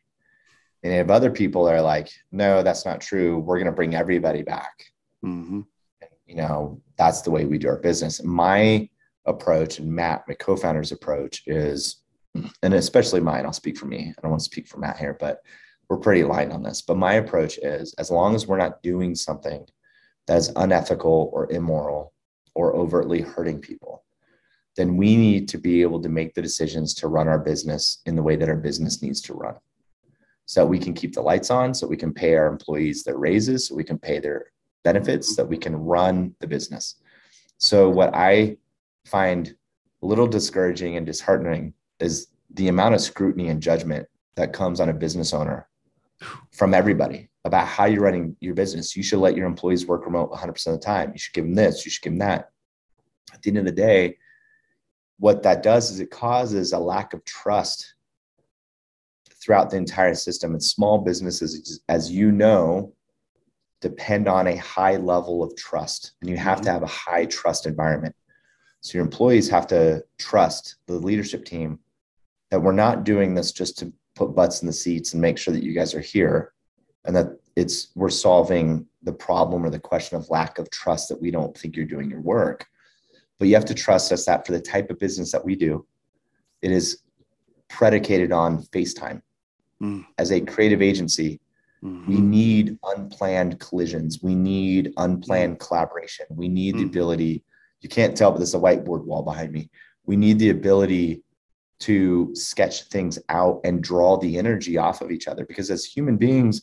And 0.82 0.92
if 0.92 1.10
other 1.10 1.30
people 1.30 1.68
are 1.68 1.80
like, 1.80 2.10
no, 2.30 2.62
that's 2.62 2.84
not 2.84 3.00
true. 3.00 3.38
We're 3.38 3.56
going 3.56 3.66
to 3.66 3.72
bring 3.72 3.94
everybody 3.94 4.42
back. 4.42 4.84
Mm-hmm. 5.24 5.62
You 6.26 6.36
know, 6.36 6.82
that's 6.96 7.22
the 7.22 7.30
way 7.30 7.46
we 7.46 7.58
do 7.58 7.68
our 7.68 7.78
business. 7.78 8.22
My 8.22 8.88
approach 9.24 9.78
and 9.78 9.90
Matt, 9.90 10.24
my 10.28 10.34
co-founder's 10.34 10.92
approach 10.92 11.42
is 11.46 12.04
and 12.62 12.74
especially 12.74 13.20
mine, 13.20 13.44
I'll 13.44 13.52
speak 13.52 13.78
for 13.78 13.86
me. 13.86 14.12
I 14.16 14.20
don't 14.20 14.30
want 14.30 14.40
to 14.40 14.44
speak 14.44 14.66
for 14.66 14.78
Matt 14.78 14.98
here, 14.98 15.16
but 15.18 15.40
we're 15.88 15.98
pretty 15.98 16.22
aligned 16.22 16.52
on 16.52 16.62
this. 16.62 16.82
But 16.82 16.96
my 16.96 17.14
approach 17.14 17.58
is 17.58 17.94
as 17.94 18.10
long 18.10 18.34
as 18.34 18.46
we're 18.46 18.58
not 18.58 18.82
doing 18.82 19.14
something 19.14 19.66
that's 20.26 20.50
unethical 20.56 21.30
or 21.32 21.50
immoral 21.52 22.12
or 22.54 22.74
overtly 22.74 23.20
hurting 23.20 23.60
people, 23.60 24.04
then 24.76 24.96
we 24.96 25.16
need 25.16 25.48
to 25.48 25.58
be 25.58 25.82
able 25.82 26.00
to 26.02 26.08
make 26.08 26.34
the 26.34 26.42
decisions 26.42 26.94
to 26.94 27.08
run 27.08 27.28
our 27.28 27.38
business 27.38 28.00
in 28.06 28.16
the 28.16 28.22
way 28.22 28.36
that 28.36 28.48
our 28.48 28.56
business 28.56 29.02
needs 29.02 29.20
to 29.22 29.34
run. 29.34 29.54
So 30.46 30.60
that 30.60 30.66
we 30.66 30.78
can 30.78 30.94
keep 30.94 31.14
the 31.14 31.22
lights 31.22 31.50
on, 31.50 31.72
so 31.72 31.86
we 31.86 31.96
can 31.96 32.12
pay 32.12 32.34
our 32.34 32.46
employees 32.46 33.02
their 33.02 33.16
raises, 33.16 33.68
so 33.68 33.74
we 33.74 33.84
can 33.84 33.98
pay 33.98 34.18
their 34.18 34.46
benefits, 34.82 35.34
so 35.34 35.42
that 35.42 35.48
we 35.48 35.56
can 35.56 35.74
run 35.76 36.34
the 36.40 36.46
business. 36.46 36.96
So 37.58 37.88
what 37.88 38.14
I 38.14 38.58
find 39.06 39.54
a 40.02 40.06
little 40.06 40.26
discouraging 40.26 40.96
and 40.96 41.06
disheartening 41.06 41.72
is 41.98 42.28
the 42.50 42.68
amount 42.68 42.94
of 42.94 43.00
scrutiny 43.00 43.48
and 43.48 43.62
judgment 43.62 44.06
that 44.34 44.52
comes 44.52 44.80
on 44.80 44.90
a 44.90 44.94
business 44.94 45.32
owner 45.32 45.66
from 46.52 46.74
everybody 46.74 47.28
about 47.44 47.66
how 47.66 47.84
you're 47.84 48.02
running 48.02 48.36
your 48.40 48.54
business. 48.54 48.96
You 48.96 49.02
should 49.02 49.18
let 49.18 49.36
your 49.36 49.46
employees 49.46 49.86
work 49.86 50.06
remote 50.06 50.32
100% 50.32 50.66
of 50.66 50.72
the 50.72 50.78
time. 50.78 51.12
You 51.12 51.18
should 51.18 51.34
give 51.34 51.44
them 51.44 51.54
this, 51.54 51.84
you 51.84 51.90
should 51.90 52.02
give 52.02 52.12
them 52.12 52.20
that. 52.20 52.50
At 53.32 53.42
the 53.42 53.50
end 53.50 53.58
of 53.58 53.64
the 53.64 53.72
day, 53.72 54.16
what 55.18 55.42
that 55.42 55.62
does 55.62 55.90
is 55.90 56.00
it 56.00 56.10
causes 56.10 56.72
a 56.72 56.78
lack 56.78 57.12
of 57.14 57.24
trust 57.24 57.94
throughout 59.42 59.70
the 59.70 59.76
entire 59.76 60.14
system. 60.14 60.52
And 60.52 60.62
small 60.62 60.98
businesses, 60.98 61.80
as 61.88 62.10
you 62.10 62.32
know, 62.32 62.94
depend 63.80 64.28
on 64.28 64.46
a 64.46 64.56
high 64.56 64.96
level 64.96 65.42
of 65.42 65.54
trust, 65.56 66.12
and 66.20 66.30
you 66.30 66.36
have 66.36 66.62
to 66.62 66.68
mm-hmm. 66.68 66.72
have 66.72 66.82
a 66.82 66.86
high 66.86 67.26
trust 67.26 67.66
environment. 67.66 68.14
So 68.80 68.98
your 68.98 69.04
employees 69.04 69.48
have 69.50 69.66
to 69.68 70.02
trust 70.18 70.76
the 70.86 70.94
leadership 70.94 71.44
team 71.44 71.78
that 72.50 72.60
we're 72.60 72.72
not 72.72 73.04
doing 73.04 73.34
this 73.34 73.52
just 73.52 73.78
to 73.78 73.92
put 74.14 74.34
butts 74.34 74.62
in 74.62 74.66
the 74.66 74.72
seats 74.72 75.12
and 75.12 75.22
make 75.22 75.38
sure 75.38 75.52
that 75.52 75.62
you 75.62 75.72
guys 75.72 75.94
are 75.94 76.00
here 76.00 76.52
and 77.04 77.14
that 77.14 77.38
it's 77.56 77.88
we're 77.94 78.10
solving 78.10 78.86
the 79.02 79.12
problem 79.12 79.64
or 79.64 79.70
the 79.70 79.78
question 79.78 80.16
of 80.16 80.28
lack 80.30 80.58
of 80.58 80.70
trust 80.70 81.08
that 81.08 81.20
we 81.20 81.30
don't 81.30 81.56
think 81.56 81.76
you're 81.76 81.86
doing 81.86 82.10
your 82.10 82.20
work 82.20 82.66
but 83.38 83.48
you 83.48 83.54
have 83.54 83.64
to 83.64 83.74
trust 83.74 84.12
us 84.12 84.24
that 84.24 84.46
for 84.46 84.52
the 84.52 84.60
type 84.60 84.90
of 84.90 84.98
business 84.98 85.32
that 85.32 85.44
we 85.44 85.54
do 85.54 85.86
it 86.62 86.70
is 86.70 87.02
predicated 87.68 88.32
on 88.32 88.62
facetime 88.64 89.20
mm. 89.82 90.04
as 90.18 90.32
a 90.32 90.40
creative 90.40 90.82
agency 90.82 91.40
mm-hmm. 91.82 92.10
we 92.10 92.20
need 92.20 92.78
unplanned 92.84 93.58
collisions 93.60 94.20
we 94.22 94.34
need 94.34 94.92
unplanned 94.96 95.58
collaboration 95.58 96.26
we 96.30 96.48
need 96.48 96.74
mm. 96.74 96.78
the 96.78 96.84
ability 96.84 97.42
you 97.80 97.88
can't 97.88 98.16
tell 98.16 98.30
but 98.30 98.38
there's 98.38 98.54
a 98.54 98.58
whiteboard 98.58 99.04
wall 99.04 99.22
behind 99.22 99.52
me 99.52 99.68
we 100.06 100.16
need 100.16 100.38
the 100.38 100.50
ability 100.50 101.22
to 101.86 102.34
sketch 102.34 102.84
things 102.84 103.18
out 103.28 103.60
and 103.64 103.82
draw 103.82 104.16
the 104.16 104.38
energy 104.38 104.76
off 104.78 105.00
of 105.00 105.10
each 105.10 105.28
other. 105.28 105.44
Because 105.44 105.70
as 105.70 105.84
human 105.84 106.16
beings 106.16 106.62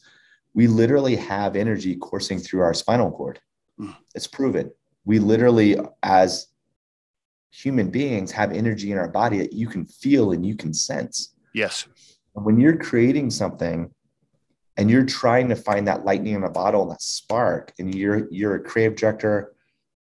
we 0.54 0.68
literally 0.68 1.16
have 1.16 1.56
energy 1.56 1.96
coursing 1.96 2.40
through 2.40 2.62
our 2.62 2.74
spinal 2.74 3.12
cord. 3.12 3.40
Mm. 3.80 3.96
it's 4.14 4.28
proven. 4.28 4.72
We 5.06 5.20
literally 5.20 5.78
as 6.04 6.48
human 7.52 7.90
beings 7.90 8.32
have 8.32 8.52
energy 8.52 8.92
in 8.92 8.98
our 8.98 9.08
body 9.08 9.38
that 9.40 9.54
you 9.54 9.68
can 9.68 9.86
feel 9.86 10.32
and 10.32 10.46
you 10.46 10.56
can 10.56 10.74
sense. 10.74 11.34
Yes. 11.54 11.88
And 12.36 12.46
when 12.46 12.60
you're 12.60 12.78
creating 12.78 13.30
something 13.30 13.90
and 14.78 14.90
you're 14.90 15.06
trying 15.06 15.50
to 15.50 15.56
find 15.56 15.88
that 15.88 16.06
lightning 16.06 16.36
in 16.36 16.44
a 16.44 16.50
bottle 16.50 16.84
and 16.84 16.92
that 16.92 17.02
spark 17.02 17.74
and 17.80 17.94
you're 17.94 18.28
you're 18.32 18.56
a 18.56 18.64
creative 18.64 18.98
director 18.98 19.54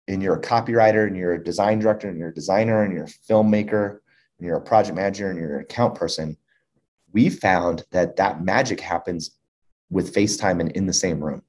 and 0.07 0.21
you're 0.21 0.35
a 0.35 0.41
copywriter 0.41 1.07
and 1.07 1.15
you're 1.15 1.33
a 1.33 1.43
design 1.43 1.79
director 1.79 2.09
and 2.09 2.17
you're 2.17 2.29
a 2.29 2.33
designer 2.33 2.83
and 2.83 2.93
you're 2.93 3.05
a 3.05 3.07
filmmaker 3.07 3.99
you're 4.45 4.57
a 4.57 4.61
project 4.61 4.95
manager 4.95 5.29
and 5.29 5.39
you're 5.39 5.57
an 5.57 5.61
account 5.61 5.95
person, 5.95 6.37
we 7.13 7.29
found 7.29 7.83
that 7.91 8.15
that 8.17 8.43
magic 8.43 8.79
happens 8.79 9.31
with 9.89 10.13
FaceTime 10.13 10.59
and 10.59 10.71
in 10.71 10.85
the 10.85 10.93
same 10.93 11.23
room. 11.23 11.43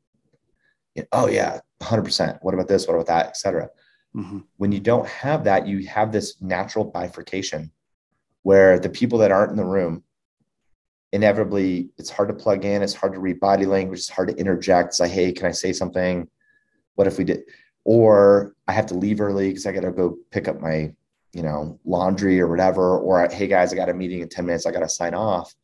oh 1.12 1.28
yeah, 1.28 1.60
100%. 1.80 2.38
What 2.42 2.54
about 2.54 2.68
this? 2.68 2.86
What 2.86 2.94
about 2.94 3.06
that? 3.06 3.26
Etc. 3.28 3.68
Mm-hmm. 4.14 4.38
When 4.56 4.72
you 4.72 4.80
don't 4.80 5.06
have 5.06 5.44
that, 5.44 5.66
you 5.66 5.86
have 5.86 6.12
this 6.12 6.40
natural 6.42 6.84
bifurcation 6.84 7.70
where 8.42 8.78
the 8.78 8.90
people 8.90 9.18
that 9.18 9.32
aren't 9.32 9.52
in 9.52 9.56
the 9.56 9.64
room, 9.64 10.02
inevitably, 11.12 11.90
it's 11.96 12.10
hard 12.10 12.28
to 12.28 12.34
plug 12.34 12.64
in. 12.64 12.82
It's 12.82 12.94
hard 12.94 13.14
to 13.14 13.20
read 13.20 13.40
body 13.40 13.66
language. 13.66 14.00
It's 14.00 14.08
hard 14.08 14.28
to 14.28 14.36
interject. 14.36 14.94
Say, 14.94 15.08
hey, 15.08 15.32
can 15.32 15.46
I 15.46 15.52
say 15.52 15.72
something? 15.72 16.28
What 16.96 17.06
if 17.06 17.18
we 17.18 17.24
did? 17.24 17.42
Or 17.84 18.54
I 18.68 18.72
have 18.72 18.86
to 18.86 18.94
leave 18.94 19.20
early 19.20 19.48
because 19.48 19.66
I 19.66 19.72
got 19.72 19.82
to 19.82 19.92
go 19.92 20.18
pick 20.30 20.48
up 20.48 20.60
my 20.60 20.92
you 21.32 21.42
know, 21.42 21.78
laundry 21.84 22.40
or 22.40 22.48
whatever, 22.48 22.98
or 22.98 23.28
hey 23.30 23.46
guys, 23.46 23.72
I 23.72 23.76
got 23.76 23.88
a 23.88 23.94
meeting 23.94 24.20
in 24.20 24.28
10 24.28 24.44
minutes, 24.44 24.66
I 24.66 24.72
got 24.72 24.80
to 24.80 24.88
sign 24.88 25.14
off. 25.14 25.54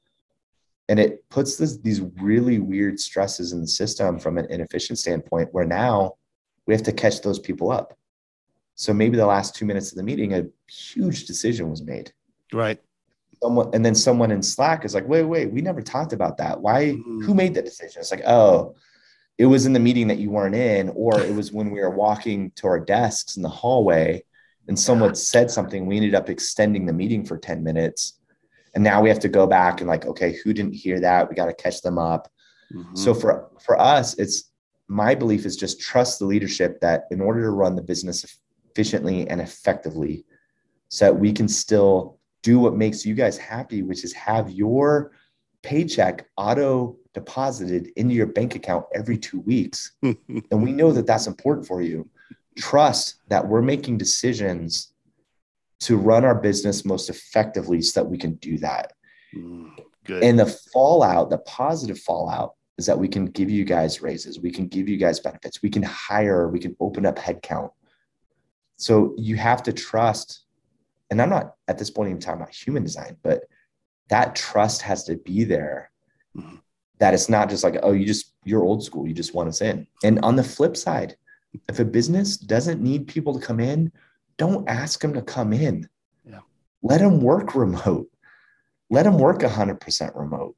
And 0.89 0.99
it 0.99 1.29
puts 1.29 1.57
this, 1.57 1.77
these 1.79 2.01
really 2.21 2.59
weird 2.59 2.99
stresses 2.99 3.53
in 3.53 3.61
the 3.61 3.66
system 3.66 4.19
from 4.19 4.39
an 4.39 4.47
inefficient 4.49 4.99
standpoint 4.99 5.51
where 5.53 5.66
now 5.66 6.14
we 6.66 6.73
have 6.73 6.83
to 6.85 6.93
catch 6.93 7.21
those 7.21 7.39
people 7.39 7.71
up. 7.71 7.99
So 8.75 8.95
maybe 8.95 9.16
the 9.16 9.27
last 9.27 9.55
two 9.55 9.66
minutes 9.66 9.91
of 9.93 9.97
the 9.97 10.03
meeting, 10.03 10.35
a 10.35 10.47
huge 10.71 11.27
decision 11.27 11.69
was 11.69 11.83
made. 11.83 12.12
Right. 12.53 12.81
Someone, 13.43 13.71
and 13.75 13.85
then 13.85 13.95
someone 13.95 14.31
in 14.31 14.43
Slack 14.43 14.85
is 14.85 14.95
like, 14.95 15.07
wait, 15.07 15.25
wait, 15.25 15.53
we 15.53 15.61
never 15.61 15.83
talked 15.83 16.12
about 16.12 16.39
that. 16.39 16.61
Why, 16.61 16.87
mm-hmm. 16.87 17.21
who 17.21 17.35
made 17.35 17.55
that 17.55 17.64
decision? 17.64 18.01
It's 18.01 18.11
like, 18.11 18.27
oh, 18.27 18.75
it 19.37 19.47
was 19.47 19.66
in 19.66 19.73
the 19.73 19.81
meeting 19.81 20.09
that 20.09 20.19
you 20.19 20.31
weren't 20.31 20.55
in, 20.55 20.89
or 20.91 21.21
it 21.21 21.35
was 21.35 21.53
when 21.53 21.71
we 21.71 21.81
were 21.81 21.91
walking 21.91 22.51
to 22.57 22.66
our 22.66 22.81
desks 22.81 23.37
in 23.37 23.43
the 23.43 23.49
hallway 23.49 24.25
and 24.69 24.79
someone 24.79 25.14
said 25.14 25.51
something, 25.51 25.87
we 25.87 25.97
ended 25.97 26.14
up 26.14 26.29
extending 26.29 26.85
the 26.85 26.93
meeting 26.93 27.25
for 27.25 27.39
10 27.39 27.64
minutes. 27.64 28.21
And 28.75 28.85
now 28.85 29.01
we 29.01 29.09
have 29.09 29.19
to 29.21 29.29
go 29.29 29.47
back 29.47 29.81
and 29.81 29.89
like, 29.89 30.07
okay, 30.07 30.39
who 30.45 30.53
didn't 30.53 30.75
hear 30.75 31.01
that? 31.01 31.29
We 31.29 31.35
got 31.35 31.47
to 31.47 31.55
catch 31.55 31.81
them 31.81 31.99
up. 31.99 32.29
Mm-hmm. 32.73 32.95
So 32.95 33.14
for 33.14 33.49
for 33.64 33.81
us, 33.81 34.14
it's 34.19 34.51
my 34.87 35.14
belief 35.14 35.47
is 35.47 35.57
just 35.57 35.81
trust 35.81 36.19
the 36.19 36.27
leadership 36.27 36.81
that 36.81 37.05
in 37.11 37.21
order 37.21 37.43
to 37.43 37.51
run 37.51 37.75
the 37.75 37.83
business 37.83 38.39
efficiently 38.71 39.27
and 39.27 39.41
effectively, 39.41 40.27
so 40.91 41.07
that 41.07 41.19
we 41.19 41.33
can 41.33 41.49
still 41.49 42.19
do 42.43 42.59
what 42.59 42.77
makes 42.77 43.07
you 43.07 43.14
guys 43.14 43.39
happy, 43.39 43.83
which 43.83 44.05
is 44.05 44.12
have 44.12 44.51
your 44.51 45.12
paycheck 45.62 46.29
auto 46.37 46.97
deposited 47.14 47.91
into 47.97 48.14
your 48.14 48.27
bank 48.27 48.55
account 48.55 48.85
every 48.95 49.16
two 49.16 49.41
weeks. 49.41 49.93
and 50.03 50.62
we 50.62 50.73
know 50.73 50.93
that 50.93 51.07
that's 51.07 51.27
important 51.27 51.66
for 51.66 51.81
you 51.81 52.09
trust 52.59 53.17
that 53.29 53.47
we're 53.47 53.63
making 53.63 53.99
decisions 53.99 54.93
to 55.81 55.97
run 55.97 56.25
our 56.25 56.35
business 56.35 56.85
most 56.85 57.09
effectively 57.09 57.81
so 57.81 58.01
that 58.01 58.09
we 58.09 58.19
can 58.19 58.35
do 58.35 58.59
that. 58.59 58.93
Mm, 59.35 59.71
good. 60.05 60.23
And 60.23 60.39
the 60.39 60.47
fallout, 60.47 61.31
the 61.31 61.39
positive 61.39 61.99
fallout, 62.01 62.55
is 62.79 62.87
that 62.87 62.99
we 62.99 63.09
can 63.09 63.27
give 63.27 63.51
you 63.51 63.65
guys 63.65 64.03
raises, 64.03 64.41
we 64.41 64.51
can 64.51 64.69
give 64.69 64.89
you 64.89 64.97
guys 64.97 65.21
benefits, 65.21 65.63
we 65.63 65.71
can 65.71 65.83
hire, 65.83 66.49
we 66.49 66.59
can 66.59 66.77
open 66.81 67.07
up 67.07 67.17
headcount. 67.17 67.71
So 68.77 69.15
you 69.17 69.37
have 69.37 69.63
to 69.65 69.73
trust, 69.73 70.45
and 71.11 71.21
I'm 71.21 71.31
not 71.31 71.55
at 71.67 71.79
this 71.79 71.91
point 71.91 72.11
even 72.11 72.21
talking 72.21 72.41
about 72.41 72.55
human 72.55 72.85
design, 72.85 73.17
but 73.23 73.43
that 74.09 74.37
trust 74.37 74.83
has 74.83 75.05
to 75.05 75.17
be 75.17 75.45
there. 75.45 75.91
Mm-hmm. 76.37 76.57
That 76.99 77.15
it's 77.15 77.29
not 77.29 77.49
just 77.49 77.63
like, 77.63 77.77
oh, 77.83 77.93
you 77.93 78.05
just, 78.05 78.35
you're 78.45 78.65
old 78.65 78.83
school. 78.83 79.07
You 79.07 79.15
just 79.15 79.33
want 79.33 79.49
us 79.49 79.61
in. 79.61 79.87
And 80.03 80.19
on 80.25 80.35
the 80.35 80.43
flip 80.43 80.77
side, 80.77 81.17
if 81.68 81.78
a 81.78 81.84
business 81.84 82.36
doesn't 82.36 82.80
need 82.80 83.07
people 83.07 83.38
to 83.38 83.44
come 83.44 83.61
in, 83.61 83.92
don't 84.36 84.68
ask 84.68 85.01
them 85.01 85.14
to 85.14 85.22
come 85.22 85.53
in. 85.53 85.88
Yeah. 86.24 86.40
Let 86.82 87.01
them 87.01 87.20
work 87.20 87.55
remote. 87.55 88.09
Let 88.90 89.05
them 89.05 89.18
work 89.18 89.40
100% 89.40 90.16
remote. 90.16 90.57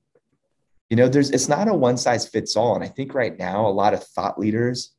You 0.88 0.97
know, 0.97 1.09
there's 1.09 1.30
it's 1.30 1.49
not 1.49 1.68
a 1.68 1.74
one 1.74 1.97
size 1.97 2.28
fits 2.28 2.57
all. 2.57 2.74
And 2.74 2.84
I 2.84 2.88
think 2.88 3.14
right 3.14 3.38
now, 3.38 3.66
a 3.66 3.68
lot 3.68 3.95
of 3.95 4.03
thought 4.03 4.38
leaders 4.38 4.93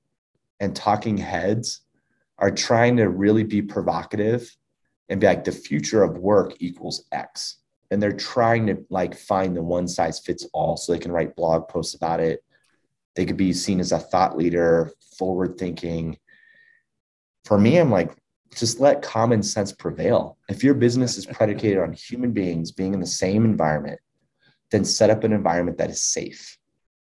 and 0.60 0.76
talking 0.76 1.18
heads 1.18 1.82
are 2.38 2.52
trying 2.52 2.98
to 2.98 3.10
really 3.10 3.44
be 3.44 3.62
provocative 3.62 4.56
and 5.10 5.20
be 5.20 5.28
like, 5.28 5.44
the 5.44 5.52
future 5.52 6.04
of 6.04 6.18
work 6.18 6.54
equals 6.60 7.06
X. 7.12 7.58
And 7.92 8.02
they're 8.02 8.14
trying 8.14 8.68
to 8.68 8.86
like 8.90 9.18
find 9.18 9.56
the 9.56 9.62
one 9.62 9.88
size 9.88 10.20
fits 10.20 10.48
all 10.54 10.78
so 10.78 10.94
they 10.94 11.00
can 11.00 11.12
write 11.12 11.36
blog 11.36 11.68
posts 11.68 11.94
about 11.94 12.22
it. 12.22 12.44
They 13.16 13.26
could 13.26 13.38
be 13.38 13.54
seen 13.54 13.80
as 13.80 13.92
a 13.92 14.00
thought 14.00 14.38
leader, 14.38 14.92
forward 15.18 15.58
thinking. 15.58 16.18
For 17.46 17.58
me, 17.58 17.78
I'm 17.78 17.92
like, 17.92 18.16
just 18.56 18.80
let 18.80 19.02
common 19.02 19.42
sense 19.44 19.72
prevail. 19.72 20.38
If 20.50 20.64
your 20.64 20.74
business 20.74 21.18
is 21.18 21.26
predicated 21.26 21.80
on 21.80 21.94
human 21.94 22.32
beings 22.32 22.72
being 22.72 22.94
in 22.94 23.00
the 23.00 23.06
same 23.06 23.46
environment, 23.46 24.00
then 24.72 24.86
set 24.86 25.10
up 25.10 25.24
an 25.24 25.34
environment 25.34 25.78
that 25.78 25.90
is 25.90 26.02
safe. 26.02 26.58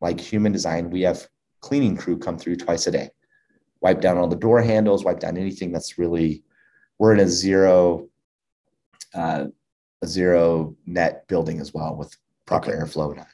Like 0.02 0.20
human 0.20 0.52
design, 0.52 0.89
we 0.89 1.02
have 1.02 1.28
cleaning 1.62 1.95
crew 1.95 2.18
come 2.18 2.38
through 2.38 2.58
twice 2.58 2.88
a 2.88 2.91
day, 2.91 3.10
wipe 3.82 4.02
down 4.02 4.18
all 4.18 4.28
the 4.28 4.36
door 4.36 4.62
handles, 4.62 5.04
wipe 5.04 5.20
down 5.20 5.38
anything 5.38 5.72
that's 5.72 5.97
really, 5.97 6.43
we're 6.97 7.14
in 7.14 7.20
a 7.20 7.28
zero, 7.28 8.08
uh, 9.14 9.45
a 10.02 10.08
zero 10.08 10.76
net 10.86 11.28
building 11.28 11.60
as 11.60 11.74
well 11.74 11.95
with 11.95 12.16
proper 12.45 12.72
okay. 12.72 12.82
airflow. 12.82 13.26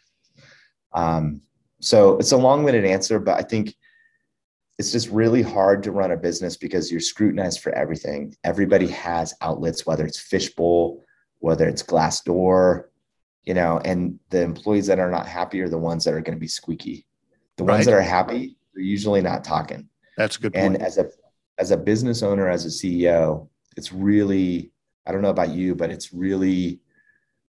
Um, 0.94 1.42
so 1.80 2.18
it's 2.18 2.32
a 2.32 2.38
long-winded 2.38 2.86
answer, 2.86 3.20
but 3.20 3.38
I 3.38 3.44
think 3.44 3.76
it's 4.80 4.92
just 4.92 5.10
really 5.10 5.42
hard 5.42 5.84
to 5.84 5.92
run 5.92 6.12
a 6.12 6.18
business 6.18 6.56
because 6.58 6.92
you're 6.92 7.00
scrutinized 7.00 7.62
for 7.62 7.72
everything. 7.74 8.36
Everybody 8.44 8.88
has 8.88 9.34
outlets, 9.42 9.86
whether 9.86 10.06
it's 10.06 10.20
Fishbowl, 10.20 11.04
whether 11.40 11.68
it's 11.68 11.84
Glassdoor, 11.84 12.86
you 13.44 13.54
know, 13.54 13.80
and 13.86 14.20
the 14.30 14.42
employees 14.42 14.88
that 14.88 15.00
are 15.00 15.10
not 15.10 15.28
happy 15.28 15.62
are 15.62 15.70
the 15.70 15.78
ones 15.78 16.04
that 16.04 16.14
are 16.14 16.22
going 16.22 16.36
to 16.36 16.40
be 16.40 16.48
squeaky. 16.48 17.06
The 17.58 17.64
right. 17.64 17.76
ones 17.76 17.86
that 17.86 17.94
are 17.94 18.02
happy, 18.02 18.58
they're 18.74 18.84
usually 18.84 19.22
not 19.22 19.44
talking. 19.44 19.90
That's 20.16 20.38
good. 20.38 20.54
Point. 20.54 20.66
And 20.66 20.82
as 20.82 20.98
a 20.98 21.10
as 21.58 21.72
a 21.72 21.78
business 21.78 22.22
owner, 22.22 22.50
as 22.50 22.66
a 22.66 22.70
CEO, 22.70 23.48
it's 23.76 23.92
really 23.92 24.72
I 25.08 25.12
don't 25.12 25.22
know 25.22 25.30
about 25.30 25.50
you, 25.50 25.74
but 25.74 25.90
it's 25.90 26.14
really 26.14 26.82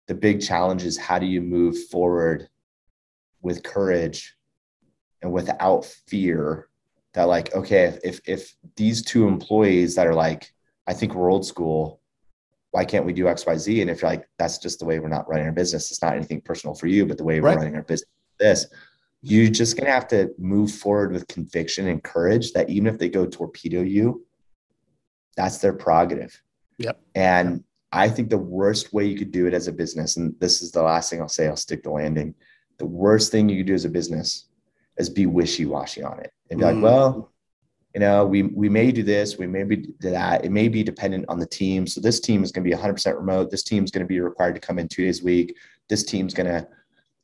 the 0.07 0.15
big 0.15 0.41
challenge 0.41 0.85
is 0.85 0.97
how 0.97 1.19
do 1.19 1.27
you 1.27 1.43
move 1.43 1.77
forward 1.89 2.49
with 3.43 3.63
courage 3.63 4.37
and 5.23 5.33
without 5.33 5.85
fear 5.85 6.69
that 7.15 7.25
like 7.25 7.55
okay 7.55 7.85
if, 7.85 7.99
if 8.05 8.21
if 8.27 8.57
these 8.77 9.03
two 9.03 9.27
employees 9.27 9.95
that 9.95 10.07
are 10.07 10.15
like 10.15 10.53
i 10.87 10.93
think 10.93 11.15
we're 11.15 11.31
old 11.31 11.47
school 11.47 12.01
why 12.71 12.85
can't 12.85 13.07
we 13.07 13.13
do 13.13 13.25
xyz 13.25 13.81
and 13.81 13.91
if 13.91 14.03
you're 14.03 14.11
like 14.11 14.29
that's 14.39 14.59
just 14.59 14.79
the 14.79 14.85
way 14.85 14.99
we're 14.99 15.09
not 15.09 15.29
running 15.29 15.47
our 15.47 15.53
business 15.53 15.91
it's 15.91 16.03
not 16.03 16.15
anything 16.15 16.41
personal 16.41 16.75
for 16.75 16.87
you 16.87 17.07
but 17.07 17.17
the 17.17 17.25
way 17.25 17.41
we're 17.41 17.49
right. 17.49 17.57
running 17.57 17.75
our 17.75 17.83
business 17.83 18.09
this. 18.39 18.67
You're 19.21 19.51
just 19.51 19.77
going 19.77 19.87
to 19.87 19.93
have 19.93 20.07
to 20.09 20.31
move 20.39 20.71
forward 20.71 21.11
with 21.11 21.27
conviction 21.27 21.89
and 21.89 22.03
courage 22.03 22.53
that 22.53 22.71
even 22.71 22.87
if 22.87 22.99
they 22.99 23.09
go 23.09 23.27
torpedo 23.27 23.83
you 23.83 24.25
that's 25.37 25.59
their 25.59 25.73
prerogative. 25.73 26.41
Yep. 26.79 27.01
And 27.15 27.65
i 27.91 28.09
think 28.09 28.29
the 28.29 28.37
worst 28.37 28.93
way 28.93 29.07
you 29.07 29.17
could 29.17 29.33
do 29.33 29.47
it 29.47 29.55
as 29.55 29.67
a 29.67 29.73
business 29.73 30.19
and 30.19 30.35
this 30.41 30.61
is 30.61 30.71
the 30.71 30.83
last 30.83 31.09
thing 31.09 31.23
i'll 31.23 31.29
say 31.29 31.49
i'll 31.49 31.57
stick 31.57 31.83
the 31.83 31.91
landing 31.91 32.35
the 32.79 32.87
worst 32.87 33.33
thing 33.33 33.49
you 33.49 33.59
can 33.59 33.67
do 33.67 33.75
as 33.75 33.85
a 33.85 33.89
business 33.89 34.47
is 34.99 35.11
be 35.11 35.27
wishy-washy 35.27 36.03
on 36.03 36.19
it 36.21 36.33
and 36.51 36.59
be 36.59 36.65
mm. 36.65 36.75
like, 36.75 36.83
well, 36.83 37.33
you 37.95 38.01
know, 38.01 38.27
we 38.27 38.43
we 38.43 38.69
may 38.69 38.93
do 38.93 39.03
this, 39.03 39.39
we 39.39 39.47
may 39.47 39.65
be 39.65 39.77
do 39.77 40.11
that. 40.11 40.45
It 40.45 40.53
may 40.53 40.69
be 40.69 40.83
dependent 40.83 41.25
on 41.29 41.39
the 41.39 41.47
team. 41.47 41.87
So 41.87 42.01
this 42.01 42.21
team 42.21 42.43
is 42.43 42.53
going 42.53 42.65
to 42.65 42.71
be 42.71 42.81
100% 42.81 43.17
remote. 43.17 43.51
This 43.51 43.65
team 43.65 43.83
is 43.83 43.91
going 43.91 44.05
to 44.05 44.09
be 44.09 44.21
required 44.21 44.55
to 44.55 44.61
come 44.61 44.79
in 44.79 44.89
two 44.89 45.05
days 45.05 45.23
a 45.23 45.25
week. 45.25 45.57
This 45.89 46.05
team's 46.05 46.35
going 46.35 46.49
to. 46.49 46.69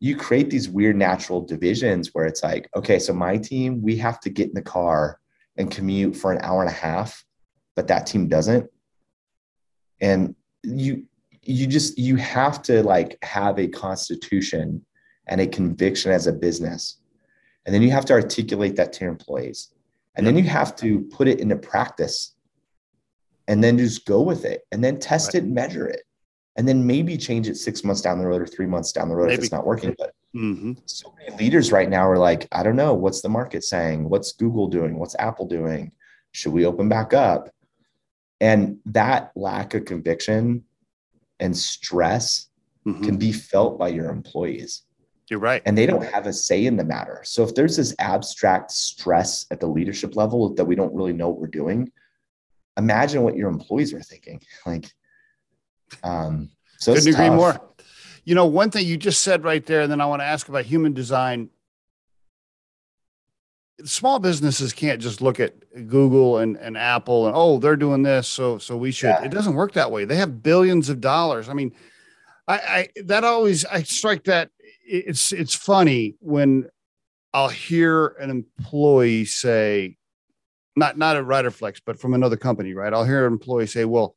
You 0.00 0.16
create 0.16 0.50
these 0.50 0.68
weird 0.68 0.96
natural 0.96 1.40
divisions 1.40 2.10
where 2.12 2.24
it's 2.26 2.42
like, 2.42 2.68
okay, 2.76 2.98
so 2.98 3.12
my 3.12 3.38
team, 3.38 3.80
we 3.82 3.96
have 3.98 4.20
to 4.20 4.30
get 4.30 4.48
in 4.48 4.54
the 4.54 4.62
car 4.62 5.20
and 5.56 5.70
commute 5.70 6.16
for 6.16 6.32
an 6.32 6.40
hour 6.42 6.60
and 6.60 6.70
a 6.70 6.74
half, 6.74 7.24
but 7.76 7.86
that 7.88 8.06
team 8.06 8.28
doesn't. 8.28 8.68
And 10.00 10.34
you 10.62 11.04
you 11.42 11.66
just 11.66 11.98
you 11.98 12.16
have 12.16 12.62
to 12.62 12.82
like 12.82 13.18
have 13.22 13.58
a 13.58 13.68
constitution 13.68 14.84
and 15.26 15.40
a 15.40 15.46
conviction 15.46 16.12
as 16.12 16.26
a 16.26 16.32
business 16.32 16.98
and 17.66 17.74
then 17.74 17.82
you 17.82 17.90
have 17.90 18.04
to 18.06 18.12
articulate 18.12 18.76
that 18.76 18.92
to 18.94 19.04
your 19.04 19.10
employees. 19.10 19.70
And 20.16 20.26
then 20.26 20.36
you 20.36 20.44
have 20.44 20.76
to 20.76 21.00
put 21.00 21.26
it 21.26 21.40
into 21.40 21.56
practice 21.56 22.34
and 23.48 23.64
then 23.64 23.76
just 23.76 24.06
go 24.06 24.22
with 24.22 24.44
it 24.44 24.62
and 24.70 24.82
then 24.82 24.98
test 24.98 25.28
right. 25.28 25.36
it 25.36 25.44
and 25.44 25.54
measure 25.54 25.88
it. 25.88 26.02
And 26.56 26.68
then 26.68 26.86
maybe 26.86 27.16
change 27.16 27.48
it 27.48 27.56
six 27.56 27.82
months 27.82 28.00
down 28.00 28.18
the 28.18 28.26
road 28.26 28.40
or 28.40 28.46
three 28.46 28.66
months 28.66 28.92
down 28.92 29.08
the 29.08 29.16
road 29.16 29.26
maybe. 29.26 29.34
if 29.34 29.40
it's 29.40 29.52
not 29.52 29.66
working. 29.66 29.92
But 29.98 30.14
mm-hmm. 30.36 30.74
so 30.86 31.12
many 31.18 31.36
leaders 31.36 31.72
right 31.72 31.90
now 31.90 32.08
are 32.08 32.18
like, 32.18 32.46
I 32.52 32.62
don't 32.62 32.76
know, 32.76 32.94
what's 32.94 33.22
the 33.22 33.28
market 33.28 33.64
saying? 33.64 34.08
What's 34.08 34.32
Google 34.32 34.68
doing? 34.68 34.96
What's 34.96 35.16
Apple 35.18 35.46
doing? 35.46 35.90
Should 36.30 36.52
we 36.52 36.64
open 36.64 36.88
back 36.88 37.12
up? 37.12 37.50
And 38.40 38.78
that 38.86 39.32
lack 39.34 39.74
of 39.74 39.84
conviction 39.84 40.62
and 41.40 41.56
stress 41.56 42.50
mm-hmm. 42.86 43.02
can 43.02 43.16
be 43.16 43.32
felt 43.32 43.76
by 43.76 43.88
your 43.88 44.10
employees. 44.10 44.82
You're 45.30 45.40
right. 45.40 45.62
And 45.64 45.76
they 45.76 45.86
don't 45.86 46.04
have 46.04 46.26
a 46.26 46.32
say 46.32 46.66
in 46.66 46.76
the 46.76 46.84
matter. 46.84 47.22
So 47.24 47.42
if 47.42 47.54
there's 47.54 47.76
this 47.76 47.94
abstract 47.98 48.70
stress 48.70 49.46
at 49.50 49.58
the 49.58 49.66
leadership 49.66 50.16
level 50.16 50.54
that 50.54 50.64
we 50.64 50.74
don't 50.74 50.94
really 50.94 51.14
know 51.14 51.30
what 51.30 51.40
we're 51.40 51.46
doing, 51.46 51.90
imagine 52.76 53.22
what 53.22 53.36
your 53.36 53.48
employees 53.48 53.94
are 53.94 54.02
thinking. 54.02 54.42
Like, 54.66 54.86
um, 56.02 56.50
so 56.78 56.94
couldn't 56.94 57.14
agree 57.14 57.30
more. 57.30 57.58
You 58.24 58.34
know, 58.34 58.46
one 58.46 58.70
thing 58.70 58.86
you 58.86 58.96
just 58.96 59.22
said 59.22 59.44
right 59.44 59.64
there, 59.64 59.82
and 59.82 59.92
then 59.92 60.00
I 60.00 60.06
want 60.06 60.20
to 60.20 60.26
ask 60.26 60.48
about 60.48 60.64
human 60.64 60.92
design. 60.92 61.50
Small 63.84 64.18
businesses 64.18 64.72
can't 64.72 65.00
just 65.00 65.20
look 65.20 65.40
at 65.40 65.54
Google 65.88 66.38
and, 66.38 66.56
and 66.56 66.76
Apple 66.76 67.26
and 67.26 67.34
oh, 67.36 67.58
they're 67.58 67.76
doing 67.76 68.02
this, 68.02 68.28
so 68.28 68.58
so 68.58 68.76
we 68.76 68.92
should. 68.92 69.08
Yeah. 69.08 69.24
It 69.24 69.30
doesn't 69.30 69.54
work 69.54 69.72
that 69.72 69.90
way. 69.90 70.04
They 70.04 70.16
have 70.16 70.42
billions 70.42 70.88
of 70.88 71.00
dollars. 71.00 71.48
I 71.48 71.54
mean, 71.54 71.72
I, 72.46 72.54
I 72.54 72.88
that 73.04 73.24
always 73.24 73.64
I 73.64 73.82
strike 73.82 74.24
that 74.24 74.50
it's 74.86 75.32
it's 75.32 75.54
funny 75.54 76.16
when 76.20 76.68
I'll 77.32 77.48
hear 77.48 78.08
an 78.20 78.30
employee 78.30 79.24
say, 79.24 79.96
not 80.76 80.98
not 80.98 81.16
at 81.16 81.24
Riderflex, 81.24 81.80
but 81.84 81.98
from 81.98 82.14
another 82.14 82.36
company, 82.36 82.74
right? 82.74 82.92
I'll 82.92 83.04
hear 83.04 83.26
an 83.26 83.32
employee 83.32 83.66
say, 83.66 83.84
"Well, 83.84 84.16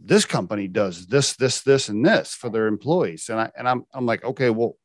this 0.00 0.24
company 0.24 0.68
does 0.68 1.06
this, 1.06 1.34
this, 1.36 1.62
this, 1.62 1.88
and 1.88 2.04
this 2.04 2.34
for 2.34 2.50
their 2.50 2.66
employees," 2.66 3.28
and 3.28 3.40
I 3.40 3.50
and 3.56 3.68
I'm 3.68 3.84
I'm 3.92 4.06
like, 4.06 4.24
okay, 4.24 4.50
well, 4.50 4.76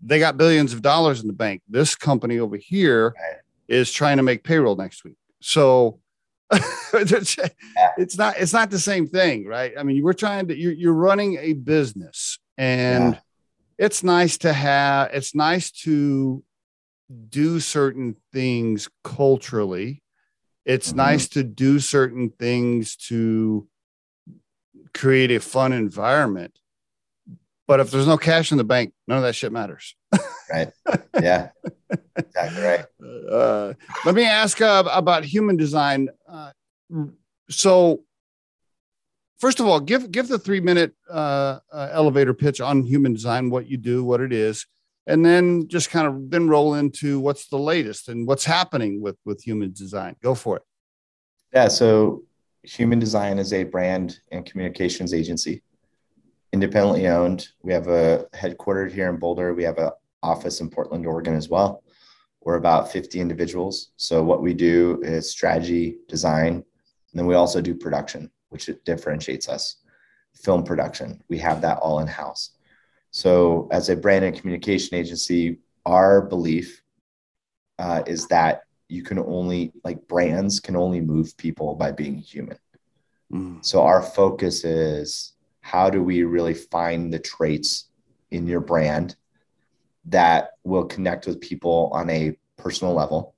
they 0.00 0.18
got 0.18 0.36
billions 0.36 0.72
of 0.72 0.82
dollars 0.82 1.20
in 1.20 1.26
the 1.26 1.32
bank. 1.32 1.62
This 1.68 1.94
company 1.94 2.38
over 2.38 2.56
here 2.56 3.14
is 3.68 3.92
trying 3.92 4.16
to 4.16 4.22
make 4.22 4.44
payroll 4.44 4.76
next 4.76 5.04
week, 5.04 5.16
so. 5.40 5.98
it's 7.96 8.18
not 8.18 8.34
it's 8.36 8.52
not 8.52 8.70
the 8.70 8.78
same 8.78 9.06
thing 9.06 9.46
right 9.46 9.72
i 9.78 9.82
mean 9.82 10.02
we're 10.04 10.12
trying 10.12 10.46
to 10.46 10.54
you're, 10.54 10.72
you're 10.72 10.92
running 10.92 11.38
a 11.38 11.54
business 11.54 12.38
and 12.58 13.14
yeah 13.14 13.20
it's 13.78 14.02
nice 14.02 14.38
to 14.38 14.52
have 14.52 15.10
it's 15.12 15.34
nice 15.34 15.70
to 15.70 16.42
do 17.28 17.60
certain 17.60 18.16
things 18.32 18.88
culturally. 19.04 20.02
It's 20.64 20.88
mm-hmm. 20.88 20.98
nice 20.98 21.28
to 21.30 21.42
do 21.42 21.80
certain 21.80 22.30
things 22.30 22.96
to 23.08 23.68
create 24.94 25.30
a 25.30 25.40
fun 25.40 25.72
environment. 25.72 26.58
But 27.66 27.80
if 27.80 27.90
there's 27.90 28.06
no 28.06 28.18
cash 28.18 28.52
in 28.52 28.58
the 28.58 28.64
bank 28.64 28.92
none 29.06 29.18
of 29.18 29.24
that 29.24 29.34
shit 29.34 29.52
matters. 29.52 29.94
Right. 30.52 30.70
Yeah. 31.20 31.50
Exactly 32.16 32.62
right. 32.62 32.84
Uh, 33.32 33.72
let 34.04 34.14
me 34.14 34.24
ask 34.24 34.60
uh, 34.60 34.84
about 34.92 35.24
human 35.24 35.56
design. 35.56 36.08
Uh, 36.28 36.50
so 37.48 38.04
first 39.42 39.58
of 39.58 39.66
all, 39.66 39.80
give 39.80 40.12
give 40.12 40.28
the 40.28 40.38
three 40.38 40.60
minute 40.60 40.94
uh, 41.10 41.58
uh, 41.72 41.88
elevator 41.90 42.32
pitch 42.32 42.60
on 42.60 42.84
human 42.84 43.12
design, 43.12 43.50
what 43.50 43.66
you 43.66 43.76
do, 43.76 44.04
what 44.04 44.20
it 44.20 44.32
is, 44.32 44.66
and 45.08 45.26
then 45.26 45.66
just 45.66 45.90
kind 45.90 46.06
of 46.06 46.30
then 46.30 46.48
roll 46.48 46.74
into 46.74 47.18
what's 47.18 47.48
the 47.48 47.58
latest 47.58 48.08
and 48.08 48.26
what's 48.26 48.44
happening 48.44 49.02
with 49.02 49.16
with 49.26 49.42
human 49.42 49.72
design. 49.72 50.14
Go 50.22 50.34
for 50.34 50.56
it. 50.58 50.62
Yeah. 51.52 51.68
So, 51.68 52.22
Human 52.62 53.00
Design 53.00 53.40
is 53.40 53.52
a 53.52 53.64
brand 53.64 54.20
and 54.30 54.46
communications 54.46 55.12
agency, 55.12 55.62
independently 56.52 57.08
owned. 57.08 57.48
We 57.62 57.72
have 57.72 57.88
a 57.88 58.26
headquartered 58.32 58.92
here 58.92 59.10
in 59.10 59.16
Boulder. 59.16 59.52
We 59.52 59.64
have 59.64 59.78
an 59.78 59.90
office 60.22 60.60
in 60.60 60.70
Portland, 60.70 61.04
Oregon, 61.04 61.34
as 61.34 61.48
well. 61.48 61.82
We're 62.44 62.54
about 62.54 62.92
50 62.92 63.18
individuals. 63.18 63.90
So, 63.96 64.22
what 64.22 64.40
we 64.40 64.54
do 64.54 65.00
is 65.02 65.28
strategy, 65.28 65.98
design, 66.08 66.54
and 66.54 66.64
then 67.14 67.26
we 67.26 67.34
also 67.34 67.60
do 67.60 67.74
production 67.74 68.30
which 68.52 68.70
differentiates 68.84 69.48
us. 69.48 69.76
film 70.34 70.64
production. 70.64 71.22
We 71.28 71.38
have 71.38 71.60
that 71.60 71.78
all 71.78 72.00
in 72.00 72.06
house. 72.06 72.52
So, 73.10 73.68
as 73.70 73.90
a 73.90 73.96
brand 73.96 74.24
and 74.24 74.34
communication 74.34 74.96
agency, 74.96 75.58
our 75.84 76.22
belief 76.22 76.82
uh, 77.78 78.02
is 78.06 78.26
that 78.28 78.62
you 78.88 79.02
can 79.02 79.18
only, 79.18 79.72
like, 79.84 80.08
brands 80.08 80.58
can 80.58 80.74
only 80.74 81.00
move 81.00 81.36
people 81.36 81.74
by 81.74 81.92
being 81.92 82.16
human. 82.16 82.58
Mm. 83.30 83.62
So, 83.62 83.82
our 83.82 84.00
focus 84.00 84.64
is 84.64 85.34
how 85.60 85.90
do 85.90 86.02
we 86.02 86.22
really 86.24 86.54
find 86.54 87.12
the 87.12 87.18
traits 87.18 87.90
in 88.30 88.46
your 88.46 88.60
brand 88.60 89.16
that 90.06 90.52
will 90.64 90.84
connect 90.84 91.26
with 91.26 91.40
people 91.40 91.90
on 91.92 92.08
a 92.08 92.36
personal 92.56 92.94
level? 92.94 93.34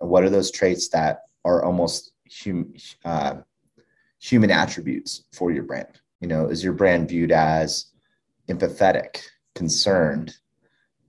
And 0.00 0.10
what 0.10 0.24
are 0.24 0.30
those 0.30 0.50
traits 0.50 0.88
that 0.90 1.22
are 1.44 1.64
almost 1.64 2.12
hum, 2.44 2.74
uh, 3.04 3.36
human 4.20 4.50
attributes 4.50 5.24
for 5.32 5.50
your 5.50 5.64
brand? 5.64 6.00
You 6.20 6.28
know, 6.28 6.46
is 6.46 6.62
your 6.62 6.74
brand 6.74 7.08
viewed 7.08 7.32
as 7.32 7.86
empathetic, 8.48 9.22
concerned, 9.54 10.36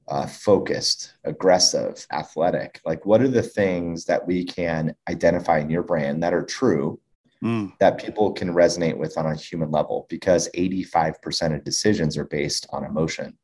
uh, 0.08 0.26
focused, 0.26 1.14
aggressive, 1.26 2.06
athletic? 2.12 2.80
Like, 2.86 3.06
what 3.06 3.22
are 3.22 3.28
the 3.28 3.44
things 3.44 4.06
that 4.06 4.26
we 4.26 4.46
can 4.46 4.96
identify 5.10 5.60
in 5.60 5.70
your 5.70 5.84
brand 5.84 6.24
that 6.24 6.34
are 6.34 6.44
true 6.44 7.00
mm. 7.44 7.72
that 7.80 8.04
people 8.04 8.32
can 8.32 8.54
resonate 8.54 8.98
with 8.98 9.18
on 9.18 9.26
a 9.26 9.36
human 9.36 9.72
level? 9.72 10.08
Because 10.10 10.50
85% 10.56 11.56
of 11.56 11.64
decisions 11.64 12.18
are 12.18 12.26
based 12.26 12.68
on 12.72 12.86
emotion. 12.86 13.38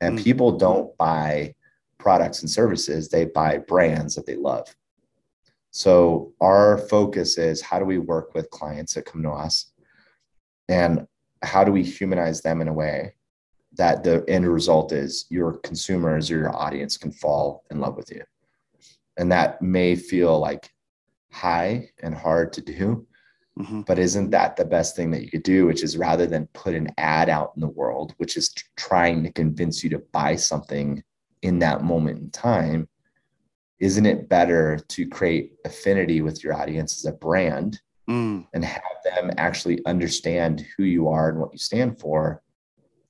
And 0.00 0.18
mm. 0.18 0.24
people 0.24 0.56
don't 0.56 0.96
buy 0.96 1.54
products 1.98 2.40
and 2.40 2.50
services, 2.50 3.08
they 3.08 3.26
buy 3.26 3.58
brands 3.58 4.14
that 4.14 4.24
they 4.24 4.36
love. 4.36 4.74
So, 5.70 6.32
our 6.40 6.78
focus 6.78 7.38
is 7.38 7.60
how 7.60 7.78
do 7.78 7.84
we 7.84 7.98
work 7.98 8.34
with 8.34 8.50
clients 8.50 8.94
that 8.94 9.04
come 9.04 9.22
to 9.22 9.30
us? 9.30 9.72
And 10.68 11.06
how 11.42 11.64
do 11.64 11.72
we 11.72 11.82
humanize 11.82 12.40
them 12.40 12.60
in 12.60 12.68
a 12.68 12.72
way 12.72 13.14
that 13.76 14.02
the 14.02 14.24
end 14.28 14.46
result 14.46 14.92
is 14.92 15.26
your 15.30 15.58
consumers 15.58 16.30
or 16.30 16.38
your 16.38 16.54
audience 16.54 16.96
can 16.96 17.12
fall 17.12 17.64
in 17.70 17.80
love 17.80 17.96
with 17.96 18.10
you 18.10 18.22
and 19.16 19.30
that 19.30 19.60
may 19.60 19.94
feel 19.94 20.38
like 20.38 20.70
high 21.30 21.90
and 22.02 22.14
hard 22.14 22.52
to 22.52 22.62
do 22.62 23.06
mm-hmm. 23.58 23.82
but 23.82 23.98
isn't 23.98 24.30
that 24.30 24.56
the 24.56 24.64
best 24.64 24.96
thing 24.96 25.10
that 25.10 25.22
you 25.22 25.30
could 25.30 25.42
do 25.42 25.66
which 25.66 25.82
is 25.82 25.98
rather 25.98 26.26
than 26.26 26.48
put 26.54 26.74
an 26.74 26.88
ad 26.96 27.28
out 27.28 27.52
in 27.54 27.60
the 27.60 27.68
world 27.68 28.14
which 28.16 28.36
is 28.36 28.52
trying 28.76 29.22
to 29.22 29.32
convince 29.32 29.84
you 29.84 29.90
to 29.90 30.02
buy 30.12 30.34
something 30.34 31.02
in 31.42 31.58
that 31.58 31.84
moment 31.84 32.18
in 32.18 32.30
time 32.30 32.88
isn't 33.80 34.06
it 34.06 34.28
better 34.28 34.78
to 34.88 35.06
create 35.06 35.52
affinity 35.64 36.20
with 36.20 36.42
your 36.42 36.54
audience 36.54 36.96
as 36.98 37.04
a 37.04 37.16
brand 37.16 37.80
mm. 38.08 38.44
and 38.52 38.64
have 38.64 38.82
them 39.04 39.30
actually 39.36 39.84
understand 39.86 40.66
who 40.76 40.84
you 40.84 41.08
are 41.08 41.28
and 41.28 41.38
what 41.38 41.52
you 41.52 41.58
stand 41.58 41.98
for 41.98 42.42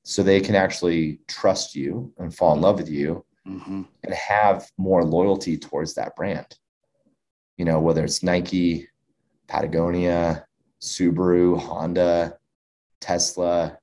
so 0.03 0.23
they 0.23 0.41
can 0.41 0.55
actually 0.55 1.21
trust 1.29 1.75
you 1.75 2.13
and 2.19 2.35
fall 2.35 2.55
in 2.55 2.61
love 2.61 2.79
with 2.79 2.89
you 2.89 3.25
mm-hmm. 3.47 3.83
and 4.05 4.15
have 4.15 4.71
more 4.77 5.05
loyalty 5.05 5.57
towards 5.57 5.95
that 5.95 6.15
brand 6.17 6.47
you 7.57 7.65
know 7.65 7.81
whether 7.81 8.05
it's 8.05 8.23
nike 8.23 8.87
patagonia 9.49 10.45
subaru 10.81 11.59
honda 11.59 12.37
tesla 13.01 13.79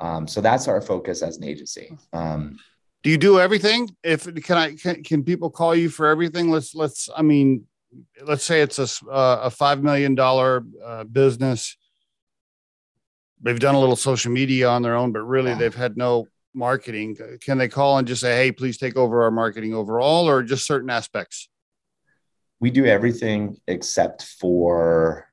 um, 0.00 0.28
so 0.28 0.40
that's 0.40 0.68
our 0.68 0.80
focus 0.80 1.22
as 1.22 1.38
an 1.38 1.44
agency 1.44 1.96
um, 2.12 2.56
do 3.02 3.10
you 3.10 3.18
do 3.18 3.38
everything 3.40 3.88
if 4.02 4.24
can 4.44 4.56
i 4.56 4.74
can, 4.74 5.02
can 5.02 5.22
people 5.24 5.50
call 5.50 5.74
you 5.74 5.88
for 5.88 6.06
everything 6.06 6.50
let's 6.50 6.74
let's 6.74 7.08
i 7.16 7.22
mean 7.22 7.66
let's 8.24 8.44
say 8.44 8.60
it's 8.60 8.78
a, 8.78 9.10
uh, 9.10 9.40
a 9.44 9.50
five 9.50 9.82
million 9.82 10.14
dollar 10.14 10.64
uh, 10.84 11.04
business. 11.04 11.76
They've 13.40 13.58
done 13.58 13.74
a 13.74 13.80
little 13.80 13.96
social 13.96 14.32
media 14.32 14.68
on 14.68 14.82
their 14.82 14.96
own, 14.96 15.12
but 15.12 15.20
really 15.20 15.54
they've 15.54 15.74
had 15.74 15.96
no 15.96 16.26
marketing. 16.54 17.16
Can 17.40 17.58
they 17.58 17.68
call 17.68 17.98
and 17.98 18.08
just 18.08 18.20
say, 18.20 18.34
"Hey, 18.36 18.52
please 18.52 18.78
take 18.78 18.96
over 18.96 19.22
our 19.22 19.30
marketing 19.30 19.74
overall," 19.74 20.28
or 20.28 20.42
just 20.42 20.66
certain 20.66 20.90
aspects? 20.90 21.48
We 22.60 22.70
do 22.70 22.84
everything 22.84 23.56
except 23.68 24.24
for 24.24 25.28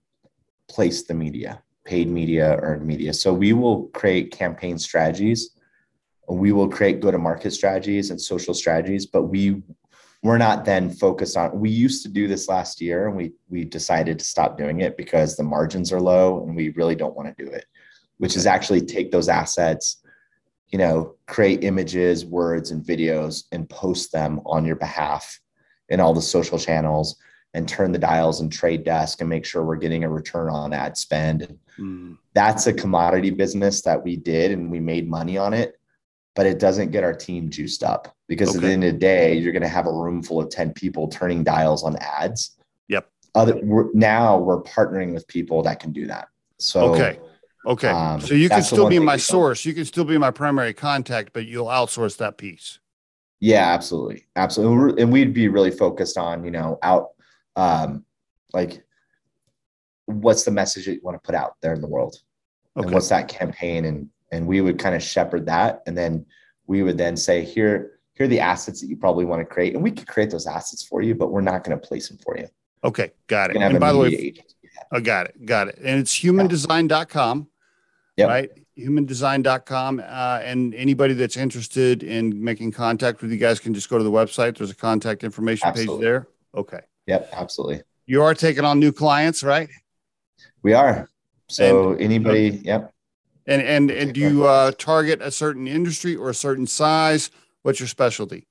place 0.70 1.03
the 1.03 1.16
media, 1.16 1.63
paid 1.84 2.07
media, 2.07 2.57
earned 2.61 2.86
media. 2.86 3.13
So 3.13 3.34
we 3.34 3.53
will 3.53 3.88
create 3.88 4.32
campaign 4.32 4.78
strategies. 4.78 5.49
We 6.28 6.51
will 6.51 6.69
create 6.69 7.01
go 7.01 7.11
to 7.11 7.17
market 7.17 7.51
strategies 7.51 8.09
and 8.09 8.19
social 8.19 8.53
strategies, 8.53 9.05
but 9.05 9.23
we 9.23 9.61
we're 10.26 10.39
not 10.39 10.65
then 10.65 10.89
focused 10.89 11.38
on 11.38 11.57
we 11.59 11.69
used 11.69 12.01
to 12.01 12.09
do 12.09 12.28
this 12.28 12.49
last 12.49 12.82
year 12.82 13.07
and 13.07 13.15
we 13.15 13.32
we 13.47 13.63
decided 13.63 14.17
to 14.17 14.26
stop 14.26 14.57
doing 14.57 14.82
it 14.82 14.97
because 14.97 15.36
the 15.36 15.43
margins 15.43 15.93
are 15.93 16.01
low 16.01 16.43
and 16.43 16.55
we 16.55 16.69
really 16.69 16.95
don't 16.95 17.15
want 17.15 17.28
to 17.28 17.45
do 17.45 17.51
it 17.51 17.65
which 18.17 18.36
is 18.36 18.47
actually 18.47 18.82
take 18.82 19.11
those 19.11 19.30
assets 19.30 20.01
you 20.69 20.80
know 20.80 21.15
create 21.28 21.63
images 21.63 22.26
words 22.26 22.71
and 22.71 22.84
videos 22.84 23.43
and 23.51 23.69
post 23.69 24.11
them 24.11 24.41
on 24.47 24.65
your 24.65 24.76
behalf 24.76 25.39
in 25.89 25.99
all 25.99 26.13
the 26.13 26.21
social 26.21 26.57
channels 26.57 27.17
and 27.53 27.69
turn 27.69 27.91
the 27.91 27.99
dials 27.99 28.41
and 28.41 28.51
trade 28.51 28.84
desk 28.84 29.21
and 29.21 29.30
make 29.30 29.45
sure 29.45 29.63
we're 29.63 29.76
getting 29.76 30.03
a 30.03 30.09
return 30.09 30.49
on 30.49 30.73
ad 30.73 30.97
spend. 30.97 31.57
Mm. 31.78 32.17
that's 32.34 32.67
a 32.67 32.73
commodity 32.73 33.30
business 33.30 33.82
that 33.82 34.03
we 34.03 34.15
did 34.15 34.51
and 34.51 34.71
we 34.71 34.80
made 34.80 35.07
money 35.07 35.38
on 35.38 35.53
it 35.53 35.78
but 36.36 36.45
it 36.45 36.59
doesn't 36.59 36.91
get 36.91 37.03
our 37.03 37.13
team 37.13 37.49
juiced 37.49 37.83
up 37.83 38.13
because 38.27 38.49
okay. 38.49 38.57
at 38.57 38.61
the 38.61 38.69
end 38.69 38.83
of 38.83 38.93
the 38.93 38.99
day, 38.99 39.36
you're 39.36 39.53
going 39.53 39.61
to 39.61 39.67
have 39.67 39.88
a 39.88 39.91
room 39.91 40.21
full 40.21 40.41
of 40.41 40.49
10 40.49 40.73
people 40.73 41.07
turning 41.07 41.43
dials 41.43 41.83
on 41.83 41.95
ads. 41.97 42.57
Yep. 42.89 43.09
Other 43.33 43.57
we're, 43.63 43.91
now 43.93 44.38
we're 44.38 44.61
partnering 44.61 45.13
with 45.13 45.27
people 45.27 45.63
that 45.63 45.79
can 45.79 45.91
do 45.91 46.05
that. 46.07 46.27
So 46.59 46.93
okay. 46.93 47.19
Okay. 47.65 47.88
Um, 47.88 48.21
so 48.21 48.36
you 48.36 48.49
can 48.49 48.61
still 48.61 48.89
be 48.89 48.99
my 48.99 49.17
source. 49.17 49.65
You 49.65 49.73
can 49.73 49.86
still 49.86 50.05
be 50.05 50.17
my 50.17 50.29
primary 50.29 50.73
contact, 50.73 51.33
but 51.33 51.47
you'll 51.47 51.65
outsource 51.65 52.17
that 52.17 52.38
piece. 52.38 52.79
Yeah, 53.39 53.73
absolutely. 53.73 54.25
Absolutely. 54.36 55.01
And 55.01 55.11
we'd 55.11 55.33
be 55.33 55.47
really 55.47 55.71
focused 55.71 56.17
on, 56.17 56.43
you 56.43 56.51
know, 56.51 56.77
out 56.83 57.09
um 57.55 58.03
like 58.53 58.83
what's 60.05 60.43
the 60.43 60.51
message 60.51 60.86
that 60.86 60.95
you 60.95 61.01
want 61.01 61.15
to 61.15 61.25
put 61.25 61.36
out 61.36 61.55
there 61.61 61.73
in 61.73 61.81
the 61.81 61.88
world? 61.88 62.17
Okay. 62.77 62.86
And 62.86 62.93
what's 62.93 63.09
that 63.09 63.27
campaign 63.27 63.86
and 63.86 64.09
and 64.32 64.47
we 64.47 64.61
would 64.61 64.80
kind 64.80 64.95
of 64.95 65.03
shepherd 65.03 65.45
that. 65.47 65.82
And 65.86 65.97
then 65.97 66.26
we 66.67 66.84
would 66.84 66.97
then 66.97 67.17
say 67.17 67.43
here 67.43 67.99
here 68.13 68.26
are 68.26 68.30
the 68.30 68.39
assets 68.39 68.82
that 68.82 68.88
you 68.88 68.95
probably 68.95 69.26
want 69.26 69.41
to 69.41 69.45
create. 69.45 69.73
And 69.73 69.84
we 69.84 69.91
could 69.91 70.07
create 70.07 70.32
those 70.32 70.47
assets 70.47 70.84
for 70.84 71.01
you 71.01 71.15
but 71.15 71.32
we're 71.32 71.41
not 71.41 71.63
going 71.63 71.80
to 71.80 71.88
place 71.88 72.09
them 72.09 72.17
for 72.23 72.38
you. 72.38 72.47
Okay 72.84 73.11
got 73.28 73.51
it. 73.51 73.57
And 73.57 73.80
by 73.80 73.91
the 73.91 73.97
way 73.97 74.34
I 74.91 74.99
got 74.99 75.28
it 75.28 75.45
got 75.45 75.67
it. 75.67 75.78
And 75.78 75.99
it's 75.99 76.17
humandesign.com 76.19 77.47
yep. 78.17 78.30
right? 78.30 78.49
humandesign.com 78.78 80.03
uh, 80.05 80.39
and 80.43 80.76
anybody 80.76 81.13
that's 81.13 81.38
interested 81.38 82.03
in 82.03 82.43
making 82.43 82.71
contact 82.71 83.21
with 83.21 83.32
you 83.32 83.38
guys 83.38 83.57
can 83.57 83.73
just 83.73 83.89
go 83.89 83.97
to 83.97 84.03
the 84.03 84.11
website. 84.11 84.57
There's 84.57 84.69
a 84.69 84.76
contact 84.76 85.23
information 85.23 85.69
absolutely. 85.69 85.95
page 85.95 86.01
there. 86.01 86.28
Okay. 86.55 86.82
Yep 87.07 87.30
absolutely. 87.34 87.82
You 88.05 88.21
are 88.23 88.34
taking 88.34 88.65
on 88.65 88.80
new 88.80 88.91
clients 88.91 89.43
right? 89.43 89.69
We 90.61 90.73
are. 90.73 91.09
So 91.47 91.91
and, 91.91 92.01
anybody 92.01 92.61
yep 92.63 92.94
and 93.47 93.61
and 93.61 93.91
and 93.91 94.13
do 94.13 94.21
you 94.21 94.45
uh, 94.45 94.71
target 94.71 95.21
a 95.21 95.31
certain 95.31 95.67
industry 95.67 96.15
or 96.15 96.29
a 96.29 96.33
certain 96.33 96.67
size? 96.67 97.31
What's 97.61 97.79
your 97.79 97.87
specialty? 97.87 98.47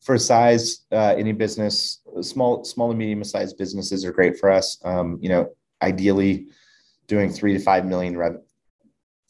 For 0.00 0.16
size, 0.16 0.86
uh, 0.92 1.14
any 1.18 1.32
business, 1.32 2.00
small, 2.22 2.64
small 2.64 2.90
and 2.90 2.98
medium 2.98 3.24
sized 3.24 3.58
businesses 3.58 4.04
are 4.04 4.12
great 4.12 4.38
for 4.38 4.50
us. 4.50 4.78
Um, 4.84 5.18
you 5.20 5.28
know, 5.28 5.50
ideally, 5.82 6.46
doing 7.06 7.30
three 7.30 7.52
to 7.52 7.58
five 7.58 7.84
million 7.84 8.16
rev, 8.16 8.36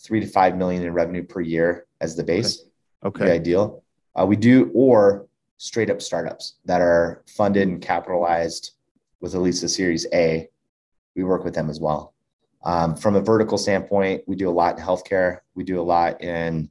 three 0.01 0.21
to 0.21 0.27
five 0.27 0.57
million 0.57 0.83
in 0.83 0.93
revenue 0.93 1.25
per 1.25 1.41
year 1.41 1.87
as 2.01 2.17
the 2.17 2.23
base. 2.23 2.65
Okay. 3.05 3.25
okay. 3.25 3.33
ideal. 3.33 3.83
Uh, 4.15 4.27
we 4.27 4.37
do 4.37 4.71
or 4.75 5.27
straight 5.57 5.91
up 5.91 6.03
startups 6.03 6.57
that 6.65 6.81
are 6.81 7.23
funded 7.27 7.69
and 7.69 7.81
capitalized 7.81 8.73
with 9.21 9.35
at 9.35 9.41
least 9.41 9.63
a 9.63 9.69
Series 9.69 10.07
A. 10.13 10.49
We 11.17 11.25
work 11.25 11.45
with 11.45 11.55
them 11.55 11.71
as 11.71 11.81
well. 11.81 12.15
Um, 12.65 12.97
from 12.97 13.15
a 13.15 13.21
vertical 13.21 13.57
standpoint, 13.57 14.23
we 14.27 14.37
do 14.37 14.49
a 14.49 14.51
lot 14.51 14.79
in 14.79 14.85
healthcare. 14.85 15.39
We 15.55 15.65
do 15.65 15.81
a 15.81 15.83
lot 15.83 16.23
in 16.23 16.71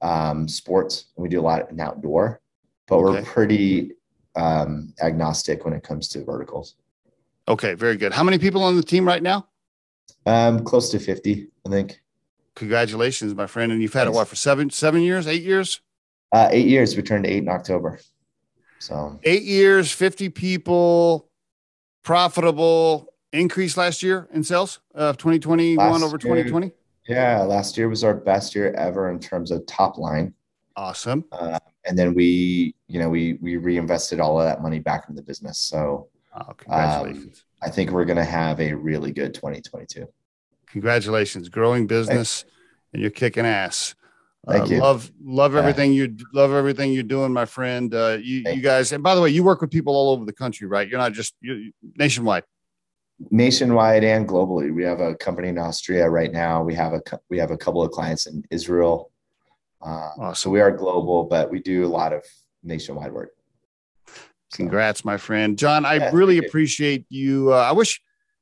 um, 0.00 0.48
sports. 0.48 1.06
And 1.16 1.22
we 1.22 1.28
do 1.28 1.40
a 1.40 1.42
lot 1.42 1.70
in 1.70 1.80
outdoor, 1.80 2.40
but 2.86 2.96
okay. 2.96 3.04
we're 3.04 3.22
pretty 3.22 3.92
um, 4.36 4.94
agnostic 5.02 5.64
when 5.64 5.74
it 5.74 5.82
comes 5.82 6.08
to 6.08 6.24
verticals. 6.24 6.76
Okay, 7.46 7.74
very 7.74 7.96
good. 7.96 8.12
How 8.12 8.24
many 8.24 8.38
people 8.38 8.62
on 8.62 8.76
the 8.76 8.82
team 8.82 9.06
right 9.06 9.22
now? 9.22 9.46
Um, 10.26 10.64
close 10.64 10.90
to 10.90 10.98
50, 10.98 11.48
I 11.66 11.68
think. 11.68 12.00
Congratulations, 12.54 13.34
my 13.34 13.46
friend. 13.46 13.72
And 13.72 13.80
you've 13.80 13.92
had 13.92 14.04
Thanks. 14.04 14.16
it 14.16 14.18
what 14.18 14.28
for 14.28 14.36
seven, 14.36 14.70
seven 14.70 15.02
years, 15.02 15.26
eight 15.26 15.42
years? 15.42 15.80
Uh, 16.32 16.48
eight 16.50 16.66
years. 16.66 16.96
We 16.96 17.02
turned 17.02 17.26
eight 17.26 17.38
in 17.38 17.48
October. 17.48 18.00
So 18.80 19.18
eight 19.24 19.42
years, 19.42 19.90
50 19.90 20.28
people, 20.28 21.28
profitable, 22.04 23.12
increase 23.32 23.76
last 23.76 24.02
year 24.02 24.28
in 24.32 24.42
sales 24.42 24.80
of 24.94 25.14
uh, 25.14 25.18
2021 25.18 25.76
last 25.76 26.02
over 26.02 26.18
2020? 26.18 26.72
yeah, 27.08 27.40
last 27.40 27.76
year 27.76 27.88
was 27.88 28.04
our 28.04 28.14
best 28.14 28.54
year 28.54 28.72
ever 28.74 29.10
in 29.10 29.18
terms 29.18 29.50
of 29.50 29.64
top 29.66 29.98
line. 29.98 30.34
Awesome. 30.76 31.24
Uh, 31.32 31.58
and 31.86 31.98
then 31.98 32.14
we, 32.14 32.74
you 32.86 33.00
know, 33.00 33.08
we 33.08 33.38
we 33.40 33.56
reinvested 33.56 34.20
all 34.20 34.40
of 34.40 34.46
that 34.46 34.62
money 34.62 34.78
back 34.78 35.06
in 35.08 35.16
the 35.16 35.22
business. 35.22 35.58
So, 35.58 36.08
oh, 36.36 36.52
congratulations. 36.56 37.44
Um, 37.62 37.68
I 37.68 37.70
think 37.70 37.90
we're 37.90 38.04
going 38.04 38.18
to 38.18 38.24
have 38.24 38.60
a 38.60 38.74
really 38.74 39.10
good 39.10 39.34
2022. 39.34 40.06
Congratulations, 40.66 41.48
growing 41.48 41.86
business, 41.86 42.42
Thanks. 42.42 42.56
and 42.92 43.02
you're 43.02 43.10
kicking 43.10 43.46
ass. 43.46 43.94
Thank 44.46 44.64
uh, 44.64 44.66
you. 44.66 44.80
Love 44.80 45.10
love 45.24 45.56
everything 45.56 45.92
you 45.92 46.16
love 46.32 46.52
everything 46.52 46.92
you're 46.92 47.02
doing, 47.02 47.32
my 47.32 47.46
friend. 47.46 47.92
Uh, 47.92 48.18
you 48.20 48.44
you 48.46 48.60
guys, 48.60 48.92
and 48.92 49.02
by 49.02 49.14
the 49.14 49.20
way, 49.20 49.30
you 49.30 49.42
work 49.42 49.60
with 49.60 49.70
people 49.70 49.96
all 49.96 50.10
over 50.10 50.24
the 50.24 50.32
country, 50.32 50.68
right? 50.68 50.86
You're 50.86 51.00
not 51.00 51.12
just 51.12 51.34
you 51.40 51.72
nationwide. 51.96 52.44
Nationwide 53.30 54.04
and 54.04 54.28
globally, 54.28 54.72
we 54.72 54.84
have 54.84 55.00
a 55.00 55.14
company 55.16 55.48
in 55.48 55.58
Austria 55.58 56.08
right 56.08 56.30
now. 56.30 56.62
We 56.62 56.74
have 56.74 56.92
a 56.92 57.02
we 57.28 57.38
have 57.38 57.50
a 57.50 57.56
couple 57.56 57.82
of 57.82 57.90
clients 57.90 58.26
in 58.26 58.44
Israel. 58.50 59.10
Uh, 59.82 60.10
awesome. 60.18 60.34
So 60.34 60.50
we 60.50 60.60
are 60.60 60.70
global, 60.70 61.24
but 61.24 61.50
we 61.50 61.60
do 61.60 61.84
a 61.84 61.88
lot 61.88 62.12
of 62.12 62.24
nationwide 62.62 63.12
work. 63.12 63.30
Congrats, 64.52 65.04
my 65.04 65.16
friend, 65.16 65.58
John. 65.58 65.84
I 65.84 65.96
yeah, 65.96 66.10
really 66.12 66.38
appreciate 66.38 67.06
you. 67.10 67.52
Uh, 67.52 67.56
I 67.56 67.72
wish 67.72 68.00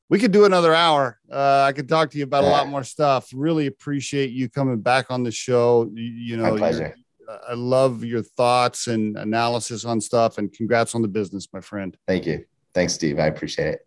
we 0.09 0.19
could 0.19 0.31
do 0.31 0.45
another 0.45 0.75
hour. 0.75 1.19
Uh, 1.31 1.65
I 1.69 1.73
could 1.73 1.89
talk 1.89 2.11
to 2.11 2.19
you 2.19 2.25
about 2.25 2.45
yeah. 2.45 2.51
a 2.51 2.53
lot 2.53 2.69
more 2.69 2.85
stuff. 2.85 3.31
Really 3.35 3.67
appreciate 3.67 4.31
you 4.31 4.49
coming 4.49 4.81
back 4.81 5.11
on 5.11 5.25
the 5.25 5.33
show. 5.33 5.91
You, 5.93 6.03
you 6.03 6.37
know, 6.37 6.53
my 6.53 6.59
pleasure. 6.59 6.95
I 7.49 7.55
love 7.55 8.05
your 8.05 8.23
thoughts 8.23 8.87
and 8.87 9.17
analysis 9.17 9.85
on 9.85 10.01
stuff. 10.01 10.39
And 10.39 10.53
congrats 10.53 10.95
on 10.95 11.03
the 11.03 11.09
business, 11.09 11.49
my 11.53 11.61
friend. 11.61 11.97
Thank 12.07 12.25
you. 12.27 12.45
Thanks, 12.73 12.95
Steve. 12.95 13.19
I 13.19 13.27
appreciate 13.27 13.69
it. 13.69 13.87